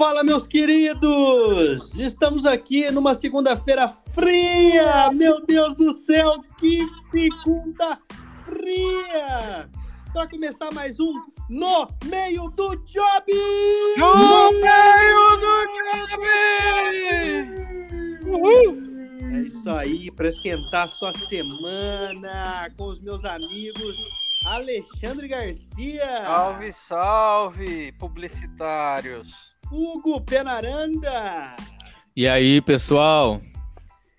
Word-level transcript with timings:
Fala, 0.00 0.24
meus 0.24 0.46
queridos! 0.46 2.00
Estamos 2.00 2.46
aqui 2.46 2.90
numa 2.90 3.14
segunda-feira 3.14 3.86
fria! 4.14 5.10
Meu 5.12 5.44
Deus 5.44 5.76
do 5.76 5.92
céu, 5.92 6.40
que 6.56 6.86
segunda 7.10 7.98
fria! 8.46 9.68
Para 10.10 10.26
começar 10.26 10.72
mais 10.72 10.98
um 10.98 11.12
No 11.50 11.86
Meio 12.06 12.48
do 12.48 12.76
Job! 12.76 13.26
No 13.98 14.50
Meio 14.52 15.36
do 15.36 15.66
Job! 15.76 16.24
Uhul! 18.26 18.82
É 19.34 19.40
isso 19.42 19.68
aí, 19.68 20.10
para 20.10 20.28
esquentar 20.28 20.88
sua 20.88 21.12
semana 21.12 22.70
com 22.74 22.86
os 22.88 23.02
meus 23.02 23.22
amigos 23.22 23.98
Alexandre 24.46 25.28
Garcia. 25.28 26.22
Salve, 26.24 26.72
salve, 26.72 27.92
publicitários. 27.98 29.49
Hugo 29.72 30.20
Penaranda. 30.20 31.54
E 32.16 32.26
aí, 32.26 32.60
pessoal? 32.60 33.40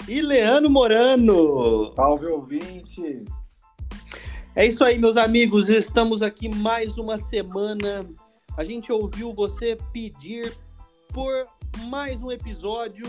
E 0.07 0.21
Leandro 0.21 0.69
Morano. 0.69 1.93
Salve, 1.93 2.27
ouvintes. 2.27 3.25
É 4.55 4.65
isso 4.65 4.81
aí, 4.81 4.97
meus 4.97 5.17
amigos. 5.17 5.69
Estamos 5.69 6.21
aqui 6.21 6.47
mais 6.47 6.97
uma 6.97 7.17
semana. 7.17 8.05
A 8.55 8.63
gente 8.63 8.93
ouviu 8.93 9.33
você 9.33 9.77
pedir 9.91 10.53
por 11.09 11.45
mais 11.81 12.21
um 12.21 12.31
episódio. 12.31 13.05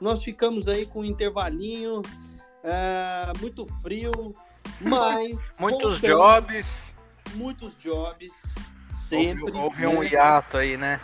Nós 0.00 0.22
ficamos 0.22 0.68
aí 0.68 0.86
com 0.86 1.00
um 1.00 1.04
intervalinho, 1.04 2.02
é, 2.62 3.32
muito 3.40 3.66
frio, 3.82 4.12
mas. 4.80 5.40
Muitos 5.58 5.98
voltamos. 5.98 6.00
jobs. 6.00 6.94
Muitos 7.34 7.76
jobs. 7.76 8.32
Sempre. 9.08 9.50
Houve, 9.50 9.84
houve 9.84 9.86
um 9.88 10.04
hiato 10.04 10.56
aí, 10.56 10.76
né? 10.76 11.00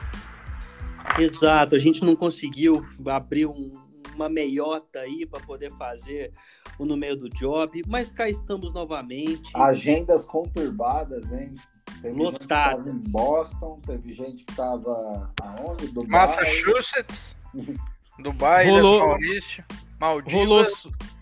Exato, 1.19 1.75
a 1.75 1.79
gente 1.79 2.05
não 2.05 2.15
conseguiu 2.15 2.85
abrir 3.07 3.47
um, 3.47 3.73
uma 4.15 4.29
meiota 4.29 5.01
aí 5.01 5.27
para 5.27 5.41
poder 5.41 5.71
fazer 5.73 6.33
o 6.79 6.85
no 6.85 6.97
meio 6.97 7.17
do 7.17 7.29
job, 7.29 7.83
mas 7.87 8.11
cá 8.11 8.29
estamos 8.29 8.73
novamente. 8.73 9.51
Agendas 9.55 10.25
conturbadas, 10.25 11.33
hein? 11.33 11.55
Teve 12.03 12.19
Lotadas. 12.19 12.85
Gente 12.85 13.01
que 13.01 13.09
em 13.09 13.11
Boston, 13.11 13.81
teve 13.87 14.13
gente 14.13 14.45
que 14.45 14.51
estava 14.51 15.33
aonde? 15.43 15.89
Dubai. 15.89 16.11
Massachusetts, 16.11 17.37
Dubai, 18.19 18.69
rolou, 18.69 19.01
Maurício, 19.01 19.65
Maldivas. 19.99 20.39
Rolou, 20.39 20.67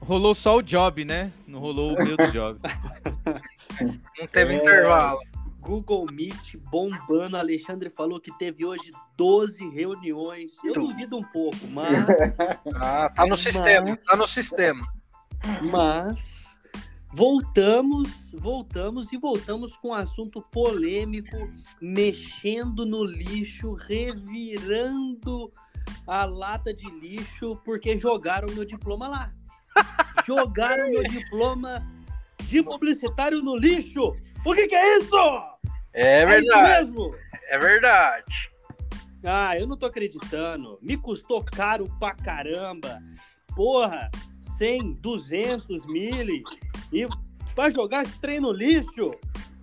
rolou 0.00 0.34
só 0.34 0.56
o 0.56 0.62
job, 0.62 1.04
né? 1.04 1.32
Não 1.46 1.60
rolou 1.60 1.94
o 1.94 2.02
meio 2.02 2.16
do 2.16 2.30
job. 2.32 2.58
não 4.19 4.26
teve 4.28 4.54
é... 4.54 4.56
intervalo. 4.56 5.20
Google 5.64 6.06
Meet 6.12 6.56
bombando. 6.70 7.36
Alexandre 7.36 7.88
falou 7.88 8.20
que 8.20 8.36
teve 8.38 8.64
hoje 8.66 8.90
12 9.16 9.66
reuniões. 9.70 10.62
Eu 10.62 10.74
duvido 10.74 11.16
um 11.16 11.22
pouco, 11.22 11.66
mas. 11.68 11.94
Ah, 12.76 13.08
tá 13.08 13.22
no 13.22 13.30
mas... 13.30 13.40
sistema, 13.40 13.96
tá 13.96 14.16
no 14.16 14.28
sistema. 14.28 14.86
Mas 15.62 16.58
voltamos, 17.12 18.32
voltamos 18.32 19.12
e 19.12 19.16
voltamos 19.16 19.76
com 19.76 19.88
um 19.88 19.94
assunto 19.94 20.42
polêmico, 20.42 21.50
mexendo 21.80 22.84
no 22.84 23.04
lixo, 23.04 23.72
revirando 23.72 25.52
a 26.06 26.24
lata 26.24 26.74
de 26.74 26.90
lixo, 26.98 27.56
porque 27.64 27.98
jogaram 27.98 28.52
meu 28.54 28.64
diploma 28.64 29.08
lá. 29.08 29.32
Jogaram 30.26 30.90
meu 30.90 31.04
diploma 31.04 31.86
de 32.42 32.62
publicitário 32.62 33.42
no 33.42 33.56
lixo. 33.56 34.12
O 34.44 34.54
que, 34.54 34.68
que 34.68 34.74
é 34.74 34.98
isso? 34.98 35.53
É 35.95 36.27
verdade. 36.27 36.70
É 36.70 36.78
mesmo? 36.78 37.14
É 37.48 37.59
verdade. 37.59 38.50
Ah, 39.25 39.56
eu 39.56 39.67
não 39.67 39.77
tô 39.77 39.87
acreditando. 39.87 40.78
Me 40.83 40.97
custou 40.97 41.43
caro 41.44 41.87
pra 41.99 42.15
caramba. 42.15 43.00
Porra, 43.55 44.10
100, 44.59 44.94
200 44.94 45.87
mil. 45.87 46.43
E 46.93 47.06
vai 47.54 47.71
jogar 47.71 48.03
esse 48.03 48.21
trem 48.21 48.41
no 48.41 48.53
lixo? 48.53 49.12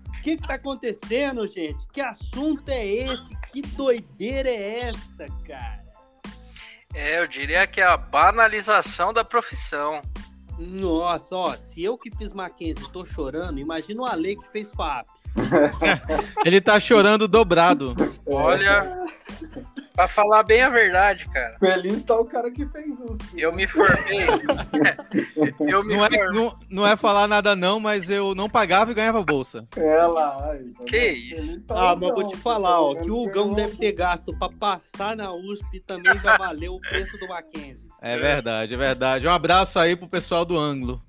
O 0.08 0.22
que, 0.24 0.38
que 0.38 0.48
tá 0.48 0.54
acontecendo, 0.54 1.46
gente? 1.48 1.86
Que 1.88 2.00
assunto 2.00 2.70
é 2.70 2.86
esse? 2.86 3.36
Que 3.52 3.62
doideira 3.62 4.50
é 4.50 4.90
essa, 4.90 5.28
cara? 5.46 5.82
É, 6.94 7.20
eu 7.20 7.28
diria 7.28 7.66
que 7.68 7.82
é 7.82 7.86
a 7.86 7.98
banalização 7.98 9.14
da 9.14 9.24
profissão. 9.24 10.02
Nossa, 10.60 11.36
ó, 11.36 11.56
se 11.56 11.84
eu 11.84 11.98
que 11.98 12.16
fiz 12.16 12.34
Mackenzie 12.34 12.92
tô 12.92 13.06
chorando, 13.06 13.60
imagina 13.60 14.02
o 14.02 14.06
Ale 14.06 14.36
que 14.36 14.48
fez 14.52 14.70
FAP. 14.72 15.08
Ele 16.46 16.62
tá 16.62 16.80
chorando 16.80 17.28
dobrado. 17.28 17.96
Olha, 18.26 19.06
pra 19.94 20.08
falar 20.08 20.44
bem 20.44 20.62
a 20.62 20.70
verdade, 20.70 21.26
cara. 21.30 21.58
Feliz 21.60 22.04
tá 22.04 22.16
o 22.16 22.26
cara 22.26 22.52
que 22.52 22.66
fez 22.68 22.88
isso. 22.88 23.18
Eu 23.38 23.54
me 23.54 23.68
formei. 23.68 24.28
eu 25.60 25.84
me 25.84 25.96
não, 25.96 26.06
é, 26.06 26.10
não, 26.32 26.60
não, 26.70 26.88
é 26.88 26.96
falar 26.96 27.28
nada 27.28 27.56
não, 27.56 27.80
mas 27.80 28.10
eu 28.10 28.36
não 28.36 28.50
pagava 28.50 28.92
e 28.92 28.96
ganhava 28.96 29.24
bolsa. 29.24 29.68
É 29.76 30.06
lá. 30.06 30.56
Então, 30.60 30.86
que 30.86 30.98
isso? 30.98 31.62
Tá 31.62 31.92
ah, 31.92 31.96
mas 31.96 32.14
vou 32.14 32.28
te 32.28 32.38
falar, 32.38 32.82
ó, 32.82 32.96
que 32.96 33.10
o 33.10 33.26
Gão 33.28 33.54
deve 33.54 33.78
ter 33.78 33.94
gasto 33.94 34.38
pra 34.38 34.50
passar 34.50 35.16
na 35.16 35.32
USP 35.32 35.80
também 35.82 36.18
já 36.20 36.38
valeu 36.38 36.76
o 36.76 36.82
preço 36.82 37.18
do 37.18 37.28
Mackenzie. 37.28 37.90
É 38.02 38.18
verdade, 38.18 38.74
é 38.74 38.78
verdade. 38.78 39.28
Um 39.28 39.32
abraço 39.32 39.80
aí 39.80 39.96
pro 39.96 40.08
pessoal 40.08 40.46
do 40.46 40.58
ângulo. 40.58 41.02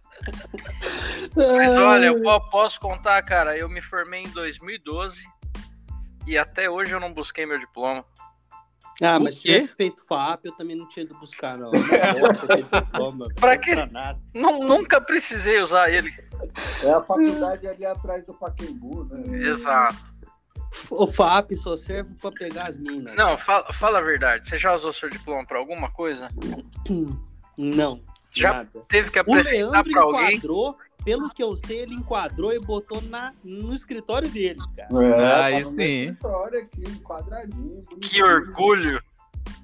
Mas 1.35 1.77
olha, 1.77 2.07
eu 2.07 2.41
posso 2.49 2.79
contar, 2.79 3.21
cara, 3.23 3.57
eu 3.57 3.69
me 3.69 3.81
formei 3.81 4.23
em 4.23 4.29
2012 4.29 5.23
e 6.25 6.37
até 6.37 6.69
hoje 6.69 6.91
eu 6.91 6.99
não 6.99 7.13
busquei 7.13 7.45
meu 7.45 7.59
diploma. 7.59 8.03
Ah, 9.01 9.19
mas 9.19 9.35
se 9.35 9.41
tivesse 9.41 9.67
feito 9.75 10.03
FAP, 10.07 10.45
eu 10.45 10.51
também 10.53 10.75
não 10.75 10.87
tinha 10.87 11.05
ido 11.05 11.13
buscar, 11.15 11.57
não. 11.57 11.69
não 11.71 12.81
diploma, 12.81 13.27
pra 13.35 13.57
quê? 13.57 13.75
Não, 14.33 14.59
nunca 14.59 14.99
precisei 14.99 15.61
usar 15.61 15.91
ele. 15.91 16.11
É 16.83 16.91
a 16.91 17.01
faculdade 17.01 17.67
ali 17.67 17.85
atrás 17.85 18.25
do 18.25 18.33
Paquembu, 18.33 19.05
né? 19.05 19.47
Exato. 19.47 20.17
O 20.89 21.07
FAP 21.07 21.55
só 21.55 21.77
serve 21.77 22.13
para 22.15 22.31
pegar 22.31 22.69
as 22.69 22.77
minas. 22.77 23.15
Não, 23.15 23.37
fala, 23.37 23.71
fala 23.73 23.99
a 23.99 24.01
verdade. 24.01 24.49
Você 24.49 24.57
já 24.57 24.75
usou 24.75 24.91
seu 24.91 25.09
diploma 25.09 25.45
para 25.45 25.59
alguma 25.59 25.89
coisa? 25.91 26.27
Não. 27.57 28.01
Já 28.31 28.53
nada. 28.53 28.69
teve 28.87 29.09
que 29.09 29.19
apresentar 29.19 29.83
para 29.83 30.01
alguém? 30.01 30.35
Enquadrou, 30.35 30.75
pelo 31.03 31.29
que 31.29 31.41
eu 31.41 31.55
sei, 31.55 31.79
ele 31.79 31.95
enquadrou 31.95 32.53
e 32.53 32.59
botou 32.59 33.01
na, 33.03 33.33
no 33.43 33.73
escritório 33.73 34.29
dele, 34.29 34.59
cara. 34.75 35.05
É, 35.05 35.33
ah, 35.43 35.51
isso 35.51 35.71
sim. 35.71 36.09
Aqui. 36.09 36.17
Que 38.01 38.23
orgulho. 38.23 39.01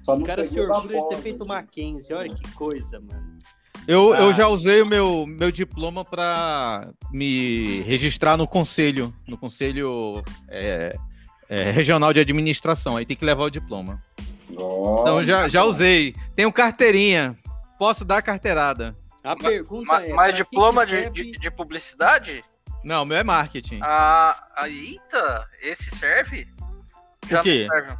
o 0.06 0.22
cara 0.22 0.44
se 0.46 0.58
orgulha 0.58 1.00
de 1.00 1.08
ter 1.10 1.18
feito 1.18 1.46
Mackenzie. 1.46 2.14
Olha 2.14 2.34
que 2.34 2.50
coisa, 2.52 3.00
mano. 3.00 3.34
Eu, 3.86 4.14
ah. 4.14 4.18
eu 4.20 4.32
já 4.32 4.48
usei 4.48 4.80
o 4.80 4.86
meu, 4.86 5.26
meu 5.26 5.52
diploma 5.52 6.04
para 6.04 6.88
me 7.12 7.82
registrar 7.82 8.36
no 8.36 8.46
conselho, 8.46 9.12
no 9.28 9.36
conselho 9.36 10.22
é, 10.48 10.96
é, 11.48 11.70
regional 11.70 12.12
de 12.12 12.20
administração. 12.20 12.96
Aí 12.96 13.04
tem 13.04 13.16
que 13.16 13.24
levar 13.24 13.44
o 13.44 13.50
diploma. 13.50 14.02
Nossa. 14.48 15.02
Então 15.02 15.24
já, 15.24 15.48
já 15.48 15.64
usei. 15.64 16.14
Tenho 16.34 16.50
carteirinha. 16.50 17.36
Posso 17.78 18.04
dar 18.04 18.22
carteirada. 18.22 18.96
A 19.24 19.34
pergunta 19.34 19.86
ma, 19.86 20.04
é. 20.04 20.12
Mas 20.12 20.34
diploma 20.34 20.84
de, 20.84 21.08
de, 21.08 21.32
de, 21.32 21.50
publicidade? 21.50 22.44
Não, 22.84 23.02
o 23.02 23.06
meu 23.06 23.16
é 23.16 23.24
marketing. 23.24 23.80
Ah, 23.82 24.36
eita, 24.66 25.48
esse 25.62 25.90
serve? 25.96 26.46
Já 27.26 27.40
o 27.40 27.42
quê? 27.42 27.66
serve. 27.70 27.96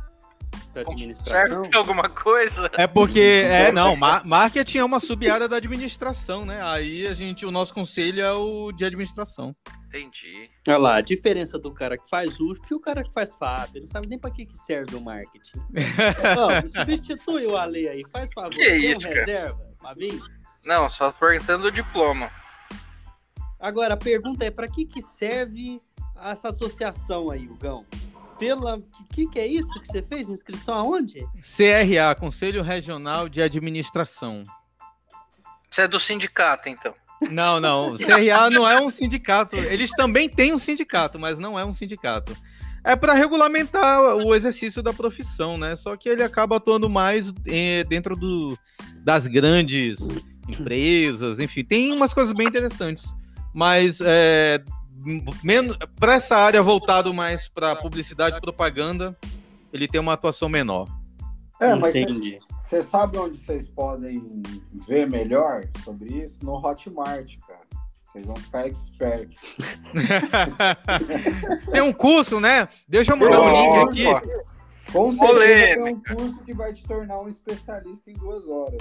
Serve 1.24 1.70
alguma 1.78 2.08
coisa? 2.08 2.70
É 2.74 2.86
porque, 2.86 3.20
é, 3.20 3.72
não, 3.72 3.96
marketing 3.96 4.78
é 4.78 4.84
uma 4.84 5.00
subiada 5.00 5.48
da 5.48 5.56
administração, 5.56 6.44
né? 6.44 6.60
Aí 6.62 7.06
a 7.06 7.14
gente, 7.14 7.46
o 7.46 7.50
nosso 7.50 7.72
conselho 7.72 8.20
é 8.20 8.32
o 8.32 8.72
de 8.72 8.84
administração. 8.84 9.52
Entendi. 9.88 10.50
Olha 10.66 10.76
lá, 10.76 10.96
a 10.96 11.00
diferença 11.00 11.58
do 11.58 11.72
cara 11.72 11.96
que 11.96 12.10
faz 12.10 12.40
USP 12.40 12.66
e 12.72 12.74
o 12.74 12.80
cara 12.80 13.04
que 13.04 13.12
faz 13.12 13.32
FAP. 13.32 13.70
Ele 13.76 13.80
não 13.82 13.86
sabe 13.86 14.08
nem 14.08 14.18
pra 14.18 14.30
que, 14.30 14.44
que 14.44 14.58
serve 14.58 14.96
o 14.96 15.00
marketing. 15.00 15.58
não, 16.36 16.84
substitui 16.84 17.46
o 17.46 17.56
Ale 17.56 17.88
aí, 17.88 18.02
faz 18.10 18.28
favor. 18.34 18.50
Que 18.50 18.62
é 18.62 18.76
isso, 18.76 19.06
um 19.06 19.10
cara? 19.10 19.24
reserva 19.24 19.63
Não, 20.64 20.88
só 20.88 21.12
perguntando 21.12 21.66
o 21.66 21.70
diploma. 21.70 22.30
Agora, 23.60 23.94
a 23.94 23.96
pergunta 23.96 24.44
é, 24.44 24.50
para 24.50 24.68
que, 24.68 24.84
que 24.84 25.02
serve 25.02 25.80
essa 26.22 26.48
associação 26.48 27.30
aí, 27.30 27.46
Hugão? 27.46 27.86
Pela... 28.38 28.78
Que, 28.80 29.04
que, 29.10 29.26
que 29.28 29.38
é 29.38 29.46
isso 29.46 29.80
que 29.80 29.86
você 29.86 30.02
fez? 30.02 30.28
Inscrição 30.28 30.74
aonde? 30.74 31.26
CRA, 31.40 32.14
Conselho 32.18 32.62
Regional 32.62 33.28
de 33.28 33.40
Administração. 33.40 34.42
Você 35.70 35.82
é 35.82 35.88
do 35.88 35.98
sindicato, 35.98 36.68
então? 36.68 36.94
Não, 37.30 37.60
não. 37.60 37.92
O 37.92 37.98
CRA 37.98 38.50
não 38.50 38.68
é 38.68 38.80
um 38.80 38.90
sindicato. 38.90 39.56
Eles 39.56 39.90
também 39.90 40.28
têm 40.28 40.52
um 40.52 40.58
sindicato, 40.58 41.18
mas 41.18 41.38
não 41.38 41.58
é 41.58 41.64
um 41.64 41.72
sindicato. 41.72 42.36
É 42.84 42.94
para 42.94 43.14
regulamentar 43.14 44.16
o 44.16 44.34
exercício 44.34 44.82
da 44.82 44.92
profissão, 44.92 45.56
né? 45.56 45.74
Só 45.74 45.96
que 45.96 46.08
ele 46.08 46.22
acaba 46.22 46.56
atuando 46.56 46.88
mais 46.88 47.32
eh, 47.46 47.82
dentro 47.84 48.14
do, 48.14 48.58
das 49.02 49.26
grandes 49.26 50.06
empresas, 50.48 51.40
enfim, 51.40 51.64
tem 51.64 51.92
umas 51.92 52.12
coisas 52.12 52.34
bem 52.34 52.46
interessantes. 52.46 53.06
Mas 53.52 54.00
é, 54.02 54.62
para 55.98 56.14
essa 56.14 56.36
área 56.36 56.62
voltado 56.62 57.12
mais 57.14 57.48
para 57.48 57.76
publicidade 57.76 58.36
e 58.36 58.40
propaganda, 58.40 59.16
ele 59.72 59.88
tem 59.88 60.00
uma 60.00 60.12
atuação 60.12 60.48
menor. 60.48 60.88
É, 61.60 61.74
mas 61.74 61.94
você 62.60 62.82
sabe 62.82 63.16
onde 63.16 63.38
vocês 63.38 63.68
podem 63.68 64.42
ver 64.86 65.08
melhor 65.08 65.68
sobre 65.84 66.22
isso? 66.22 66.44
No 66.44 66.54
Hotmart, 66.54 67.38
cara. 67.46 67.53
Vocês 68.14 68.26
vão 68.26 68.36
ficar 68.36 68.68
expert. 68.68 69.34
tem 71.72 71.82
um 71.82 71.92
curso, 71.92 72.38
né? 72.38 72.68
Deixa 72.86 73.12
eu 73.12 73.16
mandar 73.16 73.40
o 73.40 73.46
um 73.46 73.52
link 73.52 73.76
aqui. 73.76 74.04
Com 74.92 75.10
certeza 75.10 75.74
tem 75.74 75.82
um 75.82 76.00
curso 76.00 76.38
que 76.44 76.54
vai 76.54 76.72
te 76.72 76.84
tornar 76.84 77.20
um 77.20 77.28
especialista 77.28 78.08
em 78.08 78.14
duas 78.14 78.48
horas. 78.48 78.80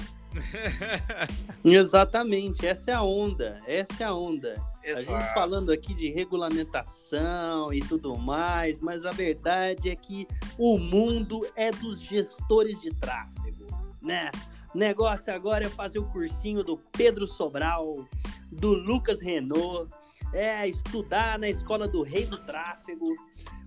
Exatamente, 1.66 2.64
essa 2.68 2.92
é 2.92 2.94
a 2.94 3.02
onda, 3.02 3.58
essa 3.66 4.04
é 4.04 4.06
a 4.06 4.14
onda. 4.14 4.54
Exato. 4.84 5.16
A 5.16 5.20
gente 5.20 5.34
falando 5.34 5.72
aqui 5.72 5.96
de 5.96 6.12
regulamentação 6.12 7.74
e 7.74 7.80
tudo 7.80 8.16
mais, 8.16 8.80
mas 8.80 9.04
a 9.04 9.10
verdade 9.10 9.90
é 9.90 9.96
que 9.96 10.28
o 10.60 10.78
mundo 10.78 11.44
é 11.56 11.72
dos 11.72 12.00
gestores 12.00 12.80
de 12.80 12.92
tráfego, 12.92 13.66
né? 14.00 14.30
Negócio 14.74 15.34
agora 15.34 15.66
é 15.66 15.70
fazer 15.70 16.00
o 16.00 16.10
cursinho 16.10 16.64
do 16.64 16.78
Pedro 16.78 17.28
Sobral, 17.28 18.08
do 18.52 18.74
Lucas 18.74 19.22
Renault, 19.22 19.92
é 20.34 20.68
estudar 20.68 21.38
na 21.38 21.48
escola 21.48 21.88
do 21.88 22.02
Rei 22.02 22.26
do 22.26 22.38
Tráfego, 22.40 23.14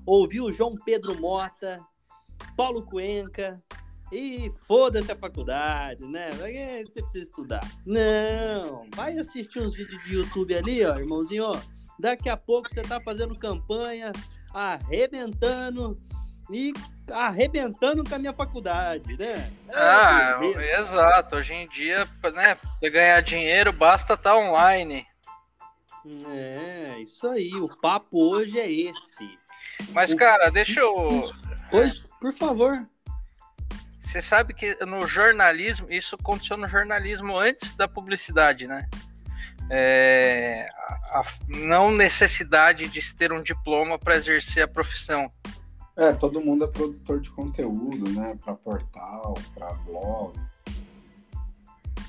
ouvir 0.04 0.40
o 0.40 0.52
João 0.52 0.74
Pedro 0.84 1.18
Mota, 1.20 1.80
Paulo 2.56 2.82
Cuenca, 2.82 3.56
e 4.12 4.52
foda-se 4.66 5.10
a 5.10 5.16
faculdade, 5.16 6.04
né? 6.06 6.30
Você 6.32 7.02
precisa 7.02 7.24
estudar. 7.24 7.60
Não, 7.84 8.86
vai 8.94 9.18
assistir 9.18 9.60
uns 9.60 9.74
vídeos 9.74 10.02
de 10.04 10.14
YouTube 10.14 10.54
ali, 10.54 10.84
ó, 10.84 10.96
irmãozinho, 10.96 11.44
ó. 11.44 11.60
Daqui 11.98 12.28
a 12.28 12.36
pouco 12.36 12.68
você 12.72 12.82
tá 12.82 13.00
fazendo 13.00 13.34
campanha, 13.38 14.12
arrebentando 14.52 15.96
e 16.50 16.72
arrebentando 17.10 18.04
com 18.04 18.14
a 18.14 18.18
minha 18.18 18.32
faculdade, 18.32 19.16
né? 19.16 19.50
É, 19.68 19.76
ah, 19.76 20.38
exato. 20.78 21.36
Hoje 21.36 21.54
em 21.54 21.68
dia, 21.68 22.06
né, 22.34 22.56
você 22.78 22.90
ganhar 22.90 23.20
dinheiro, 23.20 23.72
basta 23.72 24.14
estar 24.14 24.30
tá 24.30 24.36
online. 24.36 25.06
É, 26.32 26.98
isso 27.00 27.28
aí. 27.28 27.54
O 27.54 27.68
papo 27.80 28.32
hoje 28.32 28.58
é 28.58 28.70
esse. 28.70 29.38
Mas, 29.92 30.12
o... 30.12 30.16
cara, 30.16 30.50
deixa 30.50 30.80
eu. 30.80 31.30
Pois, 31.70 32.00
por 32.20 32.32
favor. 32.32 32.86
Você 34.00 34.22
sabe 34.22 34.54
que 34.54 34.76
no 34.84 35.06
jornalismo, 35.06 35.90
isso 35.90 36.14
aconteceu 36.14 36.56
no 36.56 36.68
jornalismo 36.68 37.36
antes 37.36 37.74
da 37.74 37.88
publicidade, 37.88 38.66
né? 38.66 38.88
É, 39.68 40.68
a, 41.10 41.20
a 41.20 41.24
não 41.48 41.90
necessidade 41.90 42.86
de 42.88 43.02
se 43.02 43.16
ter 43.16 43.32
um 43.32 43.42
diploma 43.42 43.98
para 43.98 44.14
exercer 44.14 44.62
a 44.62 44.68
profissão. 44.68 45.28
É, 45.96 46.12
todo 46.12 46.40
mundo 46.40 46.64
é 46.64 46.68
produtor 46.68 47.20
de 47.20 47.30
conteúdo, 47.30 48.10
né? 48.10 48.38
Para 48.44 48.54
portal, 48.54 49.34
para 49.54 49.72
blog. 49.74 50.38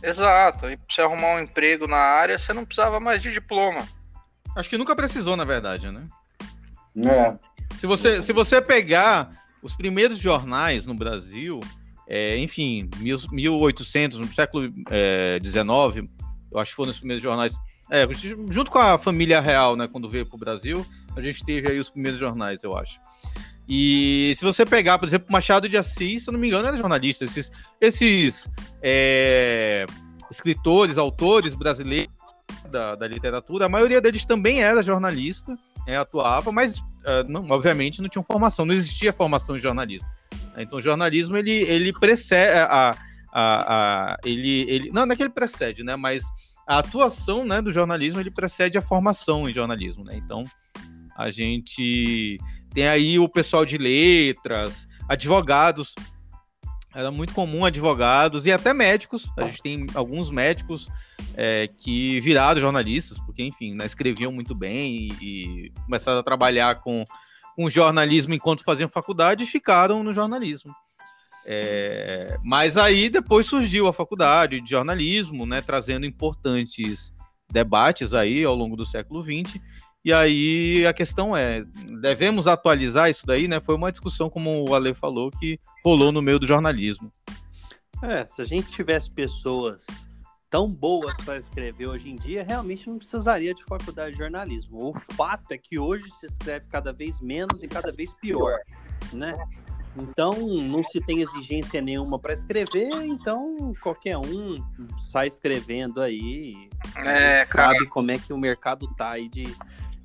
Exato. 0.03 0.69
E 0.69 0.77
para 0.77 0.85
você 0.89 1.01
arrumar 1.01 1.35
um 1.35 1.39
emprego 1.39 1.87
na 1.87 1.97
área, 1.97 2.37
você 2.37 2.53
não 2.53 2.65
precisava 2.65 2.99
mais 2.99 3.21
de 3.21 3.31
diploma. 3.31 3.87
Acho 4.55 4.69
que 4.69 4.77
nunca 4.77 4.95
precisou, 4.95 5.37
na 5.37 5.45
verdade, 5.45 5.89
né? 5.89 6.07
É. 7.05 7.37
Se 7.75 7.87
você, 7.87 8.21
se 8.21 8.33
você 8.33 8.61
pegar 8.61 9.31
os 9.61 9.75
primeiros 9.75 10.19
jornais 10.19 10.85
no 10.85 10.93
Brasil, 10.93 11.59
é, 12.07 12.37
enfim, 12.37 12.89
1800, 12.97 14.19
no 14.19 14.27
século 14.27 14.67
XIX, 14.67 14.87
é, 14.89 16.27
eu 16.51 16.59
acho 16.59 16.71
que 16.71 16.75
foram 16.75 16.91
os 16.91 16.97
primeiros 16.97 17.23
jornais. 17.23 17.55
É, 17.89 18.05
junto 18.49 18.69
com 18.69 18.79
a 18.79 18.97
família 18.97 19.39
real, 19.39 19.75
né, 19.75 19.87
quando 19.87 20.09
veio 20.09 20.25
para 20.25 20.35
o 20.35 20.39
Brasil, 20.39 20.85
a 21.15 21.21
gente 21.21 21.43
teve 21.45 21.71
aí 21.71 21.79
os 21.79 21.89
primeiros 21.89 22.19
jornais, 22.19 22.63
eu 22.63 22.77
acho. 22.77 22.99
E 23.67 24.33
se 24.35 24.45
você 24.45 24.65
pegar, 24.65 24.97
por 24.97 25.07
exemplo, 25.07 25.27
Machado 25.29 25.67
de 25.67 25.75
Assis, 25.75 26.23
se 26.23 26.29
eu 26.29 26.31
não 26.31 26.39
me 26.39 26.47
engano, 26.47 26.67
era 26.67 26.77
jornalista. 26.77 27.25
Esses, 27.25 27.51
esses 27.81 28.49
é, 28.81 29.85
escritores, 30.31 30.97
autores 30.97 31.53
brasileiros 31.53 32.13
da, 32.71 32.95
da, 32.95 33.07
literatura, 33.07 33.65
a 33.65 33.69
maioria 33.69 33.99
deles 33.99 34.23
também 34.23 34.63
era 34.63 34.81
jornalista, 34.81 35.57
é, 35.85 35.97
atuava, 35.97 36.51
mas 36.51 36.79
uh, 36.79 37.23
não, 37.27 37.49
obviamente 37.49 38.01
não 38.01 38.09
tinham 38.09 38.23
formação, 38.23 38.65
não 38.65 38.73
existia 38.73 39.11
formação 39.11 39.57
em 39.57 39.59
jornalismo. 39.59 40.07
Então, 40.57 40.79
o 40.79 40.81
jornalismo, 40.81 41.37
ele, 41.37 41.51
ele 41.51 41.93
precede 41.93 42.57
a, 42.57 42.95
a, 43.31 44.11
a, 44.13 44.17
ele, 44.23 44.65
ele, 44.67 44.91
não, 44.91 45.05
não 45.05 45.13
é 45.13 45.15
que 45.15 45.23
ele 45.23 45.29
precede, 45.29 45.83
né, 45.83 45.95
mas 45.95 46.23
a 46.67 46.79
atuação, 46.79 47.45
né, 47.45 47.61
do 47.61 47.71
jornalismo, 47.71 48.19
ele 48.19 48.31
precede 48.31 48.77
a 48.77 48.81
formação 48.81 49.47
em 49.47 49.53
jornalismo, 49.53 50.03
né, 50.03 50.15
então 50.15 50.43
a 51.15 51.31
gente 51.31 52.39
tem 52.77 52.87
aí 52.87 53.17
o 53.17 53.27
pessoal 53.27 53.65
de 53.65 53.75
letras, 53.75 54.87
advogados, 55.09 55.95
era 56.93 57.09
muito 57.09 57.33
comum 57.33 57.65
advogados 57.65 58.45
e 58.45 58.51
até 58.51 58.71
médicos, 58.71 59.31
a 59.35 59.45
gente 59.45 59.63
tem 59.63 59.87
alguns 59.95 60.29
médicos 60.29 60.87
é, 61.35 61.67
que 61.67 62.19
viraram 62.19 62.61
jornalistas, 62.61 63.17
porque, 63.25 63.41
enfim, 63.41 63.73
né, 63.73 63.83
escreviam 63.83 64.31
muito 64.31 64.53
bem 64.53 65.09
e, 65.09 65.11
e 65.19 65.71
começaram 65.85 66.19
a 66.19 66.23
trabalhar 66.23 66.75
com 66.81 67.03
com 67.55 67.67
jornalismo 67.67 68.35
enquanto 68.35 68.63
faziam 68.63 68.87
faculdade 68.87 69.43
e 69.43 69.47
ficaram 69.47 70.03
no 70.03 70.13
jornalismo. 70.13 70.71
É, 71.47 72.37
mas 72.43 72.77
aí 72.77 73.09
depois 73.09 73.47
surgiu 73.47 73.87
a 73.87 73.93
faculdade 73.93 74.61
de 74.61 74.69
jornalismo, 74.69 75.47
né, 75.47 75.61
trazendo 75.61 76.05
importantes 76.05 77.11
debates 77.51 78.13
aí 78.13 78.43
ao 78.43 78.53
longo 78.53 78.75
do 78.75 78.85
século 78.85 79.23
XX. 79.23 79.59
E 80.07 80.13
aí 80.13 80.87
a 80.87 80.93
questão 80.93 81.35
é, 81.35 81.65
devemos 81.99 82.47
atualizar 82.47 83.09
isso 83.09 83.27
daí, 83.27 83.45
né? 83.45 83.59
Foi 83.59 83.75
uma 83.75 83.91
discussão, 83.91 84.29
como 84.29 84.63
o 84.63 84.73
Ale 84.73 84.93
falou, 84.93 85.29
que 85.29 85.59
rolou 85.83 86.13
no 86.13 86.21
meio 86.21 86.39
do 86.39 86.47
jornalismo. 86.47 87.11
É, 88.01 88.25
se 88.25 88.41
a 88.41 88.45
gente 88.45 88.69
tivesse 88.69 89.11
pessoas 89.11 89.85
tão 90.49 90.71
boas 90.71 91.13
para 91.25 91.35
escrever 91.35 91.87
hoje 91.87 92.09
em 92.09 92.15
dia, 92.15 92.41
realmente 92.41 92.89
não 92.89 92.97
precisaria 92.97 93.53
de 93.53 93.65
faculdade 93.65 94.13
de 94.13 94.19
jornalismo. 94.19 94.91
O 94.91 94.93
fato 95.13 95.51
é 95.51 95.57
que 95.57 95.77
hoje 95.77 96.09
se 96.11 96.27
escreve 96.27 96.67
cada 96.71 96.93
vez 96.93 97.19
menos 97.19 97.61
e 97.61 97.67
cada 97.67 97.91
vez 97.91 98.13
pior, 98.13 98.57
né? 99.11 99.35
Então 99.93 100.31
não 100.37 100.83
se 100.83 101.01
tem 101.01 101.19
exigência 101.19 101.81
nenhuma 101.81 102.17
para 102.17 102.31
escrever, 102.31 102.93
então 103.03 103.73
qualquer 103.81 104.17
um 104.17 104.63
sai 104.99 105.27
escrevendo 105.27 105.99
aí, 105.99 106.69
é, 106.95 107.45
sabe 107.45 107.79
cara. 107.79 107.89
como 107.89 108.11
é 108.11 108.17
que 108.17 108.31
o 108.31 108.37
mercado 108.37 108.87
tá 108.95 109.09
aí 109.09 109.27
de 109.27 109.43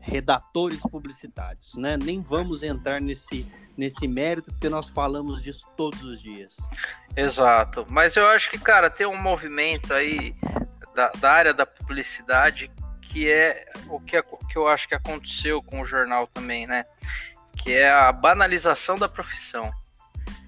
redatores 0.02 0.80
publicitários, 0.80 1.74
né? 1.76 1.96
Nem 1.96 2.20
vamos 2.20 2.62
entrar 2.62 3.00
nesse 3.00 3.46
nesse 3.76 4.06
mérito 4.06 4.50
porque 4.50 4.68
nós 4.68 4.88
falamos 4.88 5.42
disso 5.42 5.66
todos 5.76 6.02
os 6.04 6.20
dias. 6.20 6.56
Exato. 7.16 7.86
Mas 7.88 8.16
eu 8.16 8.28
acho 8.28 8.50
que, 8.50 8.58
cara, 8.58 8.90
tem 8.90 9.06
um 9.06 9.20
movimento 9.20 9.94
aí 9.94 10.34
da, 10.94 11.10
da 11.18 11.32
área 11.32 11.54
da 11.54 11.64
publicidade 11.64 12.70
que 13.00 13.30
é 13.30 13.66
o 13.88 14.00
que, 14.00 14.22
que 14.22 14.56
eu 14.56 14.66
acho 14.66 14.88
que 14.88 14.94
aconteceu 14.94 15.62
com 15.62 15.82
o 15.82 15.86
jornal 15.86 16.26
também, 16.26 16.66
né? 16.66 16.84
Que 17.56 17.72
é 17.74 17.90
a 17.90 18.10
banalização 18.10 18.94
da 18.96 19.08
profissão. 19.08 19.70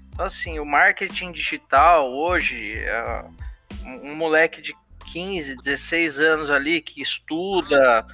Então, 0.09 0.25
assim, 0.25 0.59
o 0.59 0.65
marketing 0.65 1.33
digital 1.33 2.11
hoje, 2.11 2.75
é 2.79 3.25
um 3.85 4.15
moleque 4.15 4.63
de 4.63 4.75
15, 5.13 5.57
16 5.57 6.19
anos 6.19 6.51
ali 6.51 6.81
que 6.81 7.03
estuda, 7.03 8.07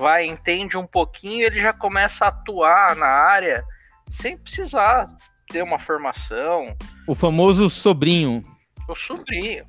vai, 0.00 0.24
entende 0.24 0.78
um 0.78 0.86
pouquinho, 0.86 1.46
ele 1.46 1.60
já 1.60 1.72
começa 1.72 2.24
a 2.24 2.28
atuar 2.28 2.96
na 2.96 3.06
área 3.06 3.62
sem 4.10 4.36
precisar 4.36 5.06
ter 5.46 5.62
uma 5.62 5.78
formação. 5.78 6.74
O 7.06 7.14
famoso 7.14 7.68
sobrinho. 7.68 8.42
O 8.88 8.96
sobrinho. 8.96 9.66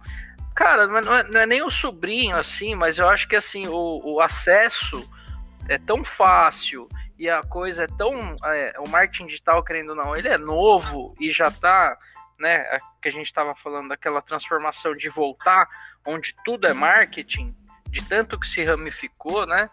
Cara, 0.56 0.88
não 0.88 1.18
é, 1.18 1.24
não 1.24 1.42
é 1.42 1.46
nem 1.46 1.62
o 1.62 1.70
sobrinho 1.70 2.38
assim, 2.38 2.76
mas 2.76 2.98
eu 2.98 3.10
acho 3.10 3.28
que 3.28 3.36
assim, 3.36 3.68
o, 3.68 4.02
o 4.04 4.22
acesso 4.22 5.08
é 5.68 5.78
tão 5.78 6.04
fácil 6.04 6.88
e 7.20 7.30
a 7.30 7.44
coisa 7.44 7.84
é 7.84 7.88
tão. 7.88 8.38
É, 8.46 8.74
o 8.80 8.90
marketing 8.90 9.28
digital, 9.28 9.64
querendo 9.64 9.90
ou 9.90 9.96
não, 9.96 10.16
ele 10.16 10.28
é 10.28 10.38
novo 10.38 11.14
e 11.20 11.30
já 11.30 11.52
tá, 11.52 11.98
né? 12.40 12.56
É 12.56 12.78
que 13.02 13.10
a 13.10 13.12
gente 13.12 13.28
estava 13.28 13.54
falando 13.56 13.90
daquela 13.90 14.22
transformação 14.22 14.96
de 14.96 15.10
voltar, 15.10 15.68
onde 16.06 16.36
tudo 16.46 16.68
é 16.68 16.74
marketing, 16.74 17.56
de 17.90 18.08
tanto 18.08 18.40
que 18.40 18.48
se 18.48 18.64
ramificou, 18.64 19.46
né? 19.46 19.70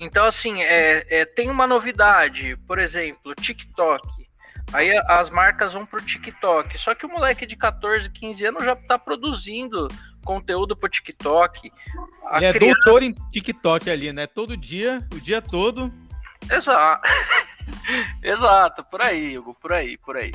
Então, 0.00 0.24
assim, 0.24 0.62
é, 0.62 1.06
é, 1.08 1.24
tem 1.24 1.50
uma 1.50 1.66
novidade, 1.66 2.56
por 2.66 2.78
exemplo, 2.78 3.34
TikTok. 3.34 4.06
Aí 4.72 4.90
as 5.08 5.30
marcas 5.30 5.72
vão 5.72 5.86
pro 5.86 6.04
TikTok. 6.04 6.78
Só 6.78 6.94
que 6.94 7.06
o 7.06 7.08
moleque 7.08 7.46
de 7.46 7.56
14, 7.56 8.10
15 8.10 8.44
anos 8.46 8.64
já 8.64 8.76
tá 8.76 8.98
produzindo 8.98 9.88
conteúdo 10.24 10.76
pro 10.76 10.90
TikTok. 10.90 11.72
A 12.26 12.36
Ele 12.36 12.46
é 12.46 12.52
criança... 12.52 12.80
doutor 12.84 13.02
em 13.02 13.12
TikTok 13.30 13.88
ali, 13.88 14.12
né? 14.12 14.26
Todo 14.26 14.56
dia, 14.56 15.06
o 15.14 15.20
dia 15.20 15.40
todo. 15.40 15.92
Exato. 16.50 17.08
Exato, 18.22 18.84
por 18.84 19.00
aí, 19.00 19.38
Hugo, 19.38 19.54
por 19.54 19.72
aí, 19.72 19.96
por 19.98 20.16
aí. 20.16 20.32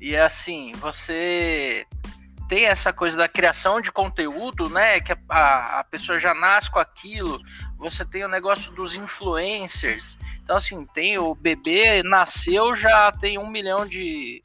E 0.00 0.14
é 0.14 0.22
assim, 0.22 0.72
você 0.76 1.86
tem 2.48 2.64
essa 2.64 2.92
coisa 2.92 3.16
da 3.16 3.28
criação 3.28 3.80
de 3.80 3.92
conteúdo, 3.92 4.68
né? 4.68 5.00
Que 5.00 5.12
a, 5.28 5.80
a 5.80 5.84
pessoa 5.84 6.18
já 6.18 6.34
nasce 6.34 6.70
com 6.70 6.78
aquilo. 6.78 7.38
Você 7.78 8.04
tem 8.04 8.24
o 8.24 8.28
negócio 8.28 8.72
dos 8.72 8.94
influencers. 8.94 10.16
Então, 10.42 10.56
assim, 10.56 10.84
tem 10.86 11.18
o 11.18 11.34
bebê 11.34 12.02
nasceu, 12.02 12.76
já 12.76 13.12
tem 13.12 13.38
um 13.38 13.48
milhão 13.48 13.86
de, 13.86 14.42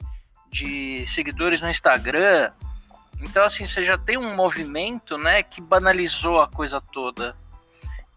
de 0.50 1.04
seguidores 1.06 1.60
no 1.60 1.68
Instagram. 1.68 2.52
Então, 3.20 3.44
assim, 3.44 3.66
você 3.66 3.84
já 3.84 3.98
tem 3.98 4.16
um 4.16 4.34
movimento, 4.34 5.18
né, 5.18 5.42
que 5.42 5.60
banalizou 5.60 6.40
a 6.40 6.48
coisa 6.48 6.80
toda. 6.80 7.34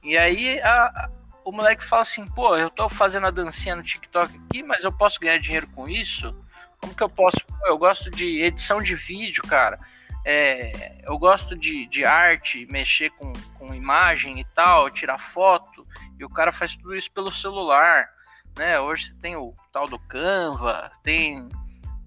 E 0.03 0.17
aí 0.17 0.59
a, 0.61 1.09
o 1.43 1.51
moleque 1.51 1.83
fala 1.83 2.01
assim, 2.01 2.25
pô, 2.27 2.55
eu 2.57 2.69
tô 2.69 2.89
fazendo 2.89 3.25
a 3.27 3.31
dancinha 3.31 3.75
no 3.75 3.83
TikTok 3.83 4.37
aqui, 4.37 4.61
mas 4.61 4.83
eu 4.83 4.91
posso 4.91 5.19
ganhar 5.19 5.39
dinheiro 5.39 5.67
com 5.67 5.87
isso? 5.87 6.35
Como 6.79 6.93
que 6.93 7.03
eu 7.03 7.09
posso? 7.09 7.37
Eu 7.65 7.77
gosto 7.77 8.11
de 8.11 8.41
edição 8.41 8.81
de 8.81 8.95
vídeo, 8.95 9.41
cara. 9.43 9.79
É, 10.29 10.99
eu 11.05 11.17
gosto 11.17 11.55
de, 11.55 11.87
de 11.87 12.03
arte, 12.03 12.67
mexer 12.69 13.09
com, 13.11 13.31
com 13.57 13.73
imagem 13.73 14.41
e 14.41 14.43
tal, 14.53 14.89
tirar 14.89 15.17
foto, 15.17 15.87
e 16.19 16.25
o 16.25 16.29
cara 16.29 16.51
faz 16.51 16.75
tudo 16.75 16.93
isso 16.93 17.09
pelo 17.13 17.31
celular. 17.31 18.09
Né? 18.57 18.77
Hoje 18.77 19.13
tem 19.21 19.37
o 19.37 19.53
tal 19.71 19.87
do 19.87 19.97
Canva, 19.97 20.91
tem. 21.01 21.47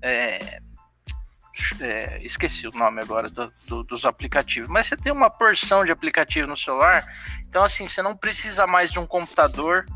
É, 0.03 0.61
é, 1.81 2.19
esqueci 2.23 2.69
o 2.69 2.73
nome 2.73 3.01
agora 3.01 3.31
do, 3.31 3.51
do, 3.67 3.83
dos 3.85 4.05
aplicativos, 4.05 4.69
mas 4.69 4.87
você 4.87 4.99
tem 4.99 5.13
uma 5.13 5.31
porção 5.31 5.83
de 5.83 5.91
aplicativo 5.91 6.47
no 6.47 6.57
celular, 6.59 7.07
então 7.49 7.65
assim, 7.65 7.87
você 7.87 8.03
não 8.03 8.15
precisa 8.15 8.67
mais 8.67 8.93
de 8.93 8.99
um 8.99 9.07
computador, 9.07 9.87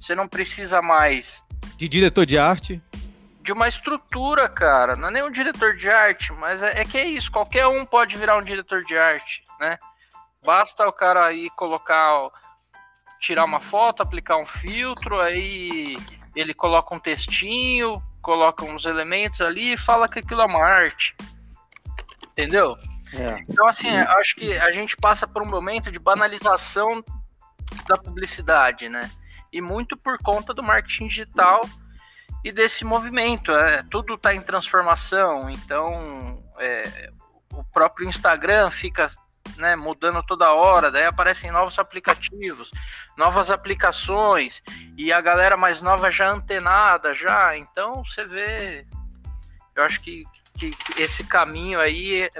você 0.00 0.14
não 0.14 0.26
precisa 0.26 0.80
mais 0.80 1.44
de 1.76 1.86
diretor 1.86 2.24
de 2.24 2.38
arte, 2.38 2.80
de 3.48 3.52
uma 3.54 3.66
estrutura, 3.66 4.46
cara. 4.46 4.94
Não 4.94 5.08
é 5.08 5.10
nem 5.10 5.22
um 5.22 5.30
diretor 5.30 5.74
de 5.74 5.88
arte, 5.88 6.34
mas 6.34 6.62
é, 6.62 6.82
é, 6.82 6.84
que 6.84 6.98
é 6.98 7.06
isso. 7.06 7.32
Qualquer 7.32 7.66
um 7.66 7.86
pode 7.86 8.14
virar 8.14 8.36
um 8.36 8.44
diretor 8.44 8.80
de 8.80 8.94
arte, 8.94 9.42
né? 9.58 9.78
Basta 10.44 10.86
o 10.86 10.92
cara 10.92 11.24
aí 11.24 11.48
colocar, 11.56 12.28
tirar 13.18 13.46
uma 13.46 13.58
foto, 13.58 14.02
aplicar 14.02 14.36
um 14.36 14.44
filtro, 14.44 15.18
aí 15.18 15.96
ele 16.36 16.52
coloca 16.52 16.94
um 16.94 16.98
textinho, 16.98 18.02
coloca 18.20 18.66
uns 18.66 18.84
elementos 18.84 19.40
ali 19.40 19.72
e 19.72 19.78
fala 19.78 20.10
que 20.10 20.18
aquilo 20.18 20.42
é 20.42 20.44
uma 20.44 20.62
arte. 20.62 21.16
Entendeu? 22.32 22.76
É. 23.14 23.46
Então, 23.48 23.66
assim, 23.66 23.96
acho 23.96 24.34
que 24.36 24.58
a 24.58 24.70
gente 24.72 24.94
passa 24.94 25.26
por 25.26 25.40
um 25.40 25.48
momento 25.48 25.90
de 25.90 25.98
banalização 25.98 27.02
da 27.86 27.96
publicidade, 27.96 28.90
né? 28.90 29.10
E 29.50 29.62
muito 29.62 29.96
por 29.96 30.18
conta 30.18 30.52
do 30.52 30.62
marketing 30.62 31.08
digital 31.08 31.62
e 32.44 32.52
desse 32.52 32.84
movimento. 32.84 33.52
É, 33.52 33.82
tudo 33.90 34.14
está 34.14 34.34
em 34.34 34.40
transformação, 34.40 35.48
então 35.50 36.42
é, 36.58 37.10
o 37.52 37.64
próprio 37.64 38.08
Instagram 38.08 38.70
fica 38.70 39.08
né, 39.56 39.74
mudando 39.74 40.22
toda 40.22 40.52
hora, 40.52 40.90
daí 40.90 41.04
aparecem 41.04 41.50
novos 41.50 41.78
aplicativos, 41.78 42.70
novas 43.16 43.50
aplicações, 43.50 44.62
e 44.96 45.12
a 45.12 45.20
galera 45.20 45.56
mais 45.56 45.80
nova 45.80 46.10
já 46.10 46.30
antenada, 46.30 47.14
já, 47.14 47.56
então 47.56 48.04
você 48.04 48.24
vê, 48.24 48.86
eu 49.74 49.82
acho 49.82 50.00
que, 50.00 50.24
que 50.58 50.72
esse 50.96 51.24
caminho 51.24 51.80
aí 51.80 52.22
é, 52.22 52.30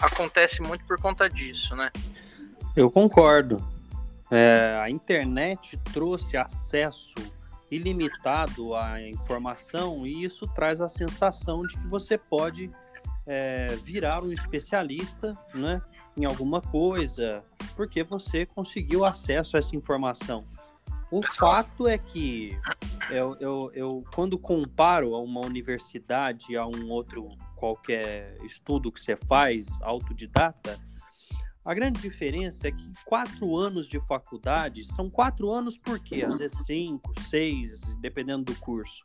acontece 0.00 0.62
muito 0.62 0.84
por 0.84 1.00
conta 1.00 1.28
disso, 1.28 1.76
né? 1.76 1.90
Eu 2.74 2.90
concordo. 2.90 3.62
É, 4.30 4.80
a 4.82 4.88
internet 4.88 5.76
trouxe 5.92 6.38
acesso 6.38 7.14
ilimitado 7.74 8.74
à 8.74 9.00
informação 9.00 10.06
e 10.06 10.24
isso 10.24 10.46
traz 10.46 10.82
a 10.82 10.90
sensação 10.90 11.62
de 11.62 11.74
que 11.74 11.88
você 11.88 12.18
pode 12.18 12.70
é, 13.26 13.66
virar 13.82 14.22
um 14.22 14.30
especialista 14.30 15.36
né, 15.54 15.80
em 16.14 16.26
alguma 16.26 16.60
coisa, 16.60 17.42
porque 17.74 18.02
você 18.02 18.44
conseguiu 18.44 19.06
acesso 19.06 19.56
a 19.56 19.58
essa 19.58 19.74
informação. 19.74 20.44
O 21.10 21.22
fato 21.22 21.88
é 21.88 21.96
que 21.96 22.58
eu, 23.10 23.36
eu, 23.40 23.70
eu, 23.74 24.04
quando 24.14 24.38
comparo 24.38 25.14
a 25.14 25.20
uma 25.20 25.40
universidade 25.40 26.56
a 26.56 26.66
um 26.66 26.90
outro 26.90 27.36
qualquer 27.56 28.36
estudo 28.44 28.92
que 28.92 29.02
você 29.02 29.16
faz, 29.16 29.68
autodidata, 29.80 30.78
a 31.64 31.74
grande 31.74 32.00
diferença 32.00 32.68
é 32.68 32.72
que 32.72 32.92
quatro 33.04 33.56
anos 33.56 33.88
de 33.88 34.00
faculdade 34.06 34.84
são 34.84 35.08
quatro 35.08 35.50
anos 35.50 35.78
por 35.78 36.00
quê? 36.00 36.24
Às 36.26 36.38
vezes 36.38 36.58
cinco, 36.66 37.12
seis, 37.28 37.82
dependendo 38.00 38.44
do 38.44 38.54
curso. 38.58 39.04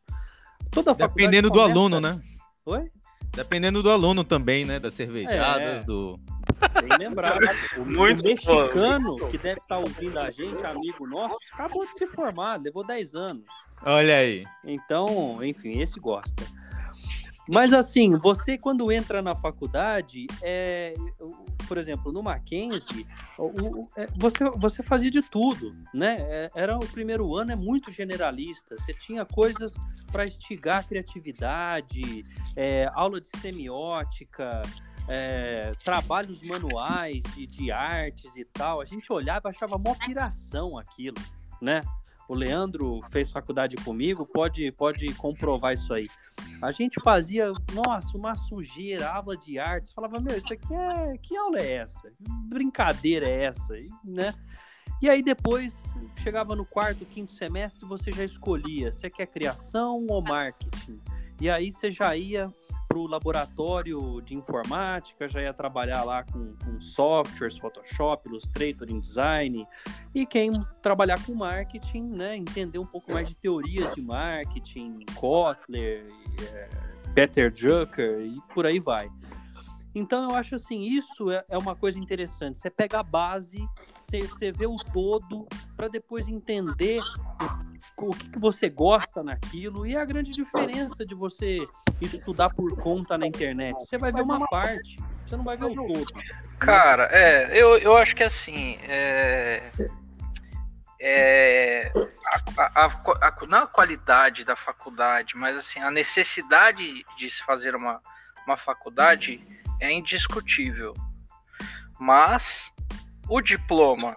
Toda 0.71 0.93
Dependendo 0.93 1.49
começa... 1.49 1.67
do 1.67 1.79
aluno, 1.79 1.99
né? 1.99 2.19
Oi? 2.65 2.91
Dependendo 3.35 3.83
do 3.83 3.91
aluno 3.91 4.23
também, 4.23 4.65
né? 4.65 4.79
Das 4.79 4.93
cervejadas, 4.95 5.81
é. 5.81 5.83
do. 5.83 6.19
Bem 6.81 6.97
lembrado. 6.97 7.39
O, 7.77 7.85
Muito 7.85 8.21
o 8.21 8.23
mexicano 8.23 9.17
bom. 9.17 9.29
que 9.29 9.37
deve 9.37 9.59
estar 9.59 9.75
tá 9.75 9.79
ouvindo 9.79 10.19
a 10.19 10.31
gente, 10.31 10.57
amigo 10.65 11.05
nosso, 11.05 11.37
acabou 11.53 11.85
de 11.85 11.93
se 11.93 12.07
formar, 12.07 12.59
levou 12.59 12.85
10 12.85 13.15
anos. 13.15 13.45
Olha 13.83 14.17
aí. 14.17 14.43
Então, 14.63 15.43
enfim, 15.43 15.79
esse 15.79 15.99
gosta. 15.99 16.43
Mas 17.47 17.73
assim, 17.73 18.13
você 18.13 18.57
quando 18.57 18.91
entra 18.91 19.21
na 19.21 19.35
faculdade, 19.35 20.27
é, 20.41 20.93
por 21.67 21.77
exemplo, 21.77 22.11
no 22.11 22.21
Mackenzie, 22.21 23.07
o, 23.37 23.45
o, 23.45 23.87
é, 23.95 24.07
você, 24.15 24.43
você 24.57 24.83
fazia 24.83 25.09
de 25.09 25.21
tudo, 25.21 25.75
né? 25.93 26.17
É, 26.19 26.49
era 26.55 26.77
o 26.77 26.87
primeiro 26.87 27.35
ano, 27.35 27.51
é 27.51 27.55
muito 27.55 27.91
generalista. 27.91 28.75
Você 28.77 28.93
tinha 28.93 29.25
coisas 29.25 29.75
para 30.11 30.25
estigar 30.25 30.79
a 30.79 30.83
criatividade, 30.83 32.23
é, 32.55 32.89
aula 32.93 33.21
de 33.21 33.29
semiótica, 33.39 34.61
é, 35.07 35.71
trabalhos 35.83 36.41
manuais 36.41 37.21
de, 37.33 37.47
de 37.47 37.71
artes 37.71 38.35
e 38.35 38.43
tal. 38.43 38.81
A 38.81 38.85
gente 38.85 39.11
olhava 39.11 39.49
e 39.49 39.51
achava 39.51 39.77
mó 39.77 39.95
piração 39.95 40.77
aquilo, 40.77 41.17
né? 41.61 41.81
O 42.27 42.33
Leandro 42.33 42.99
fez 43.11 43.31
faculdade 43.31 43.75
comigo, 43.77 44.25
pode, 44.25 44.71
pode 44.73 45.13
comprovar 45.13 45.73
isso 45.73 45.93
aí. 45.93 46.07
A 46.61 46.71
gente 46.71 46.99
fazia, 47.01 47.51
nossa, 47.73 48.17
uma 48.17 48.35
sujeira, 48.35 49.09
aula 49.09 49.37
de 49.37 49.57
artes, 49.59 49.91
falava, 49.93 50.19
meu, 50.19 50.37
isso 50.37 50.51
aqui 50.51 50.73
é. 50.73 51.17
Que 51.17 51.37
aula 51.37 51.59
é 51.59 51.73
essa? 51.75 52.09
Que 52.09 52.23
brincadeira 52.49 53.27
é 53.27 53.45
essa? 53.45 53.77
E, 53.77 53.87
né? 54.03 54.33
E 55.01 55.09
aí 55.09 55.21
depois, 55.21 55.75
chegava 56.15 56.55
no 56.55 56.65
quarto, 56.65 57.05
quinto 57.05 57.31
semestre, 57.31 57.85
você 57.85 58.11
já 58.11 58.23
escolhia 58.23 58.91
se 58.91 59.09
quer 59.09 59.27
criação 59.27 60.05
ou 60.09 60.21
marketing. 60.21 60.99
E 61.39 61.49
aí 61.49 61.71
você 61.71 61.91
já 61.91 62.15
ia 62.15 62.51
para 62.87 62.97
o 62.97 63.07
laboratório 63.07 64.21
de 64.21 64.35
informática, 64.35 65.27
já 65.27 65.41
ia 65.41 65.53
trabalhar 65.53 66.03
lá 66.03 66.23
com, 66.23 66.55
com 66.55 66.79
softwares, 66.79 67.57
Photoshop, 67.57 68.29
Illustrator, 68.29 68.89
InDesign. 68.89 69.67
E 70.15 70.25
quem 70.25 70.51
trabalhar 70.81 71.23
com 71.25 71.33
marketing, 71.33 72.03
né, 72.03 72.35
entender 72.35 72.79
um 72.79 72.85
pouco 72.85 73.11
mais 73.13 73.27
de 73.27 73.35
teorias 73.35 73.93
de 73.93 74.01
marketing, 74.01 75.05
Kotler, 75.15 76.05
é, 76.41 76.69
Peter 77.13 77.51
Drucker 77.51 78.21
e 78.21 78.41
por 78.53 78.65
aí 78.65 78.79
vai. 78.79 79.09
Então 79.93 80.29
eu 80.29 80.35
acho 80.35 80.53
assim, 80.53 80.83
isso 80.83 81.31
é, 81.31 81.43
é 81.49 81.57
uma 81.57 81.75
coisa 81.75 81.97
interessante. 81.97 82.59
Você 82.59 82.69
pega 82.69 82.99
a 82.99 83.03
base, 83.03 83.57
você, 84.01 84.19
você 84.19 84.51
vê 84.51 84.67
o 84.67 84.75
todo, 84.75 85.47
para 85.75 85.87
depois 85.87 86.27
entender 86.27 87.01
o, 87.97 88.09
o 88.09 88.11
que, 88.11 88.29
que 88.29 88.39
você 88.39 88.69
gosta 88.69 89.23
naquilo. 89.23 89.87
E 89.87 89.95
a 89.95 90.05
grande 90.05 90.31
diferença 90.31 91.03
de 91.03 91.15
você 91.15 91.57
estudar 92.01 92.49
por 92.49 92.75
conta 92.77 93.17
na 93.17 93.27
internet. 93.27 93.75
Você 93.79 93.97
vai 93.97 94.11
ver 94.11 94.21
uma 94.21 94.47
parte, 94.47 94.99
você 95.25 95.35
não 95.35 95.43
vai 95.43 95.57
ver 95.57 95.65
o 95.65 95.75
todo. 95.75 96.13
Cara, 96.59 97.07
é, 97.11 97.49
eu, 97.51 97.77
eu 97.77 97.95
acho 97.97 98.15
que 98.15 98.23
assim. 98.23 98.77
É, 98.83 99.71
é, 100.99 101.91
a, 102.57 102.85
a, 102.85 102.85
a, 102.85 103.45
não 103.47 103.59
a 103.59 103.67
qualidade 103.67 104.43
da 104.43 104.55
faculdade, 104.55 105.35
mas 105.35 105.55
assim, 105.55 105.79
a 105.79 105.91
necessidade 105.91 107.05
de 107.15 107.29
se 107.29 107.43
fazer 107.43 107.75
uma, 107.75 108.01
uma 108.45 108.57
faculdade 108.57 109.41
é 109.79 109.91
indiscutível. 109.91 110.93
Mas 111.99 112.71
o 113.29 113.41
diploma 113.41 114.15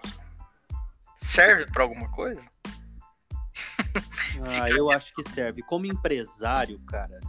serve 1.19 1.67
para 1.67 1.83
alguma 1.83 2.11
coisa? 2.11 2.43
Ah, 4.43 4.71
eu 4.71 4.91
acho 4.91 5.15
que 5.15 5.23
serve. 5.31 5.63
Como 5.63 5.85
empresário, 5.85 6.79
cara, 6.87 7.21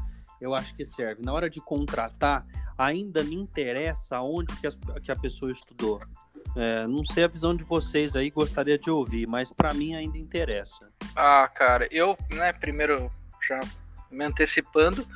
eu 0.41 0.55
acho 0.55 0.75
que 0.75 0.83
serve. 0.85 1.23
Na 1.23 1.31
hora 1.31 1.49
de 1.49 1.61
contratar, 1.61 2.45
ainda 2.77 3.23
me 3.23 3.35
interessa 3.35 4.19
onde 4.19 4.53
que, 4.55 4.67
que 5.01 5.11
a 5.11 5.15
pessoa 5.15 5.51
estudou. 5.51 6.01
É, 6.57 6.85
não 6.87 7.05
sei 7.05 7.23
a 7.23 7.27
visão 7.27 7.55
de 7.55 7.63
vocês 7.63 8.15
aí, 8.15 8.29
gostaria 8.31 8.77
de 8.77 8.89
ouvir, 8.89 9.27
mas 9.27 9.51
para 9.51 9.73
mim 9.73 9.95
ainda 9.95 10.17
interessa. 10.17 10.85
Ah, 11.15 11.47
cara, 11.47 11.87
eu, 11.91 12.17
né, 12.31 12.51
primeiro 12.51 13.09
já 13.47 13.59
me 14.09 14.25
antecipando, 14.25 15.07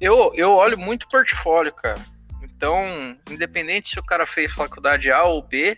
eu, 0.00 0.32
eu 0.34 0.52
olho 0.52 0.78
muito 0.78 1.08
portfólio, 1.08 1.72
cara. 1.72 2.00
Então, 2.42 3.16
independente 3.30 3.90
se 3.90 3.98
o 3.98 4.04
cara 4.04 4.26
fez 4.26 4.52
faculdade 4.52 5.10
A 5.10 5.24
ou 5.24 5.42
B, 5.42 5.76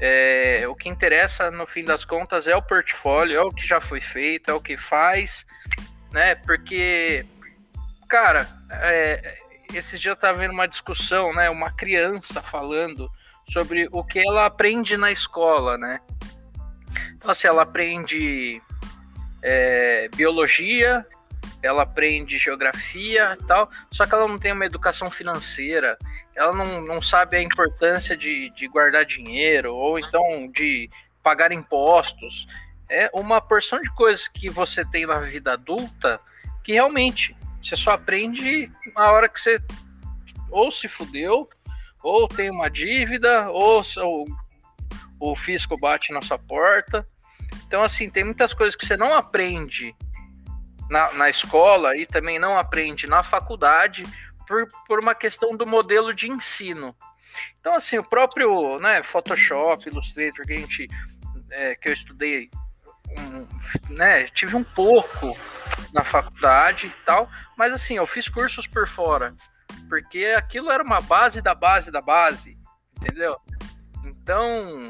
é, 0.00 0.66
o 0.66 0.74
que 0.74 0.88
interessa 0.88 1.50
no 1.50 1.66
fim 1.66 1.84
das 1.84 2.04
contas 2.04 2.48
é 2.48 2.56
o 2.56 2.62
portfólio, 2.62 3.36
é 3.36 3.42
o 3.42 3.52
que 3.52 3.66
já 3.66 3.80
foi 3.80 4.00
feito, 4.00 4.50
é 4.50 4.54
o 4.54 4.60
que 4.60 4.76
faz, 4.76 5.44
né? 6.10 6.34
Porque 6.34 7.26
cara, 8.12 8.46
é, 8.70 9.38
esses 9.72 9.98
dias 9.98 10.14
eu 10.14 10.20
tava 10.20 10.36
vendo 10.36 10.50
uma 10.50 10.68
discussão, 10.68 11.32
né? 11.32 11.48
Uma 11.48 11.70
criança 11.70 12.42
falando 12.42 13.10
sobre 13.50 13.88
o 13.90 14.04
que 14.04 14.18
ela 14.18 14.44
aprende 14.44 14.98
na 14.98 15.10
escola, 15.10 15.78
né? 15.78 15.98
Então, 17.14 17.30
assim, 17.30 17.48
ela 17.48 17.62
aprende 17.62 18.60
é, 19.42 20.10
biologia, 20.14 21.06
ela 21.62 21.84
aprende 21.84 22.38
geografia 22.38 23.34
tal, 23.48 23.70
só 23.90 24.04
que 24.04 24.14
ela 24.14 24.28
não 24.28 24.38
tem 24.38 24.52
uma 24.52 24.66
educação 24.66 25.10
financeira, 25.10 25.96
ela 26.36 26.52
não, 26.52 26.82
não 26.82 27.00
sabe 27.00 27.38
a 27.38 27.42
importância 27.42 28.14
de, 28.14 28.50
de 28.50 28.68
guardar 28.68 29.06
dinheiro, 29.06 29.74
ou 29.74 29.98
então 29.98 30.50
de 30.52 30.90
pagar 31.22 31.50
impostos. 31.50 32.46
É 32.90 33.10
uma 33.14 33.40
porção 33.40 33.80
de 33.80 33.88
coisas 33.94 34.28
que 34.28 34.50
você 34.50 34.84
tem 34.84 35.06
na 35.06 35.20
vida 35.20 35.54
adulta 35.54 36.20
que 36.62 36.74
realmente 36.74 37.34
você 37.62 37.76
só 37.76 37.92
aprende 37.92 38.70
na 38.94 39.10
hora 39.10 39.28
que 39.28 39.40
você 39.40 39.60
ou 40.50 40.70
se 40.70 40.86
fudeu, 40.86 41.48
ou 42.02 42.28
tem 42.28 42.50
uma 42.50 42.68
dívida, 42.68 43.50
ou, 43.50 43.82
ou 43.98 44.26
o 45.18 45.36
fisco 45.36 45.78
bate 45.78 46.12
na 46.12 46.20
sua 46.20 46.38
porta. 46.38 47.06
Então, 47.66 47.82
assim, 47.82 48.10
tem 48.10 48.24
muitas 48.24 48.52
coisas 48.52 48.76
que 48.76 48.84
você 48.84 48.96
não 48.96 49.14
aprende 49.14 49.94
na, 50.90 51.12
na 51.12 51.30
escola 51.30 51.96
e 51.96 52.06
também 52.06 52.38
não 52.38 52.58
aprende 52.58 53.06
na 53.06 53.22
faculdade 53.22 54.02
por, 54.46 54.66
por 54.86 54.98
uma 54.98 55.14
questão 55.14 55.56
do 55.56 55.66
modelo 55.66 56.12
de 56.12 56.30
ensino. 56.30 56.94
Então, 57.60 57.74
assim, 57.74 57.96
o 57.96 58.04
próprio 58.04 58.78
né, 58.78 59.02
Photoshop, 59.02 59.88
Illustrator, 59.88 60.44
que 60.44 60.52
a 60.52 60.56
gente 60.56 60.88
é, 61.50 61.74
que 61.74 61.88
eu 61.88 61.92
estudei, 61.92 62.50
um, 63.18 63.94
né, 63.94 64.24
tive 64.24 64.56
um 64.56 64.64
pouco 64.64 65.36
na 65.92 66.02
faculdade 66.02 66.86
e 66.86 67.04
tal, 67.04 67.28
mas 67.56 67.72
assim, 67.72 67.96
eu 67.96 68.06
fiz 68.06 68.28
cursos 68.28 68.66
por 68.66 68.88
fora, 68.88 69.34
porque 69.88 70.34
aquilo 70.36 70.70
era 70.70 70.82
uma 70.82 71.00
base 71.00 71.42
da 71.42 71.54
base 71.54 71.90
da 71.90 72.00
base, 72.00 72.56
entendeu? 72.96 73.36
Então, 74.04 74.88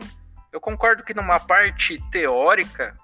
eu 0.53 0.61
concordo 0.61 1.03
que 1.03 1.15
numa 1.15 1.41
parte 1.41 1.99
teórica, 2.11 2.97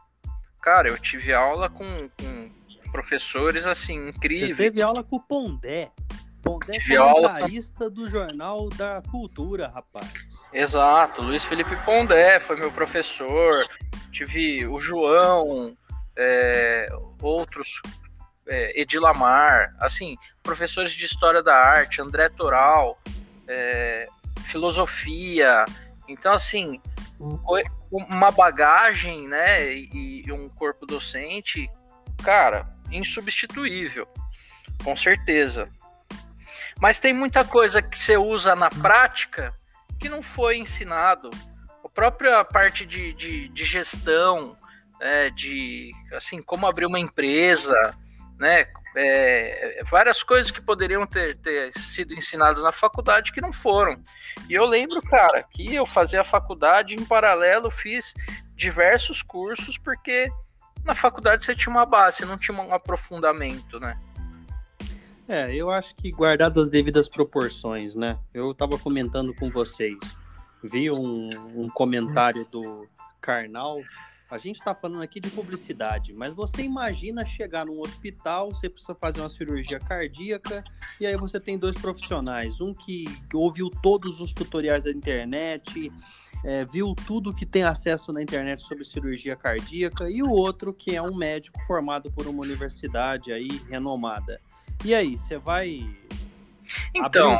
cara, 0.63 0.89
eu 0.89 0.99
tive 0.99 1.33
aula 1.33 1.69
com, 1.69 2.09
com 2.11 2.51
professores 2.91 3.67
assim 3.67 4.09
incríveis. 4.09 4.57
Você 4.57 4.63
teve 4.63 4.83
aula 4.83 5.03
com 5.03 5.17
o 5.17 5.21
Pondé. 5.21 5.91
Pondé 6.43 6.77
é 6.77 6.97
comentarista 6.97 7.91
do 7.91 8.09
Jornal 8.09 8.69
da 8.71 9.03
Cultura, 9.11 9.69
rapaz. 9.69 10.11
Exato, 10.53 11.21
Luiz 11.23 11.45
Felipe 11.45 11.77
Pondé 11.85 12.41
foi 12.41 12.57
meu 12.57 12.71
professor. 12.71 13.67
Tive 14.11 14.67
o 14.67 14.81
João, 14.81 15.77
é, 16.19 16.89
outros, 17.23 17.81
é, 18.49 18.81
Edilamar, 18.81 19.75
assim, 19.79 20.17
professores 20.43 20.91
de 20.91 21.05
História 21.05 21.43
da 21.43 21.55
Arte, 21.55 22.03
André 22.03 22.29
Toral, 22.29 22.99
é, 23.47 24.07
Filosofia. 24.47 25.65
Então, 26.09 26.33
assim, 26.33 26.81
uma 27.91 28.31
bagagem, 28.33 29.29
né, 29.29 29.73
e, 29.73 30.25
e 30.27 30.33
um 30.33 30.49
corpo 30.49 30.85
docente, 30.85 31.71
cara, 32.25 32.69
insubstituível, 32.91 34.09
com 34.83 34.97
certeza. 34.97 35.71
Mas 36.81 36.99
tem 36.99 37.13
muita 37.13 37.45
coisa 37.45 37.81
que 37.81 37.99
você 37.99 38.17
usa 38.17 38.55
na 38.55 38.71
prática 38.71 39.55
que 39.99 40.09
não 40.09 40.23
foi 40.23 40.59
ensinado. 40.59 41.31
A 41.85 41.89
própria 41.89 42.45
parte 42.45 42.87
de, 42.87 43.13
de, 43.15 43.49
de 43.49 43.65
gestão, 43.65 44.57
é, 45.01 45.31
de 45.31 45.93
assim, 46.13 46.41
como 46.43 46.67
abrir 46.67 46.87
uma 46.87 46.99
empresa, 46.99 47.75
né? 48.39 48.67
É, 48.97 49.83
várias 49.91 50.23
coisas 50.23 50.51
que 50.51 50.61
poderiam 50.61 51.07
ter, 51.07 51.37
ter 51.39 51.73
sido 51.79 52.15
ensinadas 52.15 52.63
na 52.63 52.73
faculdade 52.73 53.33
que 53.33 53.41
não 53.41 53.53
foram. 53.53 54.03
E 54.49 54.55
eu 54.55 54.65
lembro, 54.65 55.01
cara, 55.03 55.43
que 55.43 55.75
eu 55.75 55.87
fazia 55.87 56.23
a 56.23 56.25
faculdade 56.25 56.95
em 56.95 57.05
paralelo, 57.05 57.71
fiz 57.71 58.13
diversos 58.57 59.23
cursos, 59.23 59.79
porque 59.79 60.29
na 60.85 60.95
faculdade 60.95 61.45
você 61.45 61.55
tinha 61.55 61.71
uma 61.71 61.87
base, 61.87 62.25
não 62.25 62.39
tinha 62.39 62.59
um 62.59 62.75
aprofundamento, 62.75 63.79
né? 63.79 63.99
É, 65.29 65.55
eu 65.55 65.71
acho 65.71 65.95
que 65.95 66.11
guardado 66.11 66.61
as 66.61 66.71
devidas 66.71 67.07
proporções, 67.07 67.95
né? 67.95 68.19
Eu 68.33 68.51
estava 68.51 68.79
comentando 68.79 69.35
com 69.35 69.51
vocês, 69.51 69.99
vi 70.65 70.91
um, 70.91 71.29
um 71.55 71.69
comentário 71.69 72.47
do 72.51 72.89
Karnal. 73.21 73.81
A 74.31 74.37
gente 74.37 74.59
está 74.59 74.75
falando 74.75 75.03
aqui 75.03 75.21
de 75.21 75.31
publicidade, 75.31 76.13
mas 76.13 76.35
você 76.35 76.63
imagina 76.63 77.25
chegar 77.25 77.65
num 77.65 77.81
hospital, 77.81 78.51
você 78.51 78.69
precisa 78.69 78.95
fazer 78.95 79.21
uma 79.21 79.31
cirurgia 79.31 79.81
cardíaca, 79.81 80.63
e 81.01 81.07
aí 81.07 81.17
você 81.17 81.41
tem 81.41 81.57
dois 81.57 81.77
profissionais, 81.79 82.61
um 82.61 82.75
que 82.75 83.07
ouviu 83.33 83.71
todos 83.71 84.21
os 84.21 84.31
tutoriais 84.35 84.85
da 84.85 84.91
internet, 84.91 85.91
é, 86.45 86.63
viu 86.67 86.95
tudo 86.95 87.35
que 87.35 87.47
tem 87.47 87.63
acesso 87.63 88.13
na 88.13 88.23
internet 88.23 88.61
sobre 88.61 88.85
cirurgia 88.85 89.35
cardíaca, 89.35 90.11
e 90.11 90.23
o 90.23 90.31
outro 90.31 90.75
que 90.75 90.95
é 90.95 91.01
um 91.01 91.17
médico 91.17 91.59
formado 91.63 92.13
por 92.13 92.27
uma 92.27 92.43
universidade 92.43 93.33
aí 93.33 93.49
renomada. 93.71 94.43
E 94.85 94.95
aí, 94.95 95.17
você 95.17 95.39
vai. 95.39 95.89
Então, 96.95 97.39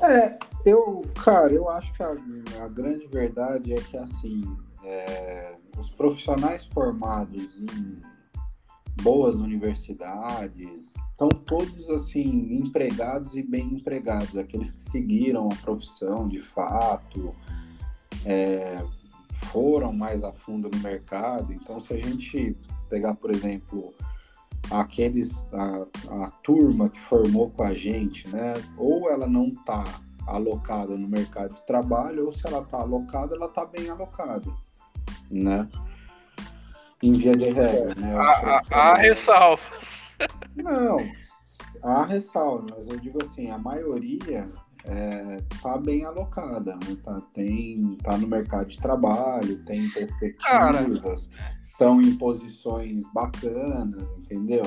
é... 0.00 0.28
é, 0.28 0.38
eu, 0.64 1.02
cara, 1.22 1.52
eu 1.52 1.68
acho 1.68 1.92
que 1.92 2.02
a, 2.02 2.14
a 2.62 2.68
grande 2.68 3.08
verdade 3.08 3.72
é 3.72 3.76
que, 3.76 3.96
assim, 3.96 4.40
é, 4.84 5.56
os 5.78 5.90
profissionais 5.90 6.66
formados 6.66 7.60
em 7.60 8.02
boas 9.02 9.38
universidades 9.38 10.94
estão 11.10 11.28
todos, 11.28 11.90
assim, 11.90 12.54
empregados 12.54 13.36
e 13.36 13.42
bem 13.42 13.74
empregados, 13.74 14.36
aqueles 14.36 14.70
que 14.70 14.82
seguiram 14.82 15.48
a 15.48 15.56
profissão 15.56 16.28
de 16.28 16.40
fato, 16.40 17.32
é, 18.24 18.84
foram 19.46 19.92
mais 19.92 20.22
a 20.22 20.32
fundo 20.32 20.70
no 20.72 20.78
mercado. 20.80 21.52
Então, 21.52 21.80
se 21.80 21.92
a 21.92 21.96
gente 21.96 22.56
pegar, 22.88 23.14
por 23.14 23.30
exemplo, 23.30 23.92
aqueles 24.70 25.46
a, 25.52 26.24
a 26.24 26.30
turma 26.42 26.88
que 26.88 27.00
formou 27.00 27.50
com 27.50 27.62
a 27.62 27.74
gente, 27.74 28.28
né? 28.28 28.54
Ou 28.76 29.10
ela 29.10 29.26
não 29.26 29.48
está 29.48 29.82
alocada 30.26 30.96
no 30.96 31.08
mercado 31.08 31.54
de 31.54 31.66
trabalho, 31.66 32.26
ou 32.26 32.32
se 32.32 32.46
ela 32.46 32.62
está 32.62 32.78
alocada, 32.78 33.34
ela 33.34 33.46
está 33.46 33.64
bem 33.64 33.88
alocada, 33.88 34.50
né? 35.32 35.68
Em 37.02 37.14
via 37.14 37.32
de 37.32 37.50
regra, 37.50 37.94
né? 37.94 38.14
Há 38.70 38.96
ressalvas. 38.96 40.14
Não, 40.54 40.98
há 41.82 42.04
ressalvas, 42.04 42.70
mas 42.70 42.88
eu 42.88 43.00
digo 43.00 43.20
assim, 43.22 43.50
a 43.50 43.58
maioria 43.58 44.48
é, 44.84 45.38
tá 45.60 45.78
bem 45.78 46.04
alocada, 46.04 46.74
né? 46.74 46.96
Tá, 47.02 47.20
tem, 47.32 47.96
tá 48.02 48.16
no 48.16 48.28
mercado 48.28 48.68
de 48.68 48.78
trabalho, 48.78 49.64
tem 49.64 49.90
perspectivas, 49.90 51.30
estão 51.70 52.00
em 52.00 52.16
posições 52.16 53.10
bacanas, 53.12 54.08
entendeu? 54.18 54.62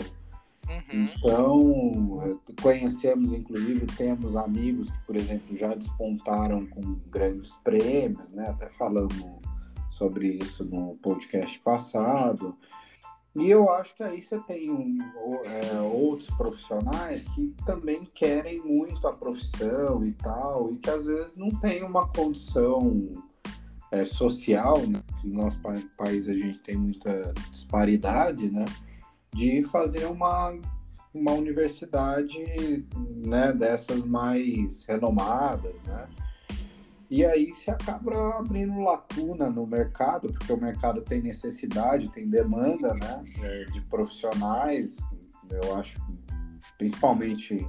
Uhum. 0.68 1.08
Então, 1.16 2.42
conhecemos, 2.62 3.32
inclusive, 3.32 3.86
temos 3.86 4.36
amigos 4.36 4.90
que, 4.90 5.06
por 5.06 5.16
exemplo, 5.16 5.56
já 5.56 5.76
despontaram 5.76 6.66
com 6.66 6.82
grandes 7.10 7.56
prêmios, 7.58 8.28
né? 8.32 8.46
Até 8.50 8.70
falamos 8.72 9.16
sobre 9.96 10.28
isso 10.42 10.64
no 10.66 10.98
podcast 11.02 11.60
passado. 11.60 12.56
E 13.36 13.50
eu 13.50 13.70
acho 13.70 13.96
que 13.96 14.04
aí 14.04 14.22
você 14.22 14.40
tem 14.40 14.70
um, 14.70 14.98
é, 15.44 15.80
outros 15.82 16.30
profissionais 16.38 17.26
que 17.36 17.54
também 17.66 18.06
querem 18.14 18.62
muito 18.62 19.06
a 19.08 19.14
profissão 19.14 20.04
e 20.06 20.12
tal, 20.14 20.72
e 20.72 20.78
que 20.78 20.90
às 20.90 21.06
vezes 21.06 21.36
não 21.36 21.50
tem 21.50 21.84
uma 21.84 22.08
condição 22.08 23.12
é, 23.92 24.06
social, 24.06 24.80
né? 24.88 25.02
no 25.24 25.44
nosso 25.44 25.60
país 25.98 26.30
a 26.30 26.34
gente 26.34 26.60
tem 26.60 26.78
muita 26.78 27.34
disparidade, 27.52 28.50
né? 28.50 28.66
De 29.34 29.64
fazer 29.66 30.06
uma, 30.06 30.58
uma 31.14 31.32
universidade 31.34 32.86
né, 33.18 33.52
dessas 33.52 34.06
mais 34.06 34.86
renomadas, 34.86 35.76
né? 35.84 36.08
E 37.10 37.24
aí 37.26 37.54
se 37.54 37.70
acaba 37.70 38.40
abrindo 38.40 38.82
lacuna 38.82 39.50
no 39.50 39.66
mercado, 39.68 40.32
porque 40.34 40.52
o 40.52 40.58
mercado 40.58 41.02
tem 41.02 41.22
necessidade, 41.22 42.10
tem 42.10 42.28
demanda, 42.28 42.94
né? 42.94 43.24
É, 43.42 43.66
de 43.66 43.82
profissionais, 43.82 44.98
eu 45.50 45.76
acho, 45.76 46.00
principalmente 46.78 47.68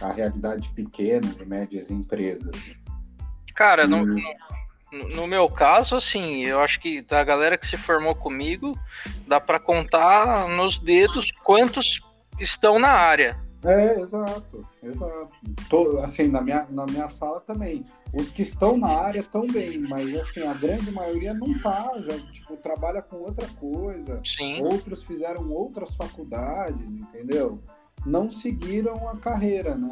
a 0.00 0.12
realidade 0.12 0.62
de 0.62 0.70
pequenas 0.70 1.40
e 1.40 1.44
médias 1.44 1.90
empresas. 1.90 2.54
Cara, 3.54 3.86
não, 3.86 4.04
não, 4.04 5.08
no 5.14 5.26
meu 5.26 5.48
caso, 5.48 5.96
assim, 5.96 6.44
eu 6.44 6.60
acho 6.60 6.80
que 6.80 7.02
da 7.02 7.22
galera 7.22 7.56
que 7.56 7.66
se 7.66 7.76
formou 7.76 8.14
comigo, 8.14 8.78
dá 9.26 9.40
para 9.40 9.60
contar 9.60 10.48
nos 10.48 10.78
dedos 10.78 11.30
quantos 11.44 12.00
estão 12.40 12.78
na 12.78 12.90
área. 12.90 13.36
É, 13.64 13.98
exato, 13.98 14.66
exato. 14.82 15.32
Tô, 15.70 16.00
assim, 16.00 16.28
na 16.28 16.40
minha, 16.40 16.66
na 16.70 16.84
minha 16.84 17.08
sala 17.08 17.40
também. 17.40 17.84
Os 18.16 18.30
que 18.30 18.42
estão 18.42 18.76
na 18.76 18.88
área 18.88 19.20
estão 19.20 19.46
bem, 19.46 19.78
mas 19.78 20.14
assim, 20.14 20.42
a 20.42 20.54
grande 20.54 20.90
maioria 20.90 21.34
não 21.34 21.58
tá, 21.60 21.92
já, 21.96 22.18
tipo, 22.32 22.56
trabalha 22.56 23.02
com 23.02 23.16
outra 23.16 23.46
coisa. 23.58 24.20
Sim. 24.24 24.62
Outros 24.62 25.02
fizeram 25.04 25.50
outras 25.50 25.94
faculdades, 25.96 26.94
entendeu? 26.94 27.60
não 28.04 28.30
seguiram 28.30 29.08
a 29.08 29.16
carreira, 29.16 29.74
né? 29.76 29.90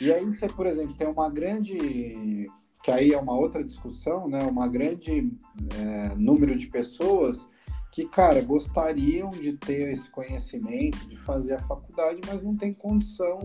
E 0.00 0.12
aí 0.12 0.24
você, 0.24 0.46
por 0.46 0.66
exemplo, 0.66 0.94
tem 0.94 1.06
uma 1.06 1.28
grande, 1.30 2.48
que 2.82 2.90
aí 2.90 3.12
é 3.12 3.18
uma 3.18 3.36
outra 3.36 3.62
discussão, 3.62 4.28
né? 4.28 4.42
Uma 4.42 4.66
grande 4.66 5.30
é, 5.78 6.14
número 6.16 6.56
de 6.56 6.66
pessoas 6.68 7.46
que, 7.92 8.06
cara, 8.06 8.40
gostariam 8.40 9.30
de 9.30 9.52
ter 9.54 9.92
esse 9.92 10.10
conhecimento, 10.10 11.08
de 11.08 11.16
fazer 11.16 11.54
a 11.54 11.62
faculdade, 11.62 12.20
mas 12.26 12.42
não 12.42 12.56
tem 12.56 12.72
condição 12.72 13.38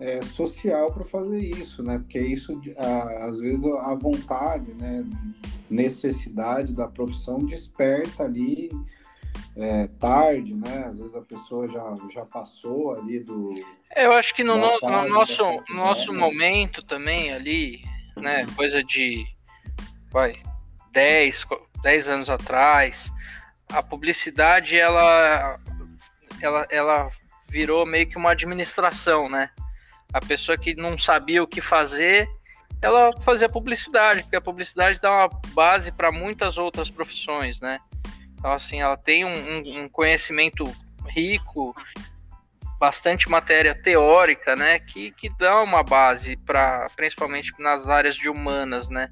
é, 0.00 0.22
social 0.22 0.92
para 0.92 1.04
fazer 1.04 1.38
isso, 1.40 1.82
né? 1.82 1.98
Porque 1.98 2.18
isso, 2.18 2.60
às 3.20 3.38
vezes, 3.38 3.66
a 3.66 3.94
vontade, 3.94 4.72
né? 4.74 5.04
Necessidade 5.68 6.72
da 6.72 6.86
profissão 6.86 7.38
desperta 7.38 8.24
ali 8.24 8.70
é, 9.56 9.88
tarde, 9.98 10.54
né? 10.54 10.86
Às 10.86 10.98
vezes 10.98 11.16
a 11.16 11.20
pessoa 11.20 11.68
já, 11.68 11.94
já 12.12 12.24
passou 12.24 12.94
ali 12.94 13.20
do. 13.20 13.54
É, 13.94 14.06
eu 14.06 14.12
acho 14.12 14.34
que 14.34 14.44
no, 14.44 14.56
no, 14.56 14.78
no 14.80 15.08
nosso, 15.08 15.42
no 15.68 15.74
nosso 15.74 16.12
momento 16.12 16.82
também 16.82 17.32
ali, 17.32 17.82
né? 18.16 18.46
Coisa 18.56 18.82
de 18.82 19.26
vai, 20.10 20.40
10, 20.92 21.46
10 21.82 22.08
anos 22.08 22.30
atrás, 22.30 23.12
a 23.72 23.82
publicidade 23.82 24.76
ela, 24.76 25.58
ela, 26.40 26.66
ela 26.70 27.10
virou 27.48 27.84
meio 27.84 28.08
que 28.08 28.16
uma 28.16 28.30
administração, 28.30 29.28
né? 29.28 29.50
A 30.12 30.20
pessoa 30.20 30.56
que 30.56 30.74
não 30.74 30.98
sabia 30.98 31.42
o 31.42 31.46
que 31.46 31.60
fazer, 31.60 32.28
ela 32.80 33.12
fazia 33.20 33.48
publicidade, 33.48 34.22
porque 34.22 34.36
a 34.36 34.40
publicidade 34.40 35.00
dá 35.00 35.10
uma 35.10 35.28
base 35.52 35.92
para 35.92 36.10
muitas 36.12 36.56
outras 36.56 36.88
profissões, 36.88 37.60
né? 37.60 37.78
Então, 38.34 38.52
assim, 38.52 38.80
ela 38.80 38.96
tem 38.96 39.24
um, 39.24 39.32
um, 39.32 39.82
um 39.82 39.88
conhecimento 39.88 40.64
rico, 41.06 41.74
bastante 42.78 43.28
matéria 43.28 43.74
teórica, 43.74 44.54
né? 44.54 44.78
Que, 44.78 45.10
que 45.12 45.28
dá 45.38 45.60
uma 45.62 45.82
base 45.82 46.36
para, 46.36 46.86
principalmente 46.94 47.52
nas 47.58 47.88
áreas 47.88 48.16
de 48.16 48.28
humanas, 48.28 48.88
né? 48.88 49.10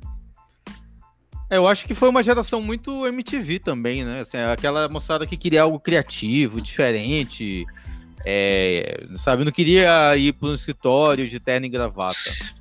É, 1.51 1.57
eu 1.57 1.67
acho 1.67 1.87
que 1.87 1.95
foi 1.95 2.09
uma 2.09 2.23
geração 2.23 2.61
muito 2.61 3.07
MTV 3.07 3.61
também, 3.61 4.05
né? 4.05 4.21
Assim, 4.21 4.39
aquela 4.39 4.89
moçada 4.89 5.27
que 5.27 5.37
queria 5.37 5.63
algo 5.63 5.79
criativo, 5.79 6.61
diferente, 6.61 7.65
é, 8.29 9.07
sabe? 9.15 9.45
Não 9.45 9.53
queria 9.53 10.17
ir 10.17 10.33
para 10.33 10.49
um 10.49 10.55
escritório 10.55 11.29
de 11.29 11.39
terno 11.39 11.67
e 11.67 11.69
gravata. 11.69 12.19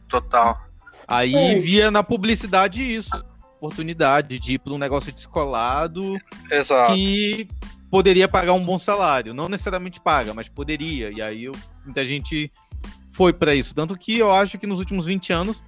Total. 0.07 0.61
Aí 1.07 1.33
é. 1.33 1.55
via 1.55 1.89
na 1.89 2.03
publicidade 2.03 2.83
isso, 2.83 3.11
oportunidade 3.57 4.37
de 4.37 4.53
ir 4.53 4.59
para 4.59 4.73
um 4.73 4.77
negócio 4.77 5.11
descolado, 5.11 6.17
Exato. 6.51 6.93
que 6.93 7.47
poderia 7.89 8.27
pagar 8.27 8.53
um 8.53 8.63
bom 8.63 8.77
salário. 8.77 9.33
Não 9.33 9.49
necessariamente 9.49 9.99
paga, 9.99 10.35
mas 10.35 10.47
poderia. 10.47 11.09
E 11.11 11.19
aí 11.19 11.45
eu, 11.45 11.53
muita 11.83 12.05
gente 12.05 12.51
foi 13.11 13.33
para 13.33 13.55
isso. 13.55 13.73
Tanto 13.73 13.97
que 13.97 14.15
eu 14.19 14.31
acho 14.31 14.59
que 14.59 14.67
nos 14.67 14.77
últimos 14.77 15.07
20 15.07 15.33
anos 15.33 15.63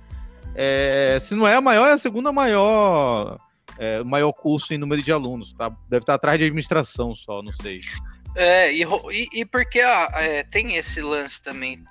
é, 0.53 1.17
se 1.19 1.33
não 1.33 1.47
é 1.47 1.55
a 1.55 1.61
maior, 1.61 1.87
é 1.87 1.93
a 1.93 1.97
segunda 1.97 2.31
maior, 2.31 3.37
é, 3.79 4.03
maior 4.03 4.31
curso 4.31 4.73
em 4.75 4.77
número 4.77 5.01
de 5.01 5.11
alunos. 5.11 5.53
Tá? 5.53 5.69
Deve 5.89 6.03
estar 6.03 6.13
atrás 6.13 6.37
de 6.37 6.45
administração 6.45 7.15
só, 7.15 7.41
não 7.41 7.51
sei. 7.51 7.81
É, 8.39 8.71
e, 8.71 8.83
e, 8.83 9.41
e 9.41 9.45
porque 9.45 9.81
ah, 9.81 10.09
é, 10.13 10.43
tem 10.43 10.75
esse 10.75 11.01
lance 11.01 11.41
também. 11.41 11.83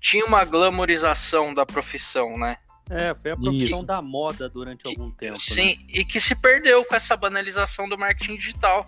Tinha 0.00 0.26
uma 0.26 0.44
glamorização 0.44 1.54
da 1.54 1.64
profissão, 1.64 2.36
né? 2.36 2.58
É, 2.90 3.14
foi 3.14 3.30
a 3.30 3.36
profissão 3.36 3.78
Isso. 3.78 3.86
da 3.86 4.02
moda 4.02 4.48
durante 4.48 4.86
algum 4.86 5.08
tempo. 5.12 5.34
Né? 5.34 5.38
Sim, 5.54 5.76
né? 5.76 5.84
e 5.88 6.04
que 6.04 6.20
se 6.20 6.34
perdeu 6.34 6.84
com 6.84 6.96
essa 6.96 7.16
banalização 7.16 7.88
do 7.88 7.96
marketing 7.96 8.36
digital. 8.36 8.84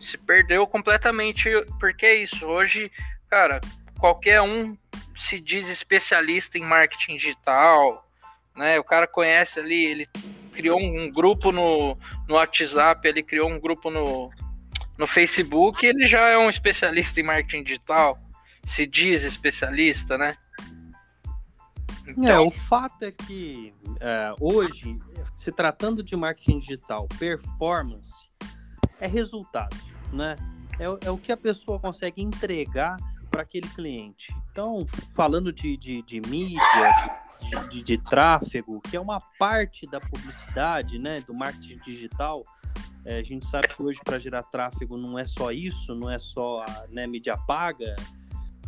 Se 0.00 0.16
perdeu 0.16 0.66
completamente, 0.68 1.50
porque 1.80 2.06
é 2.06 2.22
isso. 2.22 2.46
Hoje, 2.46 2.92
cara, 3.28 3.60
qualquer 3.98 4.40
um 4.40 4.76
se 5.16 5.40
diz 5.40 5.68
especialista 5.68 6.56
em 6.56 6.62
marketing 6.62 7.16
digital, 7.16 8.08
né? 8.54 8.78
O 8.78 8.84
cara 8.84 9.08
conhece 9.08 9.58
ali, 9.58 9.84
ele 9.84 10.08
criou 10.52 10.80
um 10.80 11.10
grupo 11.10 11.50
no, 11.50 11.98
no 12.28 12.36
WhatsApp, 12.36 13.06
ele 13.06 13.22
criou 13.22 13.50
um 13.50 13.58
grupo 13.58 13.90
no, 13.90 14.30
no 14.96 15.06
Facebook, 15.06 15.84
ele 15.84 16.06
já 16.06 16.28
é 16.28 16.38
um 16.38 16.48
especialista 16.48 17.20
em 17.20 17.24
marketing 17.24 17.64
digital, 17.64 18.18
se 18.64 18.86
diz 18.86 19.24
especialista, 19.24 20.16
né? 20.16 20.36
Então... 22.06 22.28
É, 22.28 22.38
o 22.38 22.50
fato 22.50 23.02
é 23.02 23.10
que 23.10 23.74
é, 24.00 24.34
hoje, 24.40 24.98
se 25.36 25.50
tratando 25.50 26.02
de 26.02 26.14
marketing 26.14 26.58
digital, 26.58 27.08
performance 27.18 28.12
é 29.00 29.06
resultado, 29.06 29.76
né? 30.12 30.36
É, 30.78 31.06
é 31.06 31.10
o 31.10 31.18
que 31.18 31.32
a 31.32 31.36
pessoa 31.36 31.78
consegue 31.78 32.22
entregar 32.22 32.96
para 33.30 33.42
aquele 33.42 33.68
cliente. 33.68 34.34
Então, 34.50 34.86
falando 35.14 35.52
de, 35.52 35.76
de, 35.76 36.02
de 36.02 36.20
mídia, 36.28 36.60
de, 37.40 37.68
de, 37.68 37.82
de, 37.82 37.98
tráfego, 37.98 38.80
que 38.80 38.96
é 38.96 39.00
uma 39.00 39.20
parte 39.38 39.86
da 39.86 40.00
publicidade, 40.00 40.98
né, 40.98 41.20
do 41.20 41.34
marketing 41.34 41.78
digital, 41.78 42.44
é, 43.04 43.18
a 43.18 43.22
gente 43.22 43.46
sabe 43.46 43.68
que 43.68 43.82
hoje 43.82 44.00
para 44.04 44.18
gerar 44.18 44.42
tráfego 44.44 44.96
não 44.96 45.18
é 45.18 45.24
só 45.24 45.52
isso, 45.52 45.94
não 45.94 46.10
é 46.10 46.18
só 46.18 46.62
a 46.62 46.86
né, 46.88 47.06
mídia 47.06 47.36
paga. 47.36 47.94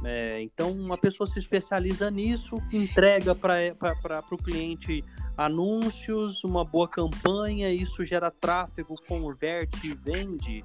É, 0.05 0.43
então, 0.43 0.71
uma 0.73 0.99
pessoa 0.99 1.27
se 1.27 1.39
especializa 1.39 2.11
nisso, 2.11 2.59
entrega 2.71 3.35
para 3.35 4.23
o 4.31 4.37
cliente 4.37 5.03
anúncios, 5.37 6.45
uma 6.45 6.65
boa 6.65 6.87
campanha, 6.87 7.71
isso 7.73 8.05
gera 8.05 8.31
tráfego, 8.31 8.95
converte, 9.09 9.95
vende 9.95 10.65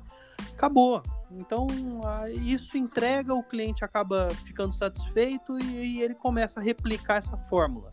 acabou. 0.61 1.01
Então, 1.31 1.67
isso 2.45 2.77
entrega, 2.77 3.33
o 3.33 3.43
cliente 3.43 3.85
acaba 3.85 4.29
ficando 4.45 4.73
satisfeito 4.73 5.57
e, 5.59 5.97
e 5.97 6.01
ele 6.01 6.13
começa 6.13 6.59
a 6.59 6.63
replicar 6.63 7.17
essa 7.17 7.37
fórmula. 7.37 7.89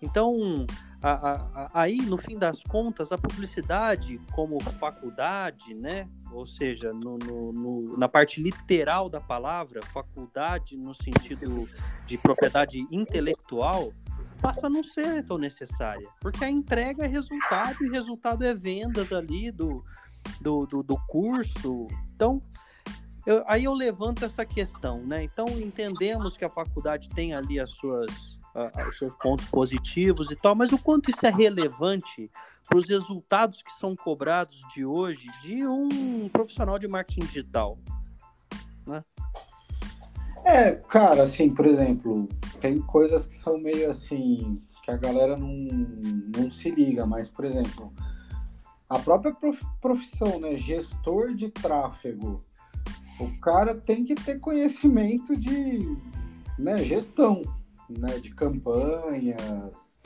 Então, 0.00 0.66
a, 1.00 1.10
a, 1.54 1.70
aí, 1.82 1.98
no 1.98 2.16
fim 2.16 2.36
das 2.36 2.62
contas, 2.62 3.12
a 3.12 3.18
publicidade 3.18 4.20
como 4.32 4.60
faculdade, 4.60 5.74
né? 5.74 6.08
Ou 6.32 6.44
seja, 6.44 6.92
no, 6.92 7.16
no, 7.18 7.52
no, 7.52 7.96
na 7.96 8.08
parte 8.08 8.42
literal 8.42 9.08
da 9.08 9.20
palavra, 9.20 9.80
faculdade 9.92 10.76
no 10.76 10.94
sentido 10.94 11.68
de 12.04 12.18
propriedade 12.18 12.86
intelectual, 12.90 13.92
passa 14.40 14.66
a 14.66 14.70
não 14.70 14.82
ser 14.82 15.24
tão 15.24 15.38
necessária. 15.38 16.08
Porque 16.20 16.44
a 16.44 16.50
entrega 16.50 17.04
é 17.04 17.06
resultado 17.06 17.84
e 17.84 17.90
resultado 17.90 18.44
é 18.44 18.52
vendas 18.52 19.12
ali 19.12 19.50
do, 19.52 19.84
do, 20.40 20.66
do, 20.66 20.82
do 20.82 20.96
curso. 21.06 21.86
Então, 22.14 22.42
eu, 23.24 23.44
aí 23.46 23.64
eu 23.64 23.74
levanto 23.74 24.24
essa 24.24 24.44
questão, 24.44 25.04
né? 25.04 25.22
Então, 25.22 25.46
entendemos 25.48 26.36
que 26.36 26.44
a 26.44 26.50
faculdade 26.50 27.08
tem 27.10 27.34
ali 27.34 27.60
as 27.60 27.70
suas, 27.70 28.38
os 28.88 28.98
seus 28.98 29.14
pontos 29.16 29.46
positivos 29.46 30.30
e 30.30 30.36
tal, 30.36 30.54
mas 30.54 30.72
o 30.72 30.78
quanto 30.78 31.10
isso 31.10 31.24
é 31.26 31.30
relevante 31.30 32.30
para 32.68 32.78
os 32.78 32.88
resultados 32.88 33.62
que 33.62 33.72
são 33.74 33.96
cobrados 33.96 34.60
de 34.74 34.84
hoje 34.84 35.26
de 35.42 35.66
um 35.66 36.28
profissional 36.28 36.78
de 36.78 36.88
marketing 36.88 37.26
digital, 37.26 37.78
né? 38.86 39.04
É, 40.44 40.72
cara, 40.72 41.24
assim, 41.24 41.50
por 41.50 41.66
exemplo, 41.66 42.28
tem 42.60 42.80
coisas 42.80 43.26
que 43.26 43.34
são 43.34 43.58
meio 43.58 43.90
assim, 43.90 44.62
que 44.82 44.90
a 44.90 44.96
galera 44.96 45.36
não, 45.36 45.52
não 46.36 46.50
se 46.50 46.70
liga, 46.70 47.04
mas, 47.04 47.28
por 47.28 47.44
exemplo, 47.44 47.92
a 48.88 48.98
própria 48.98 49.36
profissão, 49.80 50.40
né, 50.40 50.56
gestor 50.56 51.34
de 51.34 51.50
tráfego, 51.50 52.42
o 53.20 53.40
cara 53.40 53.74
tem 53.74 54.04
que 54.04 54.14
ter 54.14 54.38
conhecimento 54.38 55.36
de 55.36 55.96
né, 56.58 56.78
gestão, 56.78 57.42
né, 57.88 58.18
de 58.18 58.34
campanhas, 58.34 59.98